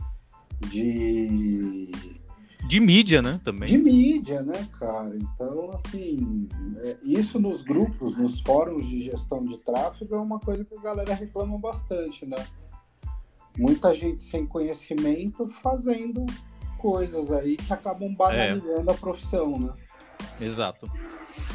de 0.68 1.90
de 2.64 2.80
mídia, 2.80 3.20
né, 3.20 3.40
também. 3.44 3.68
De 3.68 3.76
mídia, 3.76 4.40
né, 4.40 4.66
cara. 4.78 5.12
Então, 5.16 5.70
assim, 5.74 6.48
é, 6.82 6.96
isso 7.02 7.38
nos 7.38 7.62
grupos, 7.62 8.16
nos 8.16 8.40
fóruns 8.40 8.86
de 8.86 9.04
gestão 9.04 9.42
de 9.42 9.58
tráfego 9.58 10.14
é 10.14 10.18
uma 10.18 10.38
coisa 10.38 10.64
que 10.64 10.74
a 10.78 10.80
galera 10.80 11.12
reclama 11.12 11.58
bastante, 11.58 12.24
né? 12.24 12.36
Muita 13.58 13.94
gente 13.94 14.22
sem 14.22 14.46
conhecimento 14.46 15.46
fazendo 15.62 16.24
coisas 16.78 17.30
aí 17.30 17.56
que 17.56 17.72
acabam 17.72 18.14
banalizando 18.14 18.90
é. 18.90 18.94
a 18.94 18.96
profissão, 18.96 19.58
né? 19.58 19.72
Exato. 20.40 20.90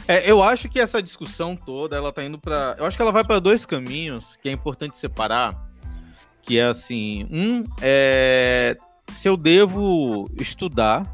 É, 0.07 0.29
eu 0.29 0.41
acho 0.43 0.69
que 0.69 0.79
essa 0.79 1.01
discussão 1.01 1.55
toda, 1.55 1.95
ela 1.95 2.13
tá 2.13 2.23
indo 2.23 2.39
para, 2.39 2.75
eu 2.77 2.85
acho 2.85 2.95
que 2.95 3.01
ela 3.01 3.11
vai 3.11 3.25
para 3.25 3.39
dois 3.39 3.65
caminhos 3.65 4.37
que 4.37 4.49
é 4.49 4.51
importante 4.51 4.97
separar, 4.97 5.66
que 6.47 6.57
é 6.57 6.63
assim, 6.63 7.27
um 7.29 7.65
é 7.81 8.75
se 9.11 9.27
eu 9.27 9.37
devo 9.37 10.29
estudar, 10.39 11.05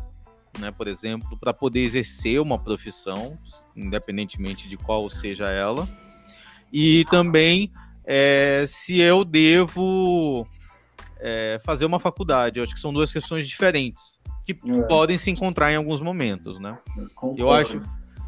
né, 0.59 0.71
por 0.71 0.87
exemplo, 0.87 1.37
para 1.37 1.53
poder 1.53 1.81
exercer 1.81 2.39
uma 2.39 2.57
profissão, 2.57 3.37
independentemente 3.75 4.67
de 4.67 4.77
qual 4.77 5.09
seja 5.09 5.49
ela, 5.49 5.87
e 6.71 7.05
também 7.09 7.71
é, 8.05 8.65
se 8.67 8.99
eu 8.99 9.23
devo 9.23 10.47
é, 11.19 11.59
fazer 11.63 11.85
uma 11.85 11.99
faculdade. 11.99 12.59
Eu 12.59 12.63
acho 12.63 12.73
que 12.73 12.79
são 12.79 12.93
duas 12.93 13.11
questões 13.11 13.47
diferentes 13.47 14.19
que 14.45 14.51
é. 14.51 14.81
podem 14.87 15.17
se 15.17 15.31
encontrar 15.31 15.71
em 15.71 15.75
alguns 15.75 16.01
momentos, 16.01 16.59
né? 16.59 16.77
Eu 17.37 17.49
acho, 17.49 17.81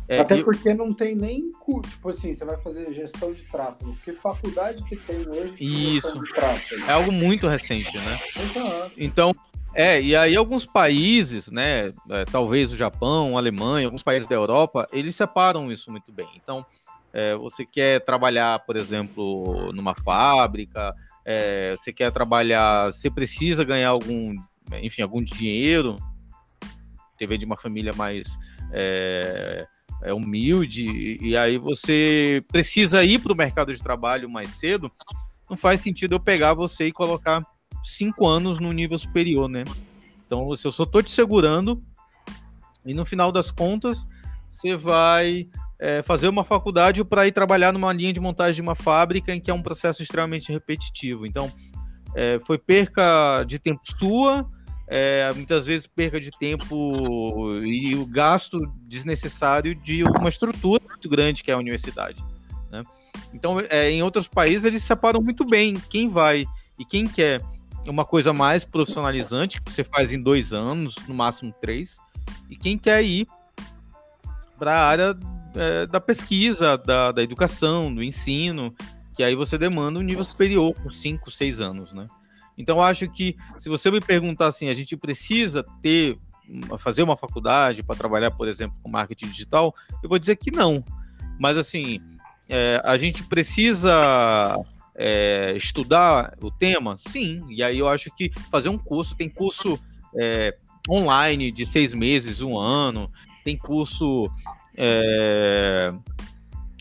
É, 0.07 0.19
Até 0.19 0.43
porque 0.43 0.73
não 0.73 0.93
tem 0.93 1.15
nem 1.15 1.49
tipo 1.81 2.09
assim, 2.09 2.35
você 2.35 2.45
vai 2.45 2.57
fazer 2.57 2.93
gestão 2.93 3.33
de 3.33 3.41
tráfego. 3.43 3.97
Que 4.03 4.13
faculdade 4.13 4.83
que 4.83 4.95
tem 4.95 5.27
hoje 5.27 5.53
de 5.53 5.97
Isso. 5.97 6.23
de 6.23 6.33
tráfego? 6.33 6.85
É 6.85 6.91
algo 6.91 7.11
muito 7.11 7.47
recente, 7.47 7.97
né? 7.97 8.19
Exato. 8.35 8.91
Então, 8.97 9.35
é, 9.73 9.99
e 10.01 10.15
aí 10.15 10.35
alguns 10.35 10.65
países, 10.65 11.49
né, 11.49 11.91
é, 12.09 12.23
talvez 12.31 12.71
o 12.71 12.77
Japão, 12.77 13.35
a 13.35 13.39
Alemanha, 13.39 13.87
alguns 13.87 14.03
países 14.03 14.29
da 14.29 14.35
Europa, 14.35 14.85
eles 14.93 15.15
separam 15.15 15.71
isso 15.71 15.91
muito 15.91 16.11
bem. 16.11 16.29
Então, 16.35 16.65
é, 17.11 17.35
você 17.35 17.65
quer 17.65 17.99
trabalhar, 18.01 18.59
por 18.59 18.75
exemplo, 18.75 19.71
numa 19.73 19.95
fábrica, 19.95 20.93
é, 21.25 21.75
você 21.77 21.91
quer 21.91 22.11
trabalhar, 22.11 22.93
você 22.93 23.09
precisa 23.09 23.63
ganhar 23.63 23.89
algum, 23.89 24.35
enfim, 24.81 25.01
algum 25.01 25.23
dinheiro, 25.23 25.97
vem 27.19 27.39
de 27.39 27.45
uma 27.45 27.57
família 27.57 27.93
mais 27.93 28.37
é, 28.71 29.65
é 30.01 30.13
humilde, 30.13 31.17
e, 31.21 31.35
aí 31.35 31.57
você 31.57 32.43
precisa 32.47 33.03
ir 33.03 33.19
para 33.19 33.33
o 33.33 33.35
mercado 33.35 33.73
de 33.73 33.81
trabalho 33.81 34.29
mais 34.29 34.49
cedo, 34.51 34.91
não 35.49 35.57
faz 35.57 35.81
sentido 35.81 36.15
eu 36.15 36.19
pegar 36.19 36.53
você 36.53 36.87
e 36.87 36.91
colocar 36.91 37.45
cinco 37.83 38.27
anos 38.27 38.59
no 38.59 38.71
nível 38.71 38.97
superior, 38.97 39.47
né? 39.47 39.63
Então, 40.25 40.55
se 40.55 40.65
eu 40.65 40.71
só 40.71 40.83
estou 40.83 41.03
te 41.03 41.11
segurando, 41.11 41.81
e 42.85 42.93
no 42.93 43.05
final 43.05 43.31
das 43.31 43.51
contas, 43.51 44.05
você 44.49 44.75
vai 44.75 45.47
é, 45.79 46.01
fazer 46.01 46.27
uma 46.27 46.43
faculdade 46.43 47.03
para 47.03 47.27
ir 47.27 47.31
trabalhar 47.31 47.71
numa 47.71 47.91
linha 47.91 48.13
de 48.13 48.19
montagem 48.19 48.55
de 48.55 48.61
uma 48.61 48.75
fábrica 48.75 49.33
em 49.33 49.41
que 49.41 49.51
é 49.51 49.53
um 49.53 49.61
processo 49.61 50.01
extremamente 50.01 50.51
repetitivo. 50.51 51.25
Então, 51.25 51.51
é, 52.15 52.39
foi 52.45 52.57
perca 52.57 53.43
de 53.43 53.59
tempo 53.59 53.81
sua, 53.83 54.49
é, 54.87 55.31
muitas 55.33 55.65
vezes 55.65 55.87
perca 55.87 56.19
de 56.19 56.31
tempo 56.31 57.59
e 57.63 57.95
o 57.95 58.05
gasto 58.05 58.59
desnecessário 58.87 59.75
de 59.75 60.03
uma 60.03 60.29
estrutura 60.29 60.83
muito 60.87 61.09
grande 61.09 61.43
que 61.43 61.51
é 61.51 61.53
a 61.53 61.57
universidade. 61.57 62.23
Né? 62.71 62.83
Então, 63.33 63.59
é, 63.59 63.89
em 63.89 64.03
outros 64.03 64.27
países, 64.27 64.65
eles 64.65 64.83
separam 64.83 65.21
muito 65.21 65.45
bem 65.45 65.73
quem 65.89 66.07
vai 66.07 66.45
e 66.77 66.85
quem 66.85 67.07
quer 67.07 67.41
uma 67.87 68.05
coisa 68.05 68.33
mais 68.33 68.65
profissionalizante, 68.65 69.61
que 69.61 69.71
você 69.71 69.83
faz 69.83 70.11
em 70.11 70.21
dois 70.21 70.53
anos, 70.53 70.95
no 71.07 71.13
máximo 71.13 71.53
três, 71.61 71.97
e 72.49 72.55
quem 72.55 72.77
quer 72.77 73.03
ir 73.03 73.27
para 74.57 74.73
a 74.73 74.87
área 74.87 75.17
é, 75.55 75.85
da 75.85 75.99
pesquisa, 75.99 76.77
da, 76.77 77.11
da 77.11 77.21
educação, 77.21 77.93
do 77.93 78.03
ensino, 78.03 78.73
que 79.15 79.23
aí 79.23 79.35
você 79.35 79.57
demanda 79.57 79.99
um 79.99 80.03
nível 80.03 80.23
superior 80.23 80.73
com 80.75 80.89
cinco, 80.89 81.29
seis 81.29 81.61
anos, 81.61 81.93
né? 81.93 82.07
Então, 82.57 82.81
acho 82.81 83.09
que 83.09 83.35
se 83.57 83.69
você 83.69 83.91
me 83.91 83.99
perguntar 83.99 84.47
assim, 84.47 84.69
a 84.69 84.73
gente 84.73 84.95
precisa 84.95 85.63
ter, 85.81 86.17
fazer 86.77 87.03
uma 87.03 87.17
faculdade 87.17 87.83
para 87.83 87.95
trabalhar, 87.95 88.31
por 88.31 88.47
exemplo, 88.47 88.77
com 88.81 88.89
marketing 88.89 89.27
digital, 89.27 89.75
eu 90.01 90.09
vou 90.09 90.19
dizer 90.19 90.35
que 90.37 90.51
não. 90.51 90.83
Mas, 91.39 91.57
assim, 91.57 91.99
é, 92.47 92.81
a 92.83 92.97
gente 92.97 93.23
precisa 93.23 94.55
é, 94.95 95.53
estudar 95.55 96.33
o 96.41 96.49
tema? 96.49 96.97
Sim. 97.07 97.43
E 97.49 97.61
aí 97.61 97.79
eu 97.79 97.87
acho 97.87 98.09
que 98.11 98.31
fazer 98.49 98.69
um 98.69 98.77
curso, 98.77 99.15
tem 99.15 99.29
curso 99.29 99.79
é, 100.17 100.55
online 100.89 101.51
de 101.51 101.65
seis 101.65 101.93
meses, 101.93 102.41
um 102.41 102.57
ano, 102.57 103.11
tem 103.43 103.57
curso 103.57 104.31
é, 104.75 105.93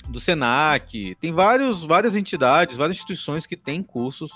do 0.09 0.21
Senac, 0.21 1.17
tem 1.21 1.33
vários, 1.33 1.83
várias 1.83 2.15
entidades, 2.15 2.77
várias 2.77 2.97
instituições 2.97 3.47
que 3.47 3.57
têm 3.57 3.83
cursos 3.83 4.31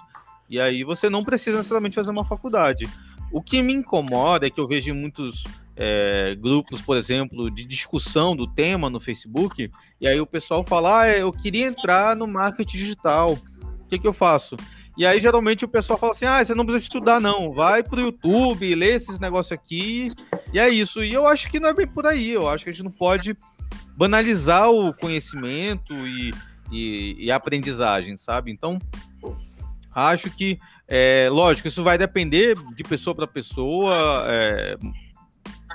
e 0.48 0.61
aí 0.61 0.84
você 0.84 1.08
não 1.11 1.24
precisa 1.24 1.56
necessariamente 1.56 1.96
fazer 1.96 2.11
uma 2.11 2.24
faculdade. 2.24 2.88
O 3.30 3.42
que 3.42 3.62
me 3.62 3.74
incomoda 3.74 4.46
é 4.46 4.50
que 4.50 4.61
eu 4.61 4.66
vejo 4.66 4.94
muitos 4.94 5.44
é, 5.76 6.34
grupos, 6.40 6.80
por 6.80 6.96
exemplo, 6.96 7.50
de 7.50 7.66
discussão 7.66 8.34
do 8.34 8.46
tema 8.46 8.88
no 8.88 8.98
Facebook, 8.98 9.70
e 10.00 10.06
aí 10.06 10.20
o 10.20 10.26
pessoal 10.26 10.64
fala: 10.64 11.02
ah, 11.02 11.08
eu 11.08 11.30
queria 11.32 11.66
entrar 11.66 12.16
no 12.16 12.26
marketing 12.26 12.78
digital, 12.78 13.38
o 13.62 13.84
que, 13.87 13.98
que 13.98 14.06
eu 14.06 14.14
faço? 14.14 14.56
E 14.98 15.06
aí, 15.06 15.20
geralmente, 15.20 15.64
o 15.64 15.68
pessoal 15.68 15.96
fala 15.96 16.11
assim: 16.11 16.24
ah, 16.24 16.44
você 16.44 16.56
não 16.56 16.64
precisa 16.64 16.87
estudar, 16.87 17.20
não. 17.20 17.52
Vai 17.52 17.84
pro 17.84 18.00
YouTube, 18.00 18.74
lê 18.74 18.94
esses 18.94 19.20
negócios 19.20 19.52
aqui, 19.52 20.08
e 20.52 20.58
é 20.58 20.68
isso. 20.68 21.04
E 21.04 21.12
eu 21.12 21.28
acho 21.28 21.48
que 21.48 21.61
não 21.61 21.68
é 21.68 21.72
bem 21.72 21.87
por 21.87 22.04
aí. 22.04 22.30
Eu 22.30 22.48
acho 22.48 22.64
que 22.64 22.70
a 22.70 22.72
gente 22.72 22.82
não 22.82 22.90
pode 22.90 23.37
banalizar 23.96 24.68
o 24.68 24.92
conhecimento 24.92 25.94
e, 25.94 26.32
e, 26.72 27.26
e 27.26 27.30
a 27.30 27.37
aprendizagem, 27.37 28.16
sabe? 28.16 28.50
Então, 28.50 28.80
Acho 30.06 30.30
que, 30.30 30.58
é, 30.87 31.28
lógico, 31.30 31.68
isso 31.68 31.82
vai 31.82 31.98
depender 31.98 32.56
de 32.74 32.84
pessoa 32.84 33.14
para 33.14 33.26
pessoa. 33.26 34.24
É, 34.26 34.76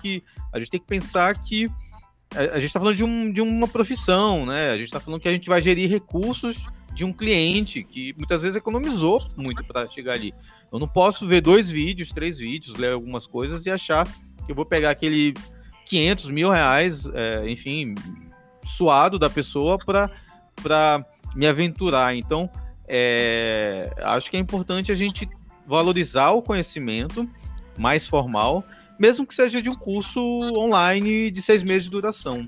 que 0.02 0.24
a 0.52 0.60
gente 0.60 0.72
tem 0.72 0.80
que 0.80 0.88
pensar 0.88 1.34
que 1.40 1.70
a, 2.36 2.56
gente 2.60 2.66
está 2.66 2.80
falando 2.80 2.96
de, 2.96 3.04
um, 3.04 3.32
de 3.32 3.42
uma 3.42 3.68
profissão, 3.68 4.46
né? 4.46 4.72
A 4.72 4.78
gente 4.78 4.86
está 4.86 5.00
falando 5.00 5.22
que 5.22 5.28
a 5.28 5.32
gente 5.32 5.48
vai 5.48 5.62
gerir 5.62 5.90
recursos 5.90 6.68
de 6.94 7.06
um 7.06 7.14
cliente 7.14 7.84
que 7.84 8.14
muitas 8.18 8.42
vezes 8.42 8.58
economizou 8.58 9.26
muito 9.36 9.64
para 9.64 9.88
chegar 9.88 10.14
ali. 10.14 10.34
Eu 10.72 10.80
não 10.80 10.88
posso 10.88 11.26
ver 11.28 11.42
dois 11.42 11.70
vídeos, 11.70 12.10
três 12.10 12.38
vídeos, 12.38 12.78
ler 12.78 12.94
algumas 12.94 13.26
coisas 13.26 13.66
e 13.66 13.72
achar 13.72 14.06
que 14.06 14.52
eu 14.52 14.56
vou 14.56 14.66
pegar 14.66 14.92
aquele 14.92 15.34
500 15.86 16.30
mil 16.30 16.50
reais, 16.50 17.06
é, 17.14 17.50
enfim, 17.50 17.96
suado 18.66 19.18
da 19.20 19.30
pessoa 19.30 19.78
para 19.78 21.06
me 21.36 21.48
aventurar. 21.48 22.16
Então, 22.16 22.50
é, 22.88 23.94
acho 23.98 24.30
que 24.30 24.38
é 24.38 24.40
importante 24.40 24.92
a 24.92 24.96
gente 24.96 25.30
valorizar 25.66 26.32
o 26.32 26.42
conhecimento 26.42 27.30
mais 27.78 28.08
formal, 28.08 28.64
mesmo 29.00 29.26
que 29.26 29.34
seja 29.34 29.62
de 29.62 29.70
um 29.70 29.76
curso 29.76 30.20
online 30.56 31.32
de 31.32 31.42
seis 31.42 31.64
meses 31.64 31.86
de 31.86 31.90
duração. 31.90 32.48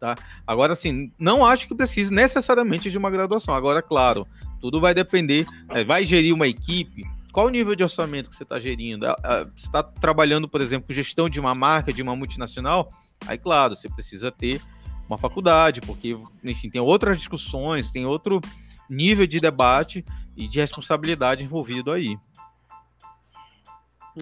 Tá? 0.00 0.14
Agora, 0.46 0.72
assim, 0.72 1.10
não 1.18 1.44
acho 1.44 1.66
que 1.66 1.74
precise 1.74 2.12
necessariamente 2.12 2.90
de 2.90 2.96
uma 2.96 3.10
graduação. 3.10 3.54
Agora, 3.54 3.82
claro, 3.82 4.26
tudo 4.60 4.80
vai 4.80 4.94
depender. 4.94 5.46
É, 5.70 5.84
vai 5.84 6.04
gerir 6.04 6.34
uma 6.34 6.46
equipe? 6.46 7.04
Qual 7.32 7.46
o 7.46 7.50
nível 7.50 7.74
de 7.74 7.82
orçamento 7.82 8.30
que 8.30 8.36
você 8.36 8.44
está 8.44 8.60
gerindo? 8.60 9.06
É, 9.06 9.10
é, 9.10 9.44
você 9.44 9.66
está 9.66 9.82
trabalhando, 9.82 10.48
por 10.48 10.60
exemplo, 10.60 10.86
com 10.86 10.94
gestão 10.94 11.28
de 11.28 11.40
uma 11.40 11.54
marca, 11.54 11.92
de 11.92 12.02
uma 12.02 12.14
multinacional? 12.14 12.90
Aí, 13.26 13.36
claro, 13.36 13.74
você 13.74 13.88
precisa 13.88 14.30
ter 14.30 14.60
uma 15.08 15.18
faculdade, 15.18 15.80
porque, 15.80 16.16
enfim, 16.44 16.70
tem 16.70 16.80
outras 16.80 17.18
discussões, 17.18 17.90
tem 17.90 18.06
outro 18.06 18.40
nível 18.88 19.26
de 19.26 19.40
debate 19.40 20.04
e 20.36 20.48
de 20.48 20.60
responsabilidade 20.60 21.42
envolvido 21.42 21.92
aí. 21.92 22.18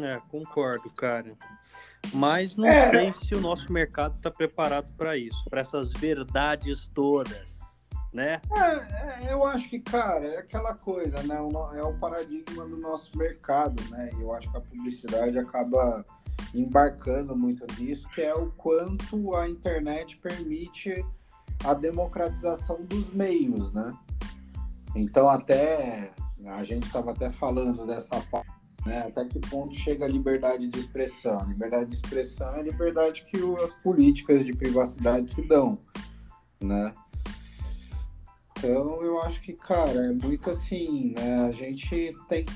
É, 0.00 0.20
concordo, 0.29 0.90
cara. 0.90 1.37
Mas 2.12 2.57
não 2.57 2.68
é. 2.68 2.90
sei 2.90 3.12
se 3.12 3.35
o 3.35 3.40
nosso 3.40 3.72
mercado 3.72 4.16
está 4.16 4.31
preparado 4.31 4.92
para 4.96 5.16
isso, 5.16 5.44
para 5.50 5.61
essas 5.61 5.92
verdades 5.92 6.87
todas, 6.88 7.59
né? 8.12 8.40
É, 8.57 9.26
é, 9.26 9.33
eu 9.33 9.44
acho 9.44 9.68
que, 9.68 9.81
cara, 9.81 10.24
é 10.26 10.38
aquela 10.38 10.74
coisa, 10.74 11.22
né? 11.22 11.37
É 11.37 11.83
o 11.83 11.94
paradigma 11.94 12.64
do 12.66 12.76
nosso 12.76 13.16
mercado, 13.18 13.83
né? 13.90 14.11
E 14.16 14.22
eu 14.22 14.33
acho 14.35 14.50
que 14.50 14.57
a 14.57 14.61
publicidade 14.61 15.38
acaba 15.38 16.05
embarcando 16.55 17.37
muito 17.37 17.66
nisso, 17.79 18.09
que 18.11 18.22
é 18.22 18.33
o 18.33 18.50
quanto 18.52 19.35
a 19.35 19.48
internet 19.48 20.16
permite 20.18 21.05
a 21.64 21.74
democratização 21.74 22.83
dos 22.85 23.12
meios, 23.12 23.72
né? 23.72 23.92
Então, 24.96 25.28
até 25.28 26.11
a 26.46 26.64
gente 26.64 26.87
estava 26.87 27.11
até 27.11 27.30
falando 27.30 27.87
dessa 27.87 28.18
parte, 28.30 28.50
né? 28.87 29.06
Até 29.06 29.26
que 29.26 29.38
ponto 29.38 29.74
chega 29.74 30.06
a 30.06 30.09
liberdade 30.09 30.68
de 30.68 30.78
expressão? 30.78 31.46
Liberdade 31.46 31.90
de 31.90 31.96
expressão 31.96 32.48
é 32.54 32.61
a 32.61 32.62
liberdade 32.62 33.24
que 33.24 33.37
as 33.62 33.74
políticas 33.74 34.44
de 34.44 34.54
privacidade 34.54 35.26
te 35.26 35.42
dão, 35.42 35.78
né? 36.62 36.94
Então, 38.59 39.02
eu 39.02 39.20
acho 39.20 39.42
que, 39.42 39.52
cara, 39.52 40.06
é 40.06 40.12
muito 40.12 40.48
assim, 40.48 41.12
né? 41.14 41.44
A 41.44 41.50
gente 41.50 42.14
tem 42.26 42.46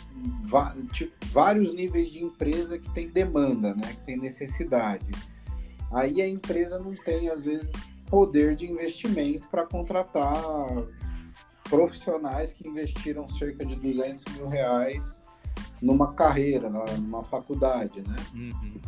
vários 1.31 1.75
níveis 1.75 2.11
de 2.11 2.25
empresa 2.25 2.79
que 2.79 2.91
tem 2.95 3.11
demanda, 3.11 3.75
né? 3.75 3.93
Que 3.93 4.07
tem 4.07 4.17
necessidade. 4.17 5.05
Aí 5.93 6.23
a 6.23 6.29
empresa 6.29 6.79
não 6.79 6.95
tem, 6.95 7.29
às 7.29 7.45
vezes, 7.45 7.71
poder 8.07 8.57
de 8.57 8.65
investimento 8.65 9.47
para 9.49 9.67
contratar 9.67 10.35
profissionais 11.71 12.53
que 12.53 12.69
investiram 12.69 13.31
cerca 13.31 13.65
de 13.65 13.77
200 13.77 14.25
mil 14.37 14.49
reais 14.49 15.21
numa 15.81 16.13
carreira, 16.13 16.69
numa 16.69 17.25
faculdade, 17.25 18.03
né? 18.07 18.17
Uhum. 18.35 18.81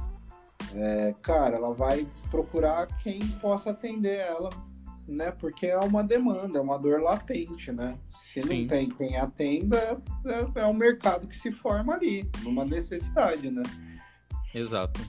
É, 0.74 1.14
cara, 1.22 1.56
ela 1.56 1.72
vai 1.72 2.06
procurar 2.30 2.86
quem 3.02 3.20
possa 3.40 3.70
atender 3.70 4.18
ela, 4.18 4.50
né? 5.06 5.30
Porque 5.30 5.66
é 5.66 5.78
uma 5.78 6.02
demanda, 6.02 6.58
é 6.58 6.62
uma 6.62 6.78
dor 6.78 7.00
latente, 7.00 7.70
né? 7.72 7.96
Se 8.10 8.42
Sim. 8.42 8.62
não 8.62 8.68
tem 8.68 8.90
quem 8.90 9.16
atenda, 9.16 10.00
é, 10.26 10.60
é 10.60 10.66
um 10.66 10.74
mercado 10.74 11.26
que 11.26 11.36
se 11.36 11.52
forma 11.52 11.94
ali, 11.94 12.28
numa 12.42 12.64
necessidade, 12.64 13.50
né? 13.50 13.62
Exato. 14.54 15.00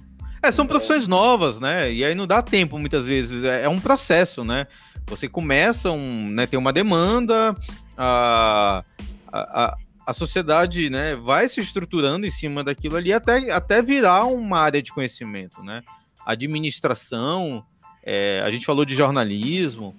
É, 0.42 0.52
são 0.52 0.68
profissões 0.68 1.08
novas, 1.08 1.60
né? 1.60 1.92
E 1.92 2.04
aí 2.04 2.14
não 2.14 2.28
dá 2.28 2.42
tempo 2.42 2.78
muitas 2.78 3.06
vezes. 3.06 3.44
É, 3.44 3.64
é 3.64 3.70
um 3.70 3.80
processo, 3.80 4.44
né? 4.44 4.68
Você 5.08 5.28
começa, 5.28 5.92
um, 5.92 6.30
né, 6.30 6.48
tem 6.48 6.58
uma 6.58 6.74
demanda, 6.74 7.56
a, 7.98 8.84
a, 9.32 9.78
a 10.06 10.14
sociedade 10.14 10.90
né, 10.90 11.16
vai 11.16 11.48
se 11.48 11.62
estruturando 11.62 12.26
em 12.26 12.32
cima 12.32 12.64
daquilo 12.64 12.96
ali 12.96 13.14
até, 13.14 13.52
até 13.52 13.82
virar 13.82 14.26
uma 14.26 14.60
área 14.60 14.82
de 14.82 14.92
conhecimento, 14.92 15.64
né? 15.64 15.82
Administração 16.26 17.66
É, 18.06 18.42
a 18.46 18.52
gente 18.52 18.66
falou 18.66 18.84
de 18.84 18.96
jornalismo, 18.96 19.96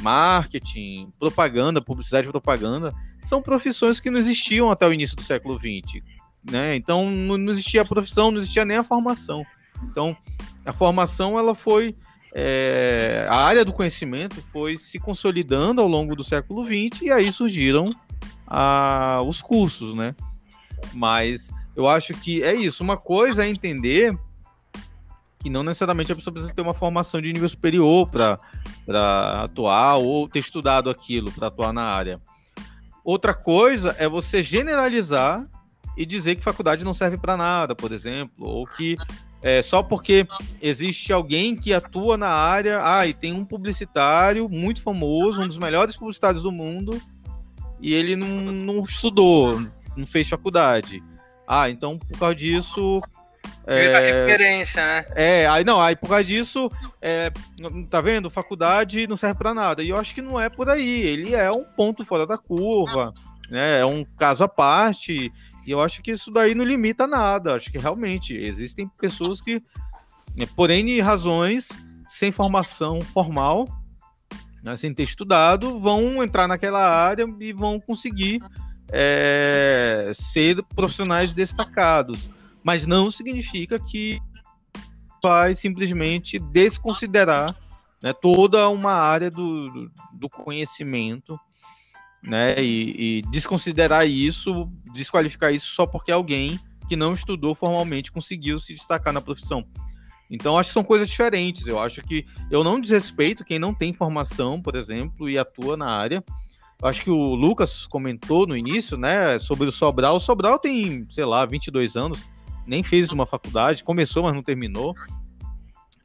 marketing, 0.00 1.10
propaganda, 1.18 1.80
publicidade 1.80 2.28
e 2.28 2.30
propaganda, 2.30 2.92
são 3.22 3.42
profissões 3.42 3.98
que 3.98 4.10
não 4.10 4.18
existiam 4.18 4.70
até 4.70 4.86
o 4.86 4.92
início 4.92 5.16
do 5.16 5.22
século 5.22 5.58
XX. 5.58 6.02
Né? 6.48 6.76
Então 6.76 7.10
não 7.10 7.50
existia 7.50 7.82
a 7.82 7.84
profissão, 7.84 8.30
não 8.30 8.38
existia 8.38 8.64
nem 8.64 8.76
a 8.76 8.84
formação. 8.84 9.44
Então 9.84 10.16
a 10.64 10.72
formação 10.72 11.38
ela 11.38 11.54
foi 11.54 11.96
é, 12.38 13.26
a 13.30 13.36
área 13.36 13.64
do 13.64 13.72
conhecimento 13.72 14.42
foi 14.52 14.76
se 14.76 14.98
consolidando 14.98 15.80
ao 15.80 15.88
longo 15.88 16.14
do 16.14 16.22
século 16.22 16.62
XX 16.66 17.00
e 17.00 17.10
aí 17.10 17.32
surgiram 17.32 17.90
a, 18.46 19.22
os 19.26 19.40
cursos, 19.40 19.94
né? 19.94 20.14
Mas 20.92 21.50
eu 21.74 21.88
acho 21.88 22.12
que 22.12 22.42
é 22.42 22.54
isso. 22.54 22.84
Uma 22.84 22.98
coisa 22.98 23.42
é 23.42 23.48
entender 23.48 24.14
que 25.38 25.48
não 25.48 25.62
necessariamente 25.62 26.12
a 26.12 26.14
pessoa 26.14 26.34
precisa 26.34 26.52
ter 26.52 26.60
uma 26.60 26.74
formação 26.74 27.22
de 27.22 27.32
nível 27.32 27.48
superior 27.48 28.06
para 28.06 28.38
atuar 29.42 29.96
ou 29.96 30.28
ter 30.28 30.40
estudado 30.40 30.90
aquilo 30.90 31.32
para 31.32 31.48
atuar 31.48 31.72
na 31.72 31.84
área. 31.84 32.20
Outra 33.02 33.32
coisa 33.32 33.96
é 33.98 34.06
você 34.06 34.42
generalizar 34.42 35.48
e 35.96 36.04
dizer 36.04 36.36
que 36.36 36.42
faculdade 36.42 36.84
não 36.84 36.92
serve 36.92 37.16
para 37.16 37.34
nada, 37.34 37.74
por 37.74 37.92
exemplo, 37.92 38.46
ou 38.46 38.66
que 38.66 38.94
é, 39.46 39.62
só 39.62 39.80
porque 39.80 40.26
existe 40.60 41.12
alguém 41.12 41.54
que 41.54 41.72
atua 41.72 42.16
na 42.16 42.30
área, 42.30 42.80
ah, 42.82 43.06
e 43.06 43.14
tem 43.14 43.32
um 43.32 43.44
publicitário 43.44 44.48
muito 44.48 44.82
famoso, 44.82 45.40
um 45.40 45.46
dos 45.46 45.56
melhores 45.56 45.96
publicitários 45.96 46.42
do 46.42 46.50
mundo, 46.50 47.00
e 47.80 47.94
ele 47.94 48.16
não, 48.16 48.26
não 48.26 48.80
estudou, 48.80 49.60
não 49.96 50.04
fez 50.04 50.28
faculdade. 50.28 51.00
Ah, 51.46 51.70
então 51.70 51.96
por 51.96 52.18
causa 52.18 52.34
disso. 52.34 53.00
É, 53.64 54.24
referência, 54.24 54.84
né? 54.84 55.06
É, 55.14 55.46
aí 55.46 55.62
não, 55.62 55.80
aí 55.80 55.94
por 55.94 56.08
causa 56.08 56.24
disso, 56.24 56.68
é, 57.00 57.30
tá 57.88 58.00
vendo? 58.00 58.28
Faculdade 58.28 59.06
não 59.06 59.16
serve 59.16 59.38
para 59.38 59.54
nada. 59.54 59.80
E 59.80 59.90
eu 59.90 59.96
acho 59.96 60.12
que 60.12 60.22
não 60.22 60.40
é 60.40 60.48
por 60.48 60.68
aí. 60.68 61.02
Ele 61.02 61.36
é 61.36 61.52
um 61.52 61.62
ponto 61.62 62.04
fora 62.04 62.26
da 62.26 62.36
curva, 62.36 63.14
né? 63.48 63.78
É 63.78 63.86
um 63.86 64.04
caso 64.04 64.42
à 64.42 64.48
parte. 64.48 65.32
E 65.66 65.72
eu 65.72 65.80
acho 65.80 66.00
que 66.00 66.12
isso 66.12 66.30
daí 66.30 66.54
não 66.54 66.64
limita 66.64 67.06
nada. 67.06 67.56
Acho 67.56 67.72
que 67.72 67.78
realmente 67.78 68.36
existem 68.36 68.88
pessoas 69.00 69.40
que, 69.40 69.60
né, 70.36 70.46
por 70.54 70.70
N 70.70 71.00
razões, 71.00 71.68
sem 72.08 72.30
formação 72.30 73.00
formal, 73.00 73.66
né, 74.62 74.76
sem 74.76 74.94
ter 74.94 75.02
estudado, 75.02 75.80
vão 75.80 76.22
entrar 76.22 76.46
naquela 76.46 76.88
área 76.88 77.26
e 77.40 77.52
vão 77.52 77.80
conseguir 77.80 78.38
é, 78.92 80.12
ser 80.14 80.62
profissionais 80.74 81.32
destacados. 81.32 82.30
Mas 82.62 82.86
não 82.86 83.10
significa 83.10 83.78
que 83.78 84.20
vai 85.20 85.56
simplesmente 85.56 86.38
desconsiderar 86.38 87.56
né, 88.00 88.12
toda 88.12 88.68
uma 88.68 88.92
área 88.92 89.30
do, 89.30 89.90
do 90.12 90.30
conhecimento 90.30 91.38
né? 92.26 92.56
E, 92.58 93.18
e, 93.18 93.22
desconsiderar 93.30 94.06
isso, 94.06 94.68
desqualificar 94.92 95.54
isso 95.54 95.66
só 95.66 95.86
porque 95.86 96.10
alguém 96.10 96.58
que 96.88 96.96
não 96.96 97.12
estudou 97.12 97.54
formalmente 97.54 98.12
conseguiu 98.12 98.58
se 98.58 98.74
destacar 98.74 99.12
na 99.12 99.20
profissão. 99.20 99.64
Então, 100.28 100.58
acho 100.58 100.70
que 100.70 100.74
são 100.74 100.84
coisas 100.84 101.08
diferentes. 101.08 101.66
Eu 101.66 101.80
acho 101.80 102.02
que 102.02 102.24
eu 102.50 102.64
não 102.64 102.80
desrespeito 102.80 103.44
quem 103.44 103.58
não 103.58 103.72
tem 103.72 103.92
formação, 103.92 104.60
por 104.60 104.74
exemplo, 104.74 105.30
e 105.30 105.38
atua 105.38 105.76
na 105.76 105.86
área. 105.86 106.24
Eu 106.82 106.88
acho 106.88 107.02
que 107.02 107.10
o 107.10 107.34
Lucas 107.34 107.86
comentou 107.86 108.46
no 108.46 108.56
início, 108.56 108.96
né, 108.96 109.38
sobre 109.38 109.66
o 109.66 109.72
Sobral. 109.72 110.16
O 110.16 110.20
Sobral 110.20 110.58
tem, 110.58 111.06
sei 111.10 111.24
lá, 111.24 111.46
22 111.46 111.96
anos, 111.96 112.20
nem 112.66 112.82
fez 112.82 113.12
uma 113.12 113.24
faculdade, 113.24 113.84
começou, 113.84 114.24
mas 114.24 114.34
não 114.34 114.42
terminou. 114.42 114.94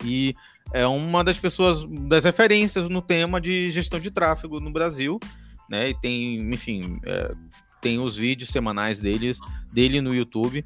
E 0.04 0.36
é 0.72 0.86
uma 0.86 1.24
das 1.24 1.40
pessoas, 1.40 1.86
das 2.08 2.24
referências 2.24 2.88
no 2.88 3.02
tema 3.02 3.42
de 3.42 3.70
gestão 3.70 4.00
de 4.00 4.12
tráfego 4.12 4.60
no 4.60 4.72
Brasil 4.72 5.20
né? 5.72 5.90
E 5.90 5.94
tem, 5.96 6.54
enfim, 6.54 7.00
é, 7.06 7.32
tem 7.80 7.98
os 7.98 8.18
vídeos 8.18 8.50
semanais 8.50 9.00
deles, 9.00 9.40
dele 9.72 10.02
no 10.02 10.14
YouTube. 10.14 10.66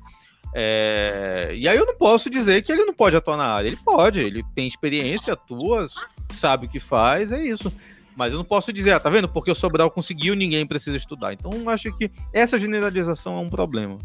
É, 0.51 1.51
e 1.55 1.67
aí 1.67 1.77
eu 1.77 1.85
não 1.85 1.95
posso 1.95 2.27
dizer 2.27 2.63
que 2.63 2.71
ele 2.71 2.85
não 2.85 2.93
pode 2.93 3.15
atuar 3.15 3.37
na 3.37 3.45
área. 3.45 3.67
Ele 3.67 3.77
pode, 3.77 4.19
ele 4.19 4.43
tem 4.55 4.67
experiência, 4.67 5.33
atua, 5.33 5.87
sabe 6.33 6.65
o 6.65 6.69
que 6.69 6.79
faz, 6.79 7.31
é 7.31 7.39
isso. 7.41 7.71
Mas 8.15 8.33
eu 8.33 8.39
não 8.39 8.45
posso 8.45 8.73
dizer, 8.73 8.91
ah, 8.91 8.99
tá 8.99 9.09
vendo? 9.09 9.29
Porque 9.29 9.51
o 9.51 9.55
Sobral 9.55 9.91
conseguiu, 9.91 10.33
ninguém 10.33 10.65
precisa 10.65 10.97
estudar. 10.97 11.33
Então 11.33 11.69
acho 11.69 11.95
que 11.95 12.09
essa 12.33 12.57
generalização 12.57 13.37
é 13.37 13.41
um 13.41 13.49
problema. 13.49 13.97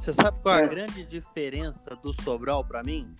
Você 0.00 0.12
sabe 0.12 0.38
qual 0.42 0.58
é 0.58 0.64
a 0.64 0.66
grande 0.66 1.04
diferença 1.04 1.94
do 1.94 2.12
Sobral 2.12 2.64
para 2.64 2.82
mim? 2.82 3.14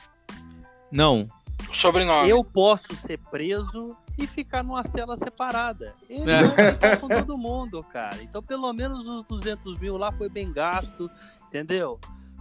Não. 0.91 1.29
Sobrenome. 1.75 2.29
Eu 2.29 2.45
posso 2.45 2.95
ser 2.97 3.19
preso 3.31 3.97
e 4.19 4.27
ficar 4.27 4.63
numa 4.63 4.85
cela 4.85 5.17
separada. 5.17 5.95
Ele 6.09 6.31
é. 6.31 6.97
com 6.97 7.09
todo 7.09 7.39
mundo, 7.39 7.83
cara. 7.83 8.23
Então, 8.23 8.43
pelo 8.43 8.73
menos 8.73 9.09
os 9.09 9.25
200 9.25 9.79
mil 9.79 9.97
lá 9.97 10.13
foi 10.13 10.29
bem 10.29 10.53
gasto, 10.53 11.11
entendeu? 11.49 11.99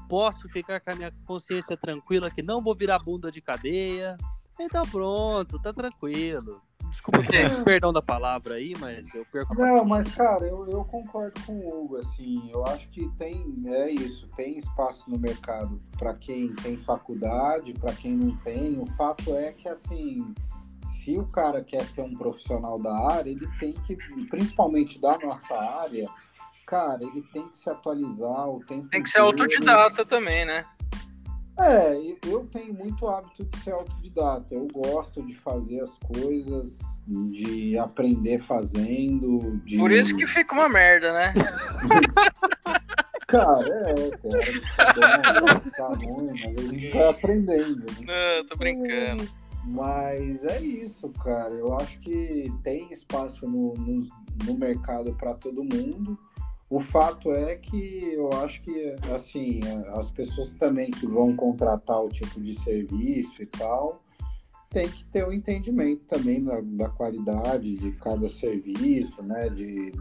Posso 0.08 0.50
ficar 0.50 0.80
com 0.80 0.92
a 0.92 0.96
minha 0.96 1.14
consciência 1.26 1.78
tranquila 1.78 2.32
que 2.32 2.42
não 2.42 2.62
vou 2.62 2.76
virar 2.76 3.00
bunda 3.00 3.32
de 3.32 3.42
cadeia. 3.42 4.18
Então, 4.60 4.86
pronto, 4.88 5.60
tá 5.62 5.72
tranquilo. 5.72 6.62
Desculpa 6.89 7.19
o 7.19 7.63
perdão 7.63 7.93
da 7.93 8.02
palavra 8.02 8.56
aí, 8.56 8.73
mas 8.80 9.13
eu 9.13 9.25
perco. 9.32 9.56
Não, 9.56 9.86
mas 9.86 10.13
cara, 10.15 10.45
eu, 10.45 10.67
eu 10.69 10.84
concordo 10.84 11.39
com 11.45 11.54
o 11.54 11.84
Hugo, 11.84 11.97
assim, 11.97 12.49
eu 12.52 12.65
acho 12.65 12.88
que 12.89 13.08
tem, 13.17 13.45
é 13.67 13.91
isso, 13.91 14.28
tem 14.36 14.58
espaço 14.58 15.10
no 15.10 15.17
mercado 15.17 15.78
para 15.97 16.13
quem 16.15 16.54
tem 16.56 16.78
faculdade, 16.78 17.73
para 17.73 17.93
quem 17.93 18.15
não 18.15 18.36
tem. 18.38 18.80
O 18.80 18.88
fato 18.88 19.36
é 19.36 19.52
que, 19.52 19.67
assim, 19.67 20.34
se 20.84 21.17
o 21.17 21.25
cara 21.28 21.63
quer 21.63 21.84
ser 21.84 22.02
um 22.02 22.15
profissional 22.15 22.80
da 22.80 22.95
área, 23.12 23.30
ele 23.30 23.47
tem 23.60 23.73
que, 23.73 23.95
principalmente 24.30 24.99
da 24.99 25.17
nossa 25.17 25.56
área, 25.56 26.10
cara, 26.65 26.99
ele 27.02 27.21
tem 27.34 27.47
que 27.49 27.58
se 27.58 27.69
atualizar 27.69 28.47
o 28.47 28.60
tempo 28.65 28.89
Tem 28.89 29.04
que 29.04 29.10
ser 29.10 29.19
autodidata 29.19 30.06
também, 30.06 30.45
né? 30.45 30.63
É, 31.60 31.93
eu 32.26 32.45
tenho 32.45 32.74
muito 32.74 33.08
hábito 33.08 33.43
de 33.43 33.58
ser 33.60 33.72
autodidata. 33.72 34.54
Eu 34.54 34.67
gosto 34.72 35.22
de 35.26 35.36
fazer 35.36 35.82
as 35.82 35.98
coisas, 36.00 36.80
de 37.08 37.78
aprender 37.78 38.39
fazendo. 38.41 39.60
De... 39.65 39.78
Por 39.78 39.91
isso 39.91 40.15
que 40.15 40.26
fica 40.26 40.54
uma 40.54 40.69
merda, 40.69 41.12
né? 41.12 41.34
Cara, 43.30 43.91
é, 43.91 44.10
cara, 44.88 45.60
tá 45.78 45.88
ruim, 45.89 46.32
mas 46.34 46.65
a 46.65 46.74
gente 46.74 46.89
vai 46.91 47.10
aprendendo. 47.10 47.86
Né? 48.02 48.08
Não, 48.39 48.48
tô 48.48 48.58
brincando. 48.58 49.30
Mas 49.65 50.43
é 50.45 50.60
isso, 50.62 51.08
cara. 51.24 51.54
Eu 51.54 51.76
acho 51.76 52.00
que 52.00 52.52
tem 52.63 52.91
espaço 52.91 53.48
no, 53.48 53.76
no, 53.76 54.08
no 54.45 54.58
mercado 54.58 55.13
para 55.13 55.36
todo 55.36 55.63
mundo. 55.63 56.17
O 56.70 56.80
fato 56.80 57.32
é 57.34 57.56
que 57.56 58.14
eu 58.14 58.30
acho 58.34 58.62
que, 58.62 58.96
assim, 59.12 59.60
as 59.96 60.12
pessoas 60.12 60.54
também 60.54 60.92
que 60.92 61.08
vão 61.08 61.36
contratar 61.36 62.00
o 62.00 62.10
tipo 62.10 62.40
de 62.40 62.54
serviço 62.54 63.42
e 63.42 63.46
tal, 63.48 64.04
tem 64.70 64.88
que 64.88 65.04
ter 65.06 65.24
o 65.24 65.30
um 65.30 65.34
entendimento 65.34 66.06
também 66.06 66.44
da, 66.44 66.62
da, 66.62 66.90
qualidade 66.90 67.76
de 67.76 67.92
cada 67.94 68.30
serviço, 68.30 69.24
né, 69.24 69.50
de, 69.50 69.92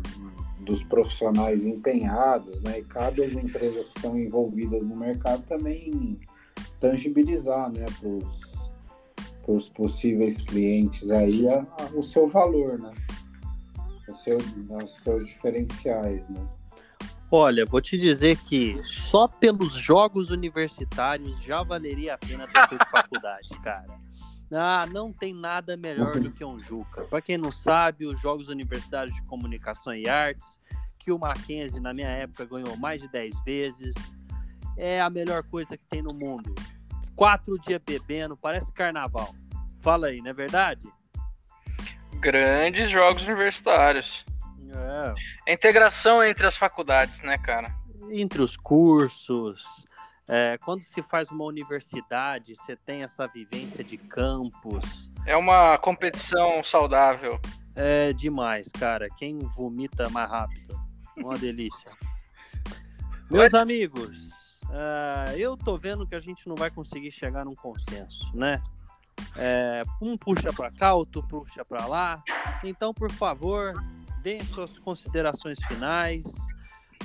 dos 0.60 0.82
profissionais 0.82 1.64
empenhados, 1.64 2.60
né, 2.60 2.80
e 2.80 2.84
cabe 2.84 3.24
às 3.24 3.32
empresas 3.32 3.88
que 3.88 3.98
estão 3.98 4.18
envolvidas 4.18 4.86
no 4.86 4.94
mercado 4.94 5.42
também 5.46 6.20
tangibilizar, 6.78 7.72
né, 7.72 7.86
para 7.98 9.54
os 9.54 9.70
possíveis 9.70 10.42
clientes 10.42 11.10
aí 11.10 11.48
a, 11.48 11.62
a, 11.62 11.84
o 11.98 12.02
seu 12.02 12.28
valor, 12.28 12.78
né, 12.78 12.92
o 14.06 14.14
seu, 14.16 14.36
os 14.36 14.94
seus 15.02 15.26
diferenciais, 15.26 16.28
né. 16.28 16.46
Olha, 17.30 17.66
vou 17.66 17.80
te 17.80 17.98
dizer 17.98 18.38
que 18.38 18.78
só 18.82 19.28
pelos 19.28 19.72
jogos 19.72 20.30
universitários 20.30 21.38
já 21.42 21.62
valeria 21.62 22.14
a 22.14 22.18
pena 22.18 22.46
ter 22.46 22.68
feito 22.68 22.86
faculdade, 22.90 23.48
cara. 23.62 23.98
Ah, 24.50 24.86
não 24.90 25.12
tem 25.12 25.34
nada 25.34 25.76
melhor 25.76 26.18
do 26.18 26.32
que 26.32 26.42
um 26.42 26.58
Juca. 26.58 27.02
Para 27.04 27.20
quem 27.20 27.36
não 27.36 27.52
sabe, 27.52 28.06
os 28.06 28.18
Jogos 28.18 28.48
Universitários 28.48 29.14
de 29.14 29.22
Comunicação 29.24 29.94
e 29.94 30.08
Artes, 30.08 30.58
que 30.98 31.12
o 31.12 31.18
Mackenzie 31.18 31.80
na 31.80 31.92
minha 31.92 32.08
época 32.08 32.46
ganhou 32.46 32.74
mais 32.76 33.02
de 33.02 33.08
10 33.08 33.44
vezes, 33.44 33.94
é 34.74 35.00
a 35.00 35.10
melhor 35.10 35.42
coisa 35.42 35.76
que 35.76 35.84
tem 35.84 36.00
no 36.00 36.14
mundo. 36.14 36.54
Quatro 37.14 37.58
dias 37.58 37.80
bebendo, 37.84 38.38
parece 38.38 38.72
carnaval. 38.72 39.34
Fala 39.82 40.06
aí, 40.06 40.22
não 40.22 40.30
é 40.30 40.32
verdade? 40.32 40.88
Grandes 42.14 42.88
Jogos 42.88 43.26
Universitários. 43.26 44.24
É. 45.46 45.50
A 45.50 45.54
integração 45.54 46.22
entre 46.22 46.46
as 46.46 46.56
faculdades, 46.56 47.20
né, 47.22 47.38
cara? 47.38 47.74
Entre 48.10 48.42
os 48.42 48.56
cursos. 48.56 49.86
É, 50.28 50.58
quando 50.58 50.82
se 50.82 51.02
faz 51.02 51.30
uma 51.30 51.44
universidade, 51.44 52.54
você 52.54 52.76
tem 52.76 53.02
essa 53.02 53.26
vivência 53.26 53.82
de 53.82 53.96
campus. 53.96 55.10
É 55.24 55.36
uma 55.36 55.78
competição 55.78 56.62
saudável. 56.62 57.40
É 57.74 58.12
demais, 58.12 58.68
cara. 58.68 59.08
Quem 59.16 59.38
vomita 59.38 60.08
mais 60.10 60.30
rápido. 60.30 60.78
Uma 61.16 61.36
delícia. 61.38 61.90
Meus 63.30 63.52
amigos, 63.54 64.30
uh, 64.64 65.36
eu 65.36 65.56
tô 65.56 65.76
vendo 65.76 66.06
que 66.06 66.14
a 66.14 66.20
gente 66.20 66.48
não 66.48 66.56
vai 66.56 66.70
conseguir 66.70 67.12
chegar 67.12 67.44
num 67.44 67.54
consenso, 67.54 68.34
né? 68.34 68.62
É, 69.36 69.82
um 70.00 70.16
puxa 70.16 70.52
para 70.52 70.70
cá, 70.70 70.94
outro 70.94 71.22
puxa 71.22 71.64
para 71.64 71.86
lá. 71.86 72.22
Então, 72.64 72.94
por 72.94 73.10
favor, 73.10 73.74
deem 74.28 74.44
suas 74.44 74.78
considerações 74.78 75.58
finais. 75.66 76.24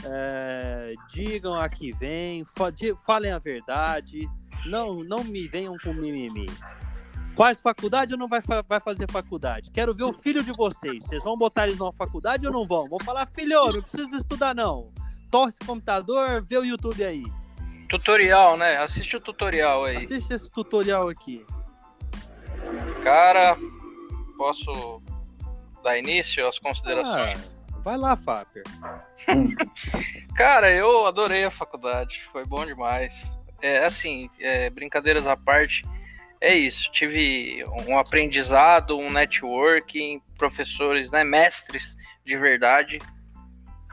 É, 0.05 0.93
digam 1.13 1.55
a 1.55 1.69
que 1.69 1.93
vem, 1.93 2.43
falem 3.05 3.31
a 3.31 3.39
verdade. 3.39 4.29
Não, 4.65 5.01
não 5.03 5.23
me 5.23 5.47
venham 5.47 5.77
com 5.81 5.93
mimimi. 5.93 6.47
Faz 7.35 7.59
faculdade 7.59 8.13
ou 8.13 8.19
não 8.19 8.27
vai, 8.27 8.41
vai 8.67 8.79
fazer 8.79 9.09
faculdade? 9.09 9.71
Quero 9.71 9.95
ver 9.95 10.03
o 10.03 10.13
filho 10.13 10.43
de 10.43 10.51
vocês. 10.51 11.03
Vocês 11.05 11.23
vão 11.23 11.37
botar 11.37 11.65
eles 11.65 11.79
numa 11.79 11.93
faculdade 11.93 12.45
ou 12.45 12.51
não 12.51 12.67
vão? 12.67 12.85
Vão 12.87 12.99
falar, 12.99 13.25
filho, 13.27 13.71
não 13.71 13.81
precisa 13.81 14.17
estudar 14.17 14.53
não. 14.53 14.91
Torce 15.31 15.57
o 15.63 15.65
computador, 15.65 16.43
vê 16.43 16.57
o 16.57 16.65
YouTube 16.65 17.03
aí. 17.03 17.23
Tutorial, 17.89 18.57
né? 18.57 18.77
Assiste 18.77 19.15
o 19.15 19.21
tutorial 19.21 19.85
aí. 19.85 19.97
Assiste 19.97 20.33
esse 20.33 20.51
tutorial 20.51 21.07
aqui. 21.07 21.45
Cara, 23.03 23.57
posso 24.37 25.01
dar 25.83 25.97
início 25.97 26.47
às 26.47 26.57
considerações? 26.57 27.37
Ah, 27.71 27.79
vai 27.83 27.97
lá, 27.97 28.15
Fábio. 28.15 28.63
Cara, 30.35 30.71
eu 30.71 31.05
adorei 31.05 31.43
a 31.43 31.51
faculdade. 31.51 32.21
Foi 32.31 32.45
bom 32.45 32.65
demais. 32.65 33.31
É 33.61 33.85
assim, 33.85 34.29
é, 34.39 34.69
brincadeiras 34.69 35.27
à 35.27 35.37
parte 35.37 35.83
é 36.43 36.53
isso. 36.53 36.91
Tive 36.91 37.63
um 37.87 37.97
aprendizado, 37.97 38.97
um 38.97 39.09
networking, 39.09 40.21
professores, 40.37 41.09
né, 41.09 41.23
mestres 41.23 41.95
de 42.25 42.37
verdade. 42.37 42.99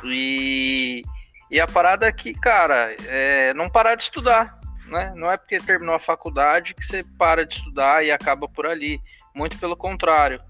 E, 0.04 1.02
e 1.50 1.60
a 1.60 1.66
parada 1.66 2.06
é 2.06 2.12
que, 2.12 2.32
cara, 2.32 2.94
é 3.06 3.54
não 3.54 3.70
parar 3.70 3.94
de 3.94 4.02
estudar. 4.02 4.58
Né? 4.86 5.12
Não 5.14 5.30
é 5.30 5.36
porque 5.36 5.58
terminou 5.58 5.94
a 5.94 6.00
faculdade 6.00 6.74
que 6.74 6.84
você 6.84 7.04
para 7.16 7.46
de 7.46 7.54
estudar 7.54 8.04
e 8.04 8.10
acaba 8.10 8.48
por 8.48 8.66
ali. 8.66 9.00
Muito 9.32 9.56
pelo 9.58 9.76
contrário. 9.76 10.42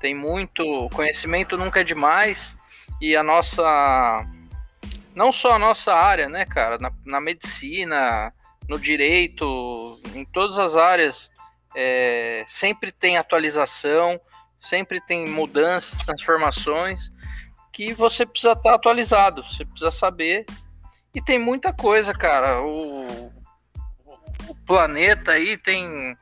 Tem 0.00 0.14
muito. 0.14 0.88
Conhecimento 0.94 1.56
nunca 1.56 1.80
é 1.80 1.84
demais. 1.84 2.56
E 3.00 3.14
a 3.14 3.22
nossa. 3.22 4.26
Não 5.14 5.30
só 5.30 5.52
a 5.52 5.58
nossa 5.58 5.94
área, 5.94 6.28
né, 6.28 6.44
cara? 6.44 6.78
Na, 6.78 6.90
na 7.04 7.20
medicina, 7.20 8.32
no 8.68 8.78
direito, 8.78 10.00
em 10.14 10.24
todas 10.24 10.58
as 10.58 10.76
áreas, 10.76 11.30
é, 11.74 12.44
sempre 12.46 12.92
tem 12.92 13.16
atualização, 13.16 14.20
sempre 14.60 15.00
tem 15.00 15.28
mudanças, 15.28 15.98
transformações, 16.04 17.10
que 17.72 17.92
você 17.92 18.24
precisa 18.24 18.52
estar 18.52 18.74
atualizado, 18.74 19.42
você 19.44 19.64
precisa 19.64 19.90
saber. 19.90 20.46
E 21.14 21.20
tem 21.20 21.38
muita 21.38 21.72
coisa, 21.72 22.12
cara. 22.12 22.62
O, 22.62 23.32
o 24.48 24.54
planeta 24.64 25.32
aí 25.32 25.58
tem 25.58 26.16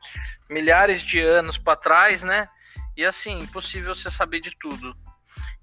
milhares 0.49 1.01
de 1.01 1.19
anos 1.19 1.57
para 1.57 1.75
trás, 1.75 2.23
né? 2.23 2.49
E 2.99 3.05
assim, 3.05 3.37
impossível 3.37 3.95
você 3.95 4.11
saber 4.11 4.41
de 4.41 4.51
tudo. 4.59 4.93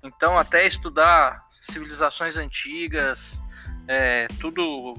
Então, 0.02 0.38
até 0.38 0.66
estudar 0.66 1.36
civilizações 1.60 2.38
antigas, 2.38 3.38
é, 3.86 4.26
tudo 4.40 4.94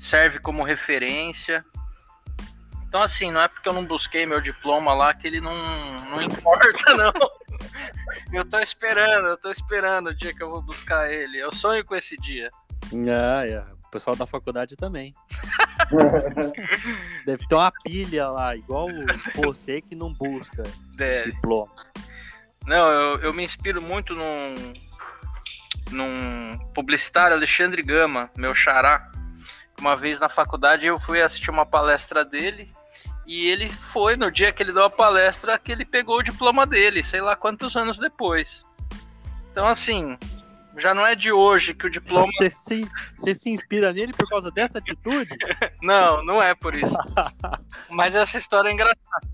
serve 0.00 0.40
como 0.40 0.64
referência. 0.64 1.64
Então, 2.88 3.00
assim, 3.00 3.30
não 3.30 3.40
é 3.40 3.46
porque 3.46 3.68
eu 3.68 3.72
não 3.72 3.84
busquei 3.84 4.26
meu 4.26 4.40
diploma 4.40 4.94
lá 4.94 5.14
que 5.14 5.28
ele 5.28 5.40
não, 5.40 5.54
não 6.10 6.20
importa, 6.20 6.66
não. 6.92 7.12
Eu 8.32 8.44
tô 8.44 8.58
esperando, 8.58 9.28
eu 9.28 9.36
tô 9.36 9.52
esperando 9.52 10.08
o 10.08 10.14
dia 10.14 10.34
que 10.34 10.42
eu 10.42 10.50
vou 10.50 10.60
buscar 10.60 11.08
ele. 11.08 11.38
Eu 11.38 11.52
sonho 11.52 11.84
com 11.84 11.94
esse 11.94 12.16
dia. 12.16 12.50
Ah, 13.08 13.46
é. 13.46 13.73
Pessoal 13.94 14.16
da 14.16 14.26
faculdade 14.26 14.74
também. 14.74 15.14
Deve 17.24 17.46
ter 17.46 17.54
uma 17.54 17.70
pilha 17.84 18.28
lá, 18.28 18.56
igual 18.56 18.88
você 19.36 19.80
que 19.80 19.94
não 19.94 20.12
busca 20.12 20.64
é. 20.98 21.22
diploma. 21.26 21.72
Não, 22.66 22.90
eu, 22.90 23.20
eu 23.20 23.32
me 23.32 23.44
inspiro 23.44 23.80
muito 23.80 24.12
num, 24.16 24.54
num 25.92 26.58
publicitário, 26.74 27.36
Alexandre 27.36 27.84
Gama, 27.84 28.28
meu 28.36 28.52
xará 28.52 29.12
uma 29.78 29.96
vez 29.96 30.18
na 30.18 30.28
faculdade 30.28 30.86
eu 30.86 30.98
fui 30.98 31.22
assistir 31.22 31.50
uma 31.50 31.64
palestra 31.64 32.24
dele 32.24 32.68
e 33.24 33.46
ele 33.46 33.68
foi 33.70 34.16
no 34.16 34.28
dia 34.28 34.52
que 34.52 34.60
ele 34.60 34.72
deu 34.72 34.84
a 34.84 34.90
palestra 34.90 35.56
que 35.56 35.70
ele 35.70 35.84
pegou 35.84 36.18
o 36.18 36.22
diploma 36.22 36.66
dele, 36.66 37.04
sei 37.04 37.20
lá 37.20 37.36
quantos 37.36 37.76
anos 37.76 37.96
depois. 37.96 38.66
Então 39.52 39.68
assim, 39.68 40.18
já 40.78 40.94
não 40.94 41.06
é 41.06 41.14
de 41.14 41.32
hoje 41.32 41.74
que 41.74 41.86
o 41.86 41.90
diploma. 41.90 42.26
Você 42.36 42.50
se, 42.50 42.80
você 43.14 43.34
se 43.34 43.50
inspira 43.50 43.92
nele 43.92 44.12
por 44.12 44.28
causa 44.28 44.50
dessa 44.50 44.78
atitude? 44.78 45.30
não, 45.82 46.24
não 46.24 46.42
é 46.42 46.54
por 46.54 46.74
isso. 46.74 46.96
Mas 47.90 48.14
essa 48.14 48.36
história 48.38 48.68
é 48.68 48.72
engraçada. 48.72 49.28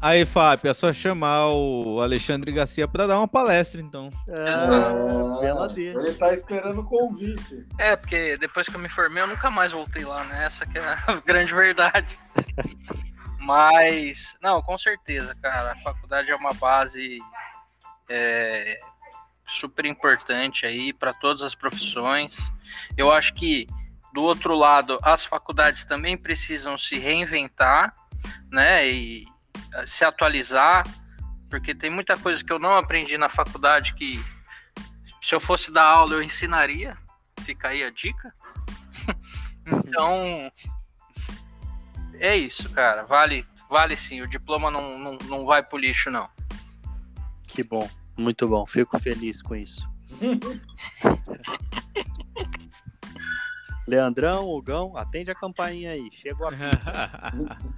Aí, 0.00 0.26
Fábio, 0.26 0.70
é 0.70 0.74
só 0.74 0.92
chamar 0.92 1.48
o 1.48 1.98
Alexandre 2.02 2.52
Garcia 2.52 2.86
para 2.86 3.06
dar 3.06 3.16
uma 3.16 3.26
palestra, 3.26 3.80
então. 3.80 4.10
É, 4.28 5.40
bela 5.40 5.66
dele. 5.66 5.98
Ele 5.98 6.12
tá 6.12 6.34
esperando 6.34 6.82
o 6.82 6.84
convite. 6.84 7.66
É, 7.78 7.96
porque 7.96 8.36
depois 8.36 8.68
que 8.68 8.76
eu 8.76 8.80
me 8.80 8.90
formei, 8.90 9.22
eu 9.22 9.26
nunca 9.26 9.50
mais 9.50 9.72
voltei 9.72 10.04
lá, 10.04 10.22
né? 10.24 10.44
Essa 10.44 10.66
que 10.66 10.78
é 10.78 10.82
a 10.82 11.14
grande 11.24 11.54
verdade. 11.54 12.18
Mas, 13.38 14.36
não, 14.42 14.60
com 14.60 14.76
certeza, 14.76 15.34
cara. 15.40 15.72
A 15.72 15.76
faculdade 15.76 16.30
é 16.30 16.36
uma 16.36 16.52
base 16.52 17.16
é, 18.10 18.78
super 19.54 19.86
importante 19.86 20.66
aí 20.66 20.92
para 20.92 21.12
todas 21.14 21.42
as 21.42 21.54
profissões. 21.54 22.36
Eu 22.96 23.12
acho 23.12 23.34
que, 23.34 23.66
do 24.12 24.22
outro 24.22 24.54
lado, 24.54 24.98
as 25.02 25.24
faculdades 25.24 25.84
também 25.84 26.16
precisam 26.16 26.76
se 26.76 26.98
reinventar, 26.98 27.92
né? 28.50 28.88
E 28.88 29.26
se 29.86 30.04
atualizar, 30.04 30.84
porque 31.48 31.74
tem 31.74 31.90
muita 31.90 32.16
coisa 32.16 32.42
que 32.42 32.52
eu 32.52 32.58
não 32.58 32.76
aprendi 32.76 33.18
na 33.18 33.28
faculdade 33.28 33.94
que 33.94 34.22
se 35.22 35.34
eu 35.34 35.40
fosse 35.40 35.72
dar 35.72 35.84
aula 35.84 36.14
eu 36.14 36.22
ensinaria. 36.22 36.96
Fica 37.40 37.68
aí 37.68 37.82
a 37.82 37.90
dica. 37.90 38.32
então, 39.66 40.50
é 42.14 42.36
isso, 42.36 42.70
cara. 42.70 43.04
Vale, 43.04 43.46
vale 43.68 43.96
sim. 43.96 44.20
O 44.20 44.28
diploma 44.28 44.70
não, 44.70 44.98
não, 44.98 45.18
não 45.24 45.44
vai 45.44 45.62
pro 45.62 45.78
lixo, 45.78 46.10
não. 46.10 46.28
Que 47.46 47.62
bom. 47.62 47.88
Muito 48.16 48.48
bom. 48.48 48.66
Fico 48.66 48.98
feliz 48.98 49.42
com 49.42 49.54
isso. 49.56 49.88
Leandrão, 53.86 54.48
Hugão, 54.48 54.96
atende 54.96 55.30
a 55.30 55.34
campainha 55.34 55.90
aí. 55.90 56.08
Chegou 56.12 56.48
a 56.48 56.50
pizza. 56.50 57.58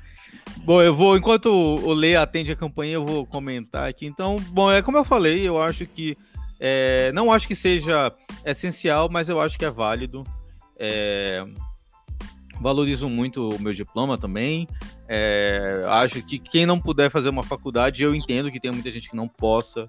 Bom, 0.65 0.83
eu 0.83 0.95
vou, 0.95 1.17
enquanto 1.17 1.47
o 1.47 1.93
Lê 1.93 2.17
atende 2.17 2.51
a 2.51 2.57
campanha, 2.57 2.95
eu 2.95 3.05
vou 3.05 3.27
comentar 3.27 3.89
aqui. 3.89 4.07
Então, 4.07 4.37
bom, 4.51 4.71
é 4.71 4.83
como 4.83 4.97
eu 4.97 5.05
falei, 5.05 5.47
eu 5.47 5.63
acho 5.63 5.87
que. 5.87 6.17
É, 6.59 7.13
não 7.13 7.31
acho 7.31 7.47
que 7.47 7.55
seja 7.55 8.13
essencial, 8.45 9.09
mas 9.11 9.29
eu 9.29 9.41
acho 9.41 9.59
que 9.59 9.65
é 9.65 9.71
válido. 9.71 10.25
É, 10.79 11.47
valorizo 12.61 13.09
muito 13.09 13.49
o 13.49 13.61
meu 13.61 13.73
diploma 13.73 14.17
também. 14.19 14.67
É, 15.09 15.85
acho 15.87 16.23
que 16.23 16.39
quem 16.39 16.67
não 16.67 16.81
puder 16.81 17.11
fazer 17.11 17.29
uma 17.29 17.43
faculdade, 17.43 18.03
eu 18.03 18.15
entendo 18.15 18.51
que 18.51 18.59
tem 18.59 18.73
muita 18.73 18.91
gente 18.91 19.11
que 19.11 19.17
não 19.17 19.29
possa. 19.29 19.87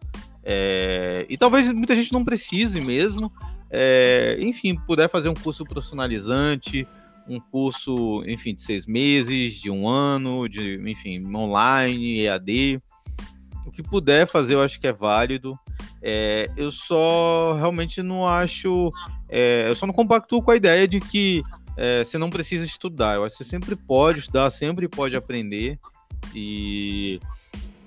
É, 0.50 1.26
e 1.28 1.36
talvez 1.36 1.70
muita 1.74 1.94
gente 1.94 2.14
não 2.14 2.24
precise 2.24 2.80
mesmo. 2.80 3.30
É, 3.70 4.38
enfim, 4.40 4.76
puder 4.76 5.10
fazer 5.10 5.28
um 5.28 5.34
curso 5.34 5.66
profissionalizante, 5.66 6.88
um 7.28 7.38
curso, 7.38 8.24
enfim, 8.26 8.56
de 8.56 8.62
seis 8.62 8.86
meses, 8.86 9.60
de 9.60 9.70
um 9.70 9.90
ano, 9.90 10.48
de, 10.48 10.82
enfim, 10.90 11.22
online, 11.36 12.22
EAD. 12.22 12.82
O 13.66 13.72
que 13.72 13.84
puder 13.84 14.26
fazer, 14.26 14.54
eu 14.54 14.64
acho 14.64 14.80
que 14.80 14.88
é 14.88 14.94
válido. 14.94 15.60
É, 16.02 16.50
eu 16.56 16.72
só 16.72 17.56
realmente 17.56 18.02
não 18.02 18.26
acho. 18.26 18.90
É, 19.28 19.66
eu 19.68 19.76
só 19.76 19.86
não 19.86 19.94
compactuo 19.94 20.42
com 20.42 20.52
a 20.52 20.56
ideia 20.56 20.88
de 20.88 21.02
que 21.02 21.44
é, 21.76 22.06
você 22.06 22.18
não 22.18 22.30
precisa 22.30 22.64
estudar. 22.64 23.16
Eu 23.16 23.26
acho 23.26 23.38
que 23.38 23.44
você 23.44 23.50
sempre 23.50 23.76
pode 23.76 24.20
estudar, 24.20 24.50
sempre 24.50 24.88
pode 24.88 25.14
aprender. 25.14 25.78
E. 26.34 27.20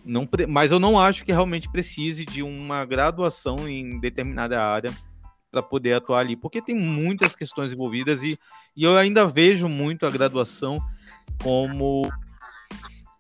Não, 0.05 0.29
mas 0.49 0.71
eu 0.71 0.79
não 0.79 0.99
acho 0.99 1.25
que 1.25 1.33
realmente 1.33 1.71
precise 1.71 2.25
de 2.25 2.43
uma 2.43 2.85
graduação 2.85 3.69
em 3.69 4.01
determinada 4.01 4.63
área 4.63 4.93
para 5.51 5.63
poder 5.63 5.95
atuar 5.95 6.21
ali, 6.21 6.37
porque 6.37 6.63
tem 6.63 6.75
muitas 6.75 7.35
questões 7.35 7.73
envolvidas 7.73 8.23
e, 8.23 8.39
e 8.77 8.85
eu 8.85 8.97
ainda 8.97 9.27
vejo 9.27 9.69
muito 9.69 10.07
a 10.07 10.11
graduação 10.11 10.77
como 11.43 12.09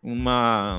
uma 0.03 0.78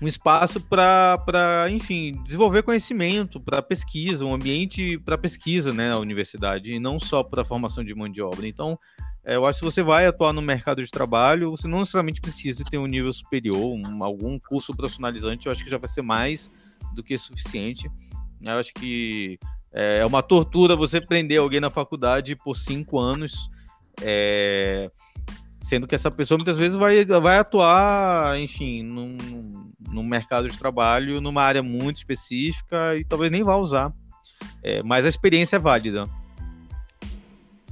um 0.00 0.06
espaço 0.06 0.60
para, 0.60 1.66
enfim, 1.70 2.12
desenvolver 2.24 2.62
conhecimento, 2.62 3.40
para 3.40 3.60
pesquisa, 3.60 4.24
um 4.24 4.32
ambiente 4.32 4.96
para 4.98 5.18
pesquisa, 5.18 5.72
né, 5.72 5.90
na 5.90 5.98
universidade, 5.98 6.72
e 6.72 6.78
não 6.78 7.00
só 7.00 7.24
para 7.24 7.44
formação 7.44 7.82
de 7.82 7.94
mão 7.94 8.08
de 8.08 8.22
obra. 8.22 8.46
Então, 8.46 8.78
eu 9.34 9.46
acho 9.46 9.58
que 9.58 9.66
se 9.66 9.72
você 9.72 9.82
vai 9.82 10.06
atuar 10.06 10.32
no 10.32 10.40
mercado 10.40 10.82
de 10.82 10.90
trabalho, 10.90 11.50
você 11.50 11.68
não 11.68 11.80
necessariamente 11.80 12.20
precisa 12.20 12.64
ter 12.64 12.78
um 12.78 12.86
nível 12.86 13.12
superior, 13.12 13.74
um, 13.74 14.02
algum 14.02 14.38
curso 14.38 14.74
profissionalizante, 14.74 15.46
eu 15.46 15.52
acho 15.52 15.62
que 15.62 15.70
já 15.70 15.78
vai 15.78 15.88
ser 15.88 16.02
mais 16.02 16.50
do 16.94 17.02
que 17.02 17.16
suficiente. 17.18 17.90
Eu 18.40 18.54
acho 18.54 18.72
que 18.72 19.38
é 19.72 20.04
uma 20.06 20.22
tortura 20.22 20.74
você 20.74 21.00
prender 21.00 21.38
alguém 21.38 21.60
na 21.60 21.70
faculdade 21.70 22.34
por 22.36 22.54
cinco 22.56 22.98
anos. 22.98 23.50
É... 24.02 24.90
Sendo 25.62 25.86
que 25.86 25.94
essa 25.94 26.10
pessoa 26.10 26.38
muitas 26.38 26.56
vezes 26.56 26.78
vai, 26.78 27.04
vai 27.04 27.38
atuar, 27.38 28.38
enfim, 28.40 28.82
num, 28.82 29.18
num 29.90 30.04
mercado 30.04 30.48
de 30.48 30.56
trabalho, 30.56 31.20
numa 31.20 31.42
área 31.42 31.62
muito 31.62 31.96
específica 31.96 32.96
e 32.96 33.04
talvez 33.04 33.30
nem 33.30 33.42
vá 33.42 33.56
usar. 33.56 33.92
É, 34.62 34.82
mas 34.82 35.04
a 35.04 35.08
experiência 35.08 35.56
é 35.56 35.58
válida. 35.58 36.08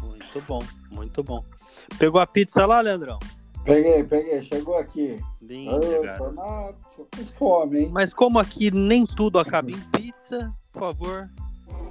Muito 0.02 0.42
bom, 0.46 0.62
muito 0.91 1.22
bom. 1.22 1.45
Pegou 1.99 2.20
a 2.20 2.26
pizza 2.26 2.64
lá, 2.66 2.80
Leandrão? 2.80 3.18
Peguei, 3.64 4.05
peguei, 4.05 4.43
chegou 4.43 4.76
aqui. 4.76 5.16
Lindo, 5.43 5.84
Eu 5.84 6.16
tô, 6.16 7.05
com 7.07 7.24
fome, 7.37 7.80
hein? 7.80 7.91
Mas 7.93 8.14
como 8.14 8.39
aqui 8.39 8.70
nem 8.70 9.05
tudo 9.05 9.39
acaba 9.39 9.70
em 9.70 9.80
pizza, 9.91 10.53
por 10.70 10.80
favor, 10.80 11.28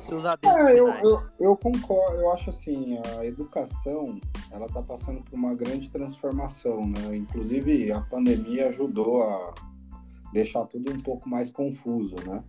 seus 0.07 0.23
adendos 0.23 0.57
É, 0.57 0.79
eu, 0.79 0.85
finais. 0.85 1.03
eu, 1.03 1.23
eu 1.39 1.57
concordo, 1.57 2.17
eu 2.21 2.31
acho 2.31 2.49
assim, 2.49 2.97
a 3.19 3.25
educação, 3.25 4.19
ela 4.51 4.67
tá 4.67 4.81
passando 4.81 5.21
por 5.21 5.35
uma 5.37 5.53
grande 5.53 5.89
transformação, 5.89 6.87
né? 6.87 7.15
Inclusive, 7.15 7.91
a 7.91 7.99
pandemia 8.01 8.69
ajudou 8.69 9.23
a 9.23 9.53
deixar 10.31 10.65
tudo 10.65 10.93
um 10.93 10.99
pouco 11.01 11.27
mais 11.27 11.51
confuso, 11.51 12.15
né? 12.25 12.41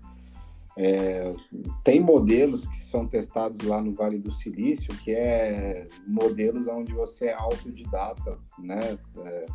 É, 0.79 1.35
tem 1.83 2.01
modelos 2.01 2.67
que 2.67 2.83
são 2.85 3.07
testados 3.07 3.63
lá 3.63 3.81
no 3.81 3.95
Vale 3.95 4.19
do 4.19 4.31
Silício, 4.31 4.95
que 4.99 5.13
é 5.13 5.89
modelos 6.07 6.67
onde 6.69 6.93
você 6.93 7.27
é 7.27 7.35
autodidata, 7.35 8.39
né? 8.59 8.99
É, 9.25 9.47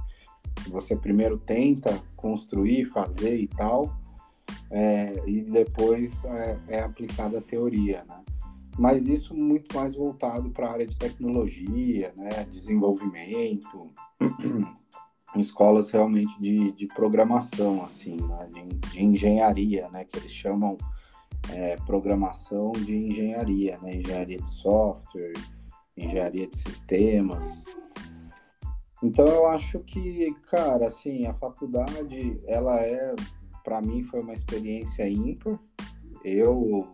você 0.68 0.96
primeiro 0.96 1.38
tenta 1.38 2.02
construir, 2.16 2.86
fazer 2.86 3.38
e 3.38 3.48
tal, 3.48 3.96
é, 4.72 5.14
e 5.28 5.42
depois 5.42 6.24
é, 6.24 6.60
é 6.68 6.80
aplicada 6.82 7.38
a 7.38 7.42
teoria, 7.42 8.04
né? 8.06 8.22
Mas 8.78 9.08
isso 9.08 9.36
muito 9.36 9.76
mais 9.76 9.94
voltado 9.94 10.50
para 10.50 10.68
a 10.68 10.72
área 10.72 10.88
de 10.88 10.98
tecnologia, 10.98 12.14
né? 12.16 12.48
Desenvolvimento, 12.52 13.92
escolas 15.36 15.92
realmente 15.92 16.40
de, 16.42 16.72
de 16.72 16.88
programação, 16.88 17.84
assim, 17.84 18.16
né? 18.16 18.50
de, 18.52 18.90
de 18.90 19.04
engenharia, 19.04 19.90
né? 19.90 20.06
Que 20.06 20.18
eles 20.18 20.32
chamam 20.32 20.78
é, 21.50 21.76
programação 21.86 22.72
de 22.72 22.96
engenharia, 22.96 23.78
né? 23.80 23.96
Engenharia 23.96 24.38
de 24.38 24.50
software, 24.50 25.34
engenharia 25.98 26.48
de 26.48 26.58
sistemas. 26.58 27.66
Então 29.04 29.26
eu 29.26 29.48
acho 29.48 29.80
que, 29.80 30.34
cara, 30.50 30.88
assim, 30.88 31.26
a 31.26 31.34
faculdade, 31.34 32.38
ela 32.46 32.80
é, 32.82 33.16
para 33.64 33.82
mim, 33.82 34.04
foi 34.04 34.22
uma 34.22 34.34
experiência 34.34 35.08
ímpar. 35.08 35.60
Eu 36.24 36.88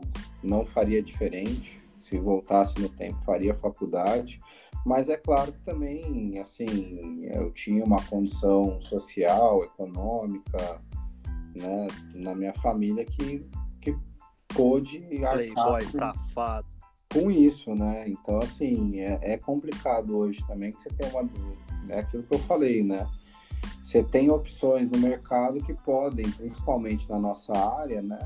não 0.43 0.66
faria 0.66 1.02
diferente. 1.02 1.82
Se 2.00 2.18
voltasse 2.18 2.80
no 2.80 2.88
tempo, 2.89 3.18
faria 3.26 3.54
faculdade. 3.54 4.39
Mas 4.86 5.10
é 5.10 5.18
claro 5.18 5.52
que 5.52 5.60
também, 5.66 6.39
assim, 6.39 7.26
eu 7.26 7.52
tinha 7.52 7.84
uma 7.84 8.02
condição 8.04 8.80
social, 8.80 9.64
econômica, 9.66 10.82
né, 11.54 11.88
na 12.14 12.34
minha 12.34 12.54
família 12.54 13.04
que, 13.04 13.45
pôde 14.58 14.99
Playboy 14.99 15.86
safado. 15.86 16.68
com 17.14 17.30
isso, 17.30 17.74
né? 17.76 18.10
Então, 18.10 18.39
assim, 18.39 18.99
é, 18.99 19.20
é 19.22 19.38
complicado 19.38 20.18
hoje 20.18 20.43
também 20.47 20.72
que 20.72 20.82
você 20.82 20.89
tem 20.89 21.10
uma. 21.12 21.30
É 21.89 21.99
aquilo 21.99 22.24
que 22.24 22.34
eu 22.34 22.39
falei, 22.39 22.84
né? 22.84 23.08
Você 23.84 24.03
tem 24.03 24.30
opções 24.30 24.89
no 24.89 24.97
mercado 24.97 25.64
que 25.64 25.74
podem, 25.74 26.30
principalmente 26.32 27.08
na 27.08 27.20
nossa 27.20 27.53
área, 27.53 28.01
né? 28.01 28.20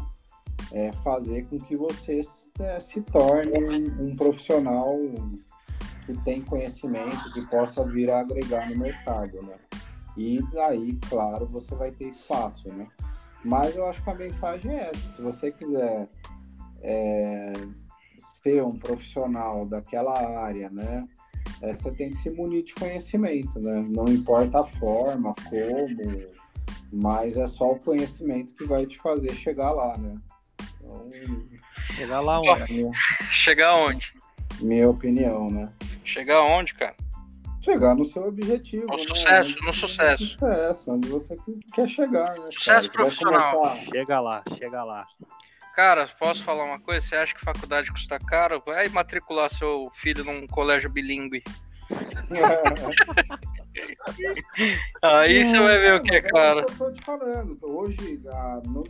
É 0.72 0.92
fazer 1.04 1.46
com 1.48 1.60
que 1.60 1.76
você 1.76 2.22
é, 2.60 2.80
se 2.80 3.02
torne 3.02 3.52
um, 3.62 4.08
um 4.08 4.16
profissional 4.16 4.98
que 6.06 6.14
tem 6.24 6.42
conhecimento, 6.42 7.34
que 7.34 7.46
possa 7.50 7.86
vir 7.86 8.10
a 8.10 8.22
agregar 8.22 8.70
no 8.70 8.78
mercado, 8.78 9.40
né? 9.46 9.56
E 10.18 10.40
aí, 10.58 10.98
claro, 11.10 11.46
você 11.46 11.76
vai 11.76 11.92
ter 11.92 12.06
espaço, 12.06 12.70
né? 12.70 12.88
Mas 13.44 13.76
eu 13.76 13.88
acho 13.88 14.04
que 14.04 14.10
a 14.10 14.16
mensagem 14.16 14.72
é 14.76 14.90
essa. 14.90 15.16
Se 15.16 15.22
você 15.22 15.52
quiser 15.52 16.08
é, 16.82 17.54
ser 18.18 18.64
um 18.64 18.78
profissional 18.78 19.66
daquela 19.66 20.14
área, 20.44 20.70
né? 20.70 21.08
é, 21.62 21.76
você 21.76 21.92
tem 21.92 22.10
que 22.10 22.18
se 22.18 22.30
munir 22.30 22.64
de 22.64 22.74
conhecimento, 22.76 23.60
né? 23.60 23.86
Não 23.90 24.06
importa 24.06 24.62
a 24.62 24.66
forma, 24.66 25.34
como, 25.50 26.20
mas 26.92 27.38
é 27.38 27.48
só 27.48 27.72
o 27.72 27.80
conhecimento 27.80 28.54
que 28.56 28.66
vai 28.66 28.86
te 28.86 28.98
fazer 29.00 29.32
chegar 29.34 29.72
lá, 29.72 29.98
né? 29.98 30.16
Então, 30.80 31.10
Chegar 31.96 32.20
lá 32.22 32.40
onde? 32.42 32.74
minha, 32.74 32.92
Chegar 33.32 33.76
onde? 33.76 34.14
minha 34.62 34.90
opinião, 34.90 35.50
né? 35.52 35.72
Chegar 36.04 36.42
onde, 36.44 36.74
cara? 36.74 36.96
Chegar 37.62 37.96
no 37.96 38.06
seu 38.06 38.24
objetivo. 38.28 38.88
No 38.88 38.98
né? 38.98 39.04
sucesso, 39.08 39.52
Onde- 39.52 39.66
no 39.68 39.74
sucesso. 39.74 40.26
Sucesso, 40.26 40.92
onde 40.92 41.08
você 41.10 41.38
quer 41.74 41.88
chegar, 41.88 42.30
né? 42.40 42.48
Sucesso 42.52 42.90
cara? 42.90 43.04
Profissional. 43.04 43.60
começar- 43.62 43.84
Chega 43.86 44.20
lá, 44.20 44.44
chega 44.58 44.84
lá. 44.84 45.08
Cara, 45.76 46.10
posso 46.20 46.44
falar 46.44 46.66
uma 46.66 46.80
coisa? 46.80 47.06
Você 47.06 47.16
acha 47.16 47.34
que 47.34 47.42
faculdade 47.46 47.92
custa 47.92 48.20
caro? 48.20 48.62
Vai 48.66 48.88
matricular 48.90 49.50
seu 49.50 49.90
filho 49.96 50.24
num 50.24 50.46
colégio 50.48 50.90
bilíngue. 50.90 51.42
Aí 55.02 55.46
você 55.46 55.60
vai 55.60 55.78
ver 55.80 55.96
o 55.96 56.02
que, 56.02 56.12
Mas 56.12 56.26
é 56.26 56.30
cara. 56.30 56.60
isso 56.68 56.78
que 56.78 56.84
eu 56.84 56.88
tô 56.88 56.92
te 56.94 57.02
falando. 57.02 57.58
Hoje, 57.64 58.22
a- 58.28 58.62
no- 58.66 58.84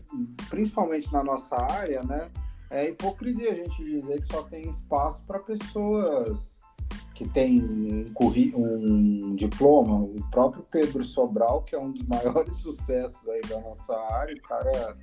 principalmente 0.49 1.11
na 1.13 1.23
nossa 1.23 1.55
área, 1.71 2.01
né? 2.03 2.29
É 2.69 2.87
hipocrisia 2.89 3.51
a 3.51 3.55
gente 3.55 3.83
dizer 3.83 4.21
que 4.21 4.27
só 4.27 4.43
tem 4.43 4.69
espaço 4.69 5.25
para 5.25 5.39
pessoas 5.39 6.59
que 7.13 7.27
têm 7.29 7.61
um, 7.61 8.11
curri- 8.13 8.53
um 8.55 9.35
diploma. 9.35 9.97
O 10.01 10.15
próprio 10.31 10.63
Pedro 10.71 11.03
Sobral, 11.03 11.61
que 11.63 11.75
é 11.75 11.79
um 11.79 11.91
dos 11.91 12.03
maiores 12.07 12.57
sucessos 12.61 13.27
aí 13.29 13.41
da 13.41 13.59
nossa 13.59 13.93
área, 14.13 14.33
o 14.35 14.41
cara, 14.41 14.97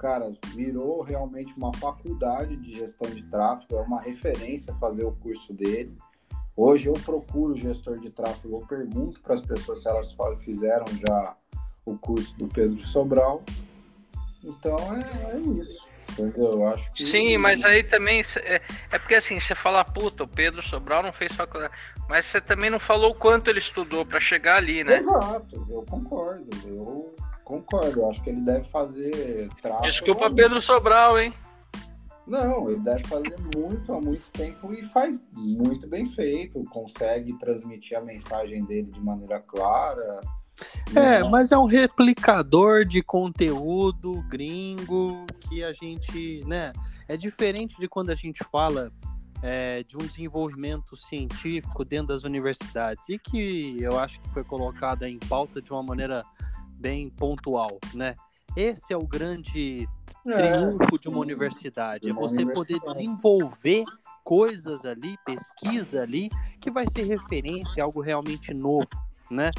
cara, 0.00 0.32
virou 0.54 1.02
realmente 1.02 1.52
uma 1.56 1.72
faculdade 1.74 2.56
de 2.56 2.78
gestão 2.78 3.10
de 3.10 3.22
tráfego, 3.24 3.76
é 3.76 3.82
uma 3.82 4.00
referência 4.00 4.74
fazer 4.76 5.04
o 5.04 5.12
curso 5.12 5.52
dele. 5.52 5.94
Hoje 6.56 6.88
eu 6.88 6.94
procuro 6.94 7.56
gestor 7.56 8.00
de 8.00 8.10
tráfego, 8.10 8.56
eu 8.56 8.66
pergunto 8.66 9.20
para 9.20 9.34
as 9.34 9.42
pessoas 9.42 9.82
se 9.82 9.88
elas 9.88 10.16
fizeram 10.42 10.86
já 11.06 11.36
o 11.84 11.96
curso 11.96 12.36
do 12.36 12.48
Pedro 12.48 12.84
Sobral. 12.86 13.42
Então 14.42 14.76
é, 14.94 15.34
é 15.34 15.38
isso. 15.38 15.88
Entendeu? 16.12 16.52
Eu 16.52 16.68
acho 16.68 16.90
que. 16.92 17.04
Sim, 17.04 17.38
mas 17.38 17.64
aí 17.64 17.84
também 17.84 18.22
é, 18.38 18.60
é 18.90 18.98
porque 18.98 19.14
assim, 19.14 19.38
você 19.38 19.54
fala, 19.54 19.84
puta, 19.84 20.24
o 20.24 20.28
Pedro 20.28 20.62
Sobral 20.62 21.02
não 21.02 21.12
fez 21.12 21.32
faculdade. 21.32 21.72
Mas 22.08 22.24
você 22.24 22.40
também 22.40 22.68
não 22.68 22.80
falou 22.80 23.12
o 23.12 23.14
quanto 23.14 23.48
ele 23.48 23.60
estudou 23.60 24.04
pra 24.04 24.18
chegar 24.18 24.56
ali, 24.56 24.82
né? 24.82 24.98
Exato, 24.98 25.66
eu 25.70 25.84
concordo. 25.88 26.48
Eu 26.66 27.14
concordo. 27.50 28.08
Acho 28.08 28.22
que 28.22 28.30
ele 28.30 28.40
deve 28.42 28.64
fazer 28.68 29.48
tráfego. 29.60 29.82
Desculpa, 29.82 30.30
Pedro 30.30 30.62
Sobral, 30.62 31.18
hein? 31.18 31.32
Não, 32.26 32.70
ele 32.70 32.78
deve 32.78 33.02
fazer 33.04 33.36
muito 33.56 33.92
há 33.92 34.00
muito 34.00 34.22
tempo 34.32 34.72
e 34.72 34.84
faz 34.84 35.18
muito 35.32 35.88
bem 35.88 36.08
feito. 36.10 36.62
Consegue 36.70 37.36
transmitir 37.38 37.98
a 37.98 38.00
mensagem 38.00 38.64
dele 38.64 38.90
de 38.92 39.00
maneira 39.00 39.40
clara. 39.40 40.20
É, 40.94 41.22
Né? 41.22 41.28
mas 41.28 41.50
é 41.50 41.58
um 41.58 41.66
replicador 41.66 42.84
de 42.84 43.02
conteúdo 43.02 44.22
gringo 44.28 45.24
que 45.40 45.64
a 45.64 45.72
gente, 45.72 46.42
né? 46.46 46.72
É 47.08 47.16
diferente 47.16 47.80
de 47.80 47.88
quando 47.88 48.10
a 48.10 48.14
gente 48.14 48.44
fala 48.52 48.92
é, 49.42 49.82
de 49.82 49.96
um 49.96 50.00
desenvolvimento 50.00 50.96
científico 50.96 51.84
dentro 51.84 52.08
das 52.08 52.24
universidades 52.24 53.08
e 53.08 53.18
que 53.18 53.78
eu 53.80 53.98
acho 53.98 54.20
que 54.20 54.28
foi 54.30 54.44
colocada 54.44 55.08
em 55.08 55.18
pauta 55.18 55.60
de 55.60 55.72
uma 55.72 55.82
maneira 55.82 56.24
bem 56.80 57.10
pontual, 57.10 57.78
né? 57.94 58.16
Esse 58.56 58.92
é 58.92 58.96
o 58.96 59.06
grande 59.06 59.88
triunfo 60.24 60.98
de 60.98 61.08
uma 61.08 61.20
universidade, 61.20 62.04
De 62.04 62.10
é 62.10 62.12
você 62.12 62.44
poder 62.46 62.80
desenvolver 62.80 63.84
coisas 64.24 64.84
ali, 64.84 65.16
pesquisa 65.24 66.02
ali, 66.02 66.28
que 66.60 66.70
vai 66.70 66.86
ser 66.88 67.04
referência, 67.04 67.82
algo 67.82 68.00
realmente 68.00 68.52
novo, 68.52 68.88
né? 69.30 69.50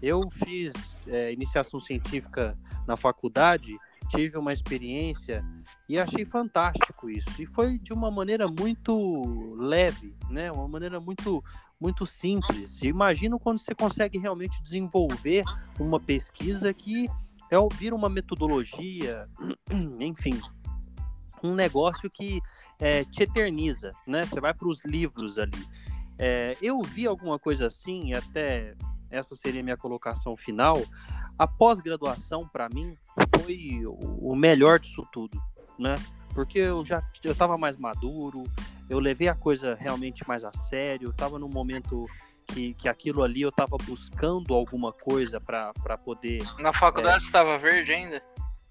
Eu 0.00 0.20
fiz 0.30 0.72
é, 1.08 1.32
iniciação 1.32 1.80
científica 1.80 2.54
na 2.86 2.96
faculdade, 2.96 3.76
tive 4.08 4.38
uma 4.38 4.52
experiência 4.52 5.44
e 5.88 5.98
achei 5.98 6.24
fantástico 6.24 7.10
isso. 7.10 7.30
E 7.40 7.46
foi 7.46 7.76
de 7.78 7.92
uma 7.92 8.10
maneira 8.10 8.46
muito 8.46 9.54
leve, 9.56 10.14
né? 10.30 10.50
Uma 10.52 10.68
maneira 10.68 11.00
muito 11.00 11.42
muito 11.80 12.04
simples. 12.06 12.80
Imagino 12.82 13.38
quando 13.38 13.58
você 13.58 13.74
consegue 13.74 14.18
realmente 14.18 14.62
desenvolver 14.62 15.44
uma 15.78 16.00
pesquisa 16.00 16.72
que 16.74 17.06
é 17.50 17.58
ouvir 17.58 17.94
uma 17.94 18.08
metodologia, 18.08 19.28
enfim, 20.00 20.38
um 21.42 21.54
negócio 21.54 22.10
que 22.10 22.40
é, 22.78 23.04
te 23.04 23.22
eterniza, 23.22 23.90
né? 24.06 24.24
Você 24.24 24.40
vai 24.40 24.52
para 24.52 24.68
os 24.68 24.84
livros 24.84 25.38
ali. 25.38 25.66
É, 26.18 26.56
eu 26.60 26.82
vi 26.82 27.06
alguma 27.06 27.38
coisa 27.38 27.66
assim, 27.66 28.12
até 28.12 28.74
essa 29.10 29.34
seria 29.36 29.62
minha 29.62 29.76
colocação 29.76 30.36
final. 30.36 30.82
A 31.38 31.46
pós-graduação, 31.46 32.46
para 32.48 32.68
mim, 32.68 32.96
foi 33.40 33.86
o 33.86 34.18
o 34.20 34.36
melhor 34.36 34.78
disso 34.78 35.06
tudo, 35.10 35.40
né? 35.78 35.94
Porque 36.34 36.58
eu 36.58 36.84
já 36.84 37.02
eu 37.24 37.32
estava 37.32 37.56
mais 37.56 37.76
maduro, 37.76 38.44
eu 38.88 38.98
levei 38.98 39.28
a 39.28 39.34
coisa 39.34 39.74
realmente 39.74 40.26
mais 40.26 40.44
a 40.44 40.52
sério, 40.52 41.10
estava 41.10 41.38
num 41.38 41.48
momento 41.48 42.06
que, 42.46 42.74
que 42.74 42.88
aquilo 42.88 43.22
ali 43.22 43.42
eu 43.42 43.50
estava 43.50 43.76
buscando 43.84 44.54
alguma 44.54 44.92
coisa 44.92 45.40
para 45.40 45.98
poder. 46.04 46.42
Na 46.58 46.72
faculdade 46.72 47.16
é... 47.16 47.20
você 47.20 47.26
estava 47.26 47.58
verde 47.58 47.92
ainda? 47.92 48.22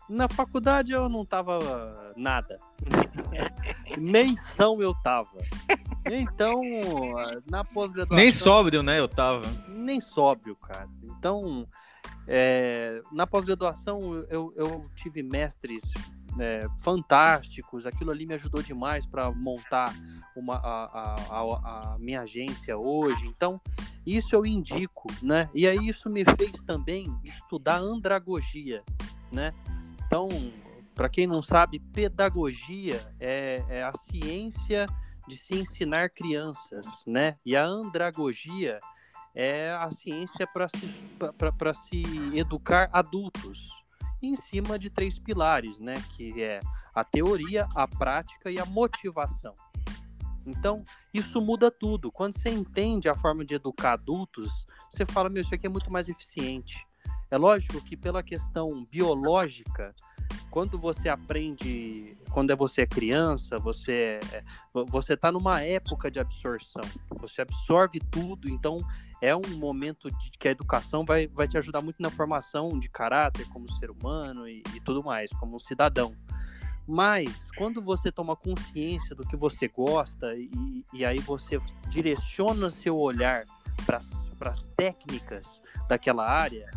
Na 0.10 0.30
faculdade 0.30 0.94
eu 0.94 1.10
não 1.10 1.26
tava 1.26 2.14
nada. 2.16 2.58
Menção 3.98 4.82
eu 4.82 4.94
tava. 5.04 5.38
Então, 6.06 6.62
na 7.50 7.64
pós-graduação. 7.66 8.18
Nem 8.18 8.32
sóbrio, 8.32 8.82
né? 8.82 9.00
Eu 9.00 9.08
tava. 9.10 9.42
Nem 9.68 10.00
sóbrio, 10.00 10.56
cara. 10.56 10.88
Então, 11.04 11.68
é, 12.26 13.02
na 13.12 13.28
pós-graduação 13.28 14.26
eu, 14.30 14.52
eu 14.56 14.90
tive 14.96 15.22
mestres 15.22 15.84
é, 16.40 16.68
fantásticos. 16.80 17.86
Aquilo 17.86 18.12
ali 18.12 18.26
me 18.26 18.36
ajudou 18.36 18.62
demais 18.62 19.06
para 19.06 19.32
montar 19.32 19.94
uma, 20.36 20.56
a, 20.58 21.16
a, 21.30 21.94
a, 21.94 21.98
minha 22.00 22.22
agência 22.22 22.78
hoje. 22.78 23.26
Então, 23.28 23.60
isso 24.06 24.36
eu 24.36 24.46
indico, 24.46 25.08
né? 25.22 25.50
E 25.54 25.68
aí 25.68 25.88
isso 25.88 26.10
me 26.10 26.24
fez 26.24 26.52
também 26.64 27.08
estudar 27.24 27.78
andragogia, 27.78 28.84
né? 29.32 29.52
Então, 30.06 30.30
para 30.96 31.10
quem 31.10 31.28
não 31.28 31.42
sabe, 31.42 31.80
pedagogia 31.80 33.14
é, 33.20 33.64
é, 33.70 33.84
a 33.84 33.92
ciência 33.94 34.86
de 35.28 35.38
se 35.38 35.56
ensinar 35.56 36.10
crianças, 36.10 36.86
né? 37.06 37.38
E 37.46 37.56
a 37.56 37.66
andragogia 37.66 38.80
é 39.36 39.72
a 39.72 39.92
ciência 39.92 40.48
para 40.48 40.68
se, 40.70 40.88
se 41.74 42.38
educar 42.38 42.90
adultos, 42.92 43.70
em 44.28 44.36
cima 44.36 44.78
de 44.78 44.90
três 44.90 45.18
pilares, 45.18 45.80
né? 45.80 45.96
Que 46.16 46.42
é 46.44 46.60
a 46.94 47.04
teoria, 47.04 47.68
a 47.76 47.88
prática 47.88 48.52
e 48.52 48.60
a 48.60 48.66
motivação. 48.66 49.54
Então, 50.46 50.84
isso 51.14 51.42
muda 51.42 51.70
tudo. 51.70 52.12
Quando 52.12 52.38
você 52.38 52.50
entende 52.50 53.10
a 53.10 53.14
forma 53.14 53.44
de 53.44 53.56
educar 53.56 53.94
adultos, 53.94 54.66
você 54.90 55.06
fala, 55.06 55.30
meu, 55.30 55.42
isso 55.42 55.54
aqui 55.54 55.68
é 55.68 55.70
muito 55.70 55.92
mais 55.92 56.08
eficiente. 56.08 56.88
É 57.30 57.38
lógico 57.38 57.84
que 57.84 57.98
pela 57.98 58.24
questão 58.24 58.86
biológica, 58.90 59.94
quando 60.50 60.80
você 60.80 61.10
aprende, 61.10 62.18
quando 62.32 62.52
é 62.52 62.56
você 62.56 62.84
é 62.84 62.88
criança, 62.88 63.58
você 63.58 64.20
você 64.74 65.14
está 65.14 65.30
numa 65.30 65.62
época 65.62 66.10
de 66.10 66.22
absorção. 66.22 66.84
Você 67.20 67.42
absorve 67.42 68.00
tudo, 68.10 68.50
então 68.50 68.80
é 69.22 69.36
um 69.36 69.58
momento 69.58 70.10
de 70.10 70.32
que 70.32 70.48
a 70.48 70.52
educação 70.52 71.06
vai, 71.06 71.28
vai 71.28 71.48
te 71.48 71.58
ajudar 71.58 71.82
muito 71.82 72.02
na 72.02 72.10
formação 72.10 72.78
de 72.80 72.90
caráter 72.90 73.48
como 73.50 73.72
ser 73.74 73.90
humano 73.90 74.48
e, 74.48 74.64
e 74.76 74.80
tudo 74.80 75.04
mais, 75.04 75.32
como 75.32 75.56
um 75.56 75.60
cidadão. 75.60 76.14
Mas 76.88 77.52
quando 77.58 77.82
você 77.82 78.12
toma 78.12 78.36
consciência 78.36 79.14
do 79.14 79.28
que 79.28 79.36
você 79.36 79.68
gosta 79.68 80.34
e, 80.36 80.50
e 80.94 81.04
aí 81.04 81.20
você 81.20 81.60
direciona 81.90 82.70
seu 82.70 82.98
olhar 82.98 83.44
para 83.86 84.00
as 84.50 84.66
técnicas 84.78 85.62
daquela 85.90 86.26
área, 86.26 86.72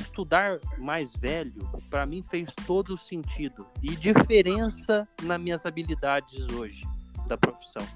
estudar 0.00 0.58
mais 0.78 1.12
velho, 1.12 1.70
para 1.88 2.04
mim 2.04 2.22
fez 2.22 2.52
todo 2.66 2.96
sentido 2.96 3.66
e 3.80 3.94
diferença 3.94 5.06
nas 5.22 5.40
minhas 5.40 5.64
habilidades 5.64 6.48
hoje 6.48 6.84
da 7.28 7.38
profissão. 7.38 7.86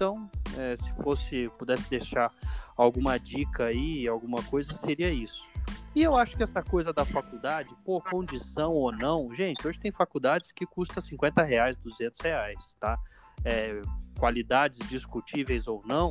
Então, 0.00 0.30
é, 0.56 0.74
se 0.78 0.90
fosse 1.02 1.50
pudesse 1.58 1.90
deixar 1.90 2.32
alguma 2.74 3.18
dica 3.18 3.66
aí, 3.66 4.08
alguma 4.08 4.42
coisa, 4.44 4.72
seria 4.72 5.10
isso. 5.10 5.46
E 5.94 6.02
eu 6.02 6.16
acho 6.16 6.38
que 6.38 6.42
essa 6.42 6.62
coisa 6.62 6.90
da 6.90 7.04
faculdade, 7.04 7.68
por 7.84 8.02
condição 8.04 8.72
ou 8.72 8.90
não, 8.90 9.28
gente, 9.34 9.68
hoje 9.68 9.78
tem 9.78 9.92
faculdades 9.92 10.52
que 10.52 10.64
custa 10.64 11.02
50 11.02 11.42
reais, 11.42 11.76
200 11.76 12.18
reais, 12.18 12.74
tá? 12.80 12.98
É, 13.44 13.82
qualidades 14.18 14.78
discutíveis 14.88 15.68
ou 15.68 15.82
não, 15.84 16.08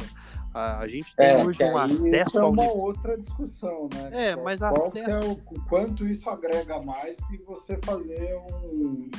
a, 0.53 0.87
gente 0.87 1.15
tem 1.15 1.25
é, 1.25 1.43
hoje 1.43 1.63
um 1.63 1.75
acesso 1.75 2.29
isso 2.29 2.39
é 2.39 2.45
uma 2.45 2.65
ao... 2.65 2.77
outra 2.77 3.17
discussão, 3.17 3.89
né? 3.91 4.29
É, 4.29 4.35
mas 4.35 4.59
Qual 4.59 4.71
acesso... 4.71 5.09
é 5.09 5.19
o 5.19 5.35
quanto 5.67 6.07
isso 6.07 6.29
agrega 6.29 6.79
mais 6.79 7.17
que 7.25 7.37
você 7.39 7.79
fazer 7.83 8.35
um 8.63 9.09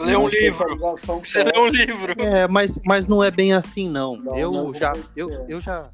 Ler 0.00 0.16
um 0.16 0.28
livro. 0.28 0.78
Você 1.24 1.42
lê 1.42 1.58
um 1.58 1.66
livro. 1.66 2.12
É, 2.20 2.46
mas, 2.46 2.78
mas 2.84 3.06
não 3.08 3.22
é 3.22 3.30
bem 3.30 3.52
assim, 3.52 3.88
não. 3.88 4.16
não 4.16 4.38
eu, 4.38 4.52
não 4.52 4.72
já, 4.72 4.92
eu, 5.16 5.30
eu 5.48 5.60
já 5.60 5.90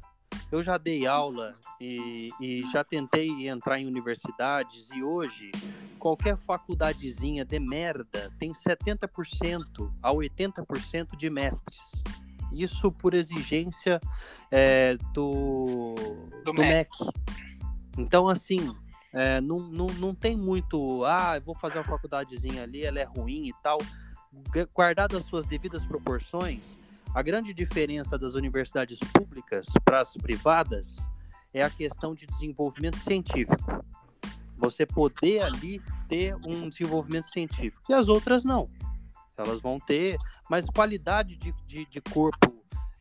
eu 0.51 0.61
já 0.61 0.77
dei 0.77 1.05
aula 1.05 1.55
e, 1.79 2.29
e, 2.39 2.59
já 2.71 2.83
tentei 2.83 3.47
entrar 3.47 3.79
em 3.79 3.85
universidades 3.85 4.89
e 4.93 5.03
hoje 5.03 5.51
qualquer 5.99 6.37
faculdadezinha 6.37 7.43
de 7.43 7.59
merda 7.59 8.31
tem 8.37 8.51
70% 8.51 9.91
a 10.01 10.11
80% 10.13 11.17
de 11.17 11.29
mestres. 11.29 11.91
Isso 12.51 12.91
por 12.91 13.13
exigência 13.13 13.99
é, 14.51 14.97
do, 15.13 15.95
do, 16.45 16.53
do 16.53 16.53
MEC. 16.53 16.89
Então, 17.97 18.27
assim, 18.27 18.75
é, 19.15 19.39
não, 19.39 19.59
não, 19.59 19.87
não 19.87 20.13
tem 20.13 20.35
muito, 20.35 21.05
ah, 21.05 21.39
vou 21.39 21.55
fazer 21.55 21.77
uma 21.77 21.85
faculdadezinha 21.85 22.63
ali, 22.63 22.83
ela 22.83 22.99
é 22.99 23.05
ruim 23.05 23.47
e 23.47 23.53
tal. 23.63 23.79
Guardado 24.73 25.15
as 25.15 25.23
suas 25.23 25.45
devidas 25.45 25.85
proporções, 25.85 26.77
a 27.13 27.21
grande 27.21 27.53
diferença 27.53 28.17
das 28.17 28.33
universidades 28.33 28.99
públicas 29.13 29.67
para 29.85 30.01
as 30.01 30.13
privadas 30.15 30.97
é 31.53 31.63
a 31.63 31.69
questão 31.69 32.13
de 32.13 32.25
desenvolvimento 32.25 32.97
científico. 32.97 33.85
Você 34.57 34.85
poder 34.85 35.43
ali 35.43 35.81
ter 36.09 36.35
um 36.45 36.67
desenvolvimento 36.67 37.27
científico. 37.27 37.83
E 37.87 37.93
as 37.93 38.09
outras 38.09 38.43
não. 38.43 38.67
Elas 39.37 39.61
vão 39.61 39.79
ter, 39.79 40.17
mas 40.49 40.65
qualidade 40.65 41.37
de, 41.37 41.53
de, 41.65 41.85
de 41.85 42.01
corpo 42.01 42.54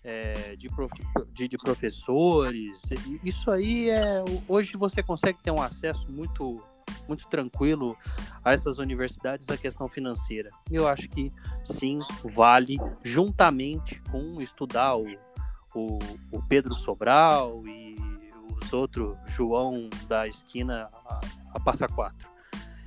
é, 0.05 0.55
de, 0.57 0.68
prof, 0.68 0.92
de, 1.32 1.48
de, 1.48 1.57
professores, 1.57 2.82
isso 3.22 3.50
aí 3.50 3.88
é. 3.88 4.22
Hoje 4.46 4.76
você 4.76 5.02
consegue 5.02 5.38
ter 5.42 5.50
um 5.50 5.62
acesso 5.62 6.11
muito 6.11 6.62
muito 7.09 7.26
tranquilo 7.28 7.96
a 8.42 8.52
essas 8.52 8.78
universidades 8.78 9.48
a 9.48 9.57
questão 9.57 9.88
financeira. 9.88 10.50
Eu 10.70 10.86
acho 10.86 11.09
que 11.09 11.30
sim, 11.64 11.98
vale, 12.24 12.78
juntamente 13.02 14.00
com 14.11 14.40
estudar 14.40 14.96
o, 14.96 15.07
o, 15.74 15.98
o 16.30 16.42
Pedro 16.48 16.74
Sobral 16.74 17.66
e 17.66 17.96
os 18.62 18.72
outros 18.72 19.16
João 19.26 19.88
da 20.09 20.26
esquina 20.26 20.88
a, 21.07 21.20
a 21.55 21.61
Passa 21.61 21.86
Quatro. 21.88 22.28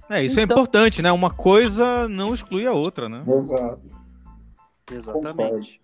É, 0.09 0.23
isso 0.23 0.39
é 0.39 0.43
então, 0.43 0.55
é 0.55 0.59
importante, 0.59 1.01
né? 1.01 1.11
Uma 1.11 1.31
coisa 1.31 2.07
não 2.07 2.33
exclui 2.33 2.65
a 2.65 2.71
outra, 2.71 3.09
né? 3.09 3.23
Exato. 3.27 3.81
Exatamente. 4.91 5.81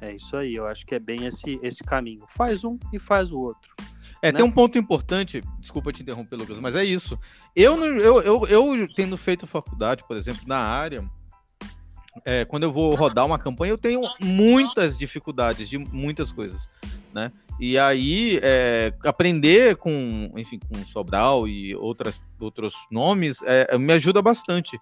É 0.00 0.14
isso 0.14 0.36
aí, 0.36 0.54
eu 0.54 0.66
acho 0.66 0.84
que 0.84 0.94
é 0.94 0.98
bem 0.98 1.24
esse, 1.26 1.58
esse 1.62 1.82
caminho. 1.82 2.24
Faz 2.28 2.64
um 2.64 2.78
e 2.92 2.98
faz 2.98 3.30
o 3.32 3.38
outro. 3.38 3.74
É, 4.22 4.32
né? 4.32 4.38
tem 4.38 4.46
um 4.46 4.50
ponto 4.50 4.78
importante, 4.78 5.42
desculpa 5.58 5.92
te 5.92 6.02
interromper, 6.02 6.36
Lucas, 6.36 6.58
mas 6.58 6.74
é 6.74 6.84
isso. 6.84 7.18
Eu, 7.54 7.76
eu, 7.84 8.22
eu, 8.22 8.46
eu 8.46 8.88
tendo 8.94 9.16
feito 9.16 9.46
faculdade, 9.46 10.04
por 10.06 10.16
exemplo, 10.16 10.42
na 10.46 10.58
área, 10.58 11.04
é, 12.24 12.44
quando 12.44 12.62
eu 12.62 12.72
vou 12.72 12.94
rodar 12.94 13.26
uma 13.26 13.38
campanha, 13.38 13.72
eu 13.72 13.78
tenho 13.78 14.00
muitas 14.20 14.96
dificuldades 14.96 15.68
de 15.68 15.78
muitas 15.78 16.32
coisas, 16.32 16.68
né? 17.12 17.30
E 17.58 17.78
aí, 17.78 18.38
é, 18.42 18.92
aprender 19.04 19.76
com, 19.76 20.30
enfim, 20.36 20.58
com 20.58 20.84
Sobral 20.86 21.48
e 21.48 21.74
outras, 21.74 22.20
outros 22.38 22.74
nomes 22.90 23.38
é, 23.44 23.76
me 23.78 23.92
ajuda 23.94 24.20
bastante. 24.20 24.78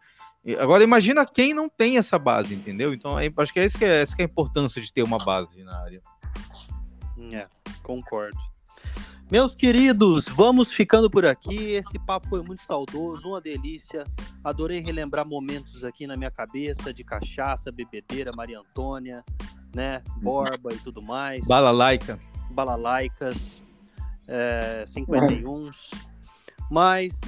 Agora, 0.59 0.85
imagina 0.85 1.25
quem 1.25 1.55
não 1.55 1.69
tem 1.69 1.97
essa 1.97 2.19
base, 2.19 2.55
entendeu? 2.55 2.93
Então, 2.93 3.19
é, 3.19 3.33
acho 3.37 3.53
que 3.53 3.61
é 3.61 3.65
essa 3.65 3.79
que 3.79 3.85
é, 3.85 4.03
essa 4.03 4.15
que 4.15 4.23
é 4.23 4.25
a 4.27 4.29
importância 4.29 4.81
de 4.81 4.93
ter 4.93 5.03
uma 5.03 5.19
base 5.19 5.63
na 5.65 5.79
área. 5.81 6.03
É, 7.33 7.47
concordo. 7.83 8.37
Meus 9.31 9.55
queridos, 9.55 10.27
vamos 10.29 10.71
ficando 10.71 11.11
por 11.11 11.25
aqui. 11.25 11.73
Esse 11.73 11.99
papo 11.99 12.29
foi 12.29 12.43
muito 12.43 12.63
saudoso, 12.63 13.29
uma 13.29 13.41
delícia. 13.41 14.05
Adorei 14.45 14.81
relembrar 14.81 15.27
momentos 15.27 15.83
aqui 15.83 16.07
na 16.07 16.15
minha 16.15 16.31
cabeça 16.31 16.93
de 16.93 17.03
cachaça, 17.03 17.73
bebedeira, 17.73 18.31
Maria 18.37 18.61
Antônia, 18.61 19.25
né? 19.75 20.03
Borba 20.21 20.75
e 20.75 20.79
tudo 20.79 21.01
mais. 21.01 21.45
Balalaica. 21.47 22.19
Balalaicas, 22.53 23.63
é, 24.29 24.85
51. 24.87 25.71
Mas 26.71 27.19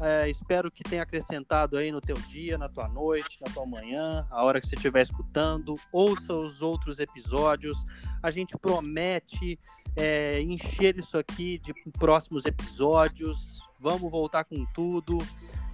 é, 0.00 0.28
espero 0.28 0.70
que 0.70 0.82
tenha 0.82 1.02
acrescentado 1.02 1.76
aí 1.76 1.90
no 1.90 2.00
teu 2.00 2.16
dia, 2.16 2.58
na 2.58 2.68
tua 2.68 2.88
noite, 2.88 3.38
na 3.44 3.52
tua 3.52 3.66
manhã, 3.66 4.26
a 4.30 4.44
hora 4.44 4.60
que 4.60 4.66
você 4.66 4.74
estiver 4.74 5.02
escutando. 5.02 5.74
Ouça 5.90 6.34
os 6.34 6.60
outros 6.60 6.98
episódios. 6.98 7.78
A 8.22 8.30
gente 8.30 8.56
promete 8.58 9.58
é, 9.96 10.40
encher 10.42 10.98
isso 10.98 11.16
aqui 11.16 11.58
de 11.58 11.72
próximos 11.98 12.44
episódios. 12.44 13.58
Vamos 13.80 14.10
voltar 14.10 14.44
com 14.44 14.64
tudo. 14.74 15.18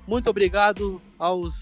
Muito 0.06 0.30
obrigado 0.30 1.00
aos, 1.18 1.54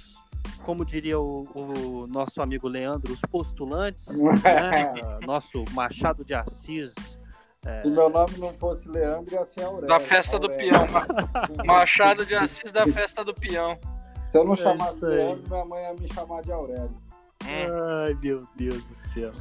como 0.65 0.85
diria 0.85 1.19
o, 1.19 1.49
o 1.55 2.07
nosso 2.07 2.43
amigo 2.43 2.69
Leandro, 2.69 3.13
os 3.13 3.21
postulantes, 3.21 4.07
né? 4.09 4.93
nosso 5.27 5.65
Machado 5.73 6.25
de 6.25 6.35
Assis 6.35 7.20
é... 7.67 7.83
Se 7.83 7.89
meu 7.89 8.09
nome 8.09 8.39
não 8.39 8.55
fosse 8.55 8.89
Leandro, 8.89 9.35
ia 9.35 9.45
ser 9.45 9.63
Aurélio. 9.65 9.89
Da 9.89 10.01
festa 10.01 10.37
Aurélio. 10.37 10.57
do 10.57 10.71
peão. 10.71 10.87
Machado 11.67 12.25
de 12.25 12.35
Assis 12.35 12.73
da 12.73 12.87
festa 12.87 13.25
do 13.25 13.35
peão. 13.35 13.79
Se 14.31 14.39
eu 14.39 14.45
não 14.45 14.55
é 14.55 14.57
chamasse 14.57 15.05
Leandro, 15.05 15.43
minha 15.49 15.65
mãe 15.65 15.83
ia 15.83 15.95
me 15.95 16.13
chamar 16.13 16.43
de 16.43 16.53
Aurélio. 16.53 16.97
Ai, 17.45 18.17
meu 18.23 18.47
Deus 18.57 18.83
do 18.85 18.95
céu. 18.95 19.33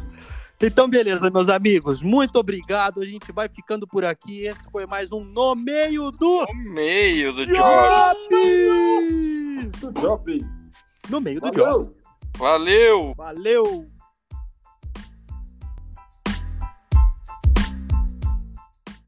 Então, 0.61 0.89
beleza, 0.89 1.29
meus 1.29 1.47
amigos. 1.47 2.01
Muito 2.01 2.37
obrigado. 2.37 3.01
A 3.01 3.05
gente 3.05 3.31
vai 3.31 3.47
ficando 3.47 3.87
por 3.87 4.03
aqui. 4.03 4.45
Esse 4.45 4.69
foi 4.69 4.85
mais 4.85 5.09
um 5.11 5.21
No 5.21 5.55
Meio 5.55 6.11
do. 6.11 6.45
No 6.47 6.73
Meio 6.73 7.31
do 7.31 7.45
Job! 7.45 8.19
Job! 9.93 10.45
No 11.09 11.21
Meio 11.21 11.39
do 11.39 11.51
Job. 11.51 11.89
Valeu! 12.37 13.13
Valeu! 13.15 13.87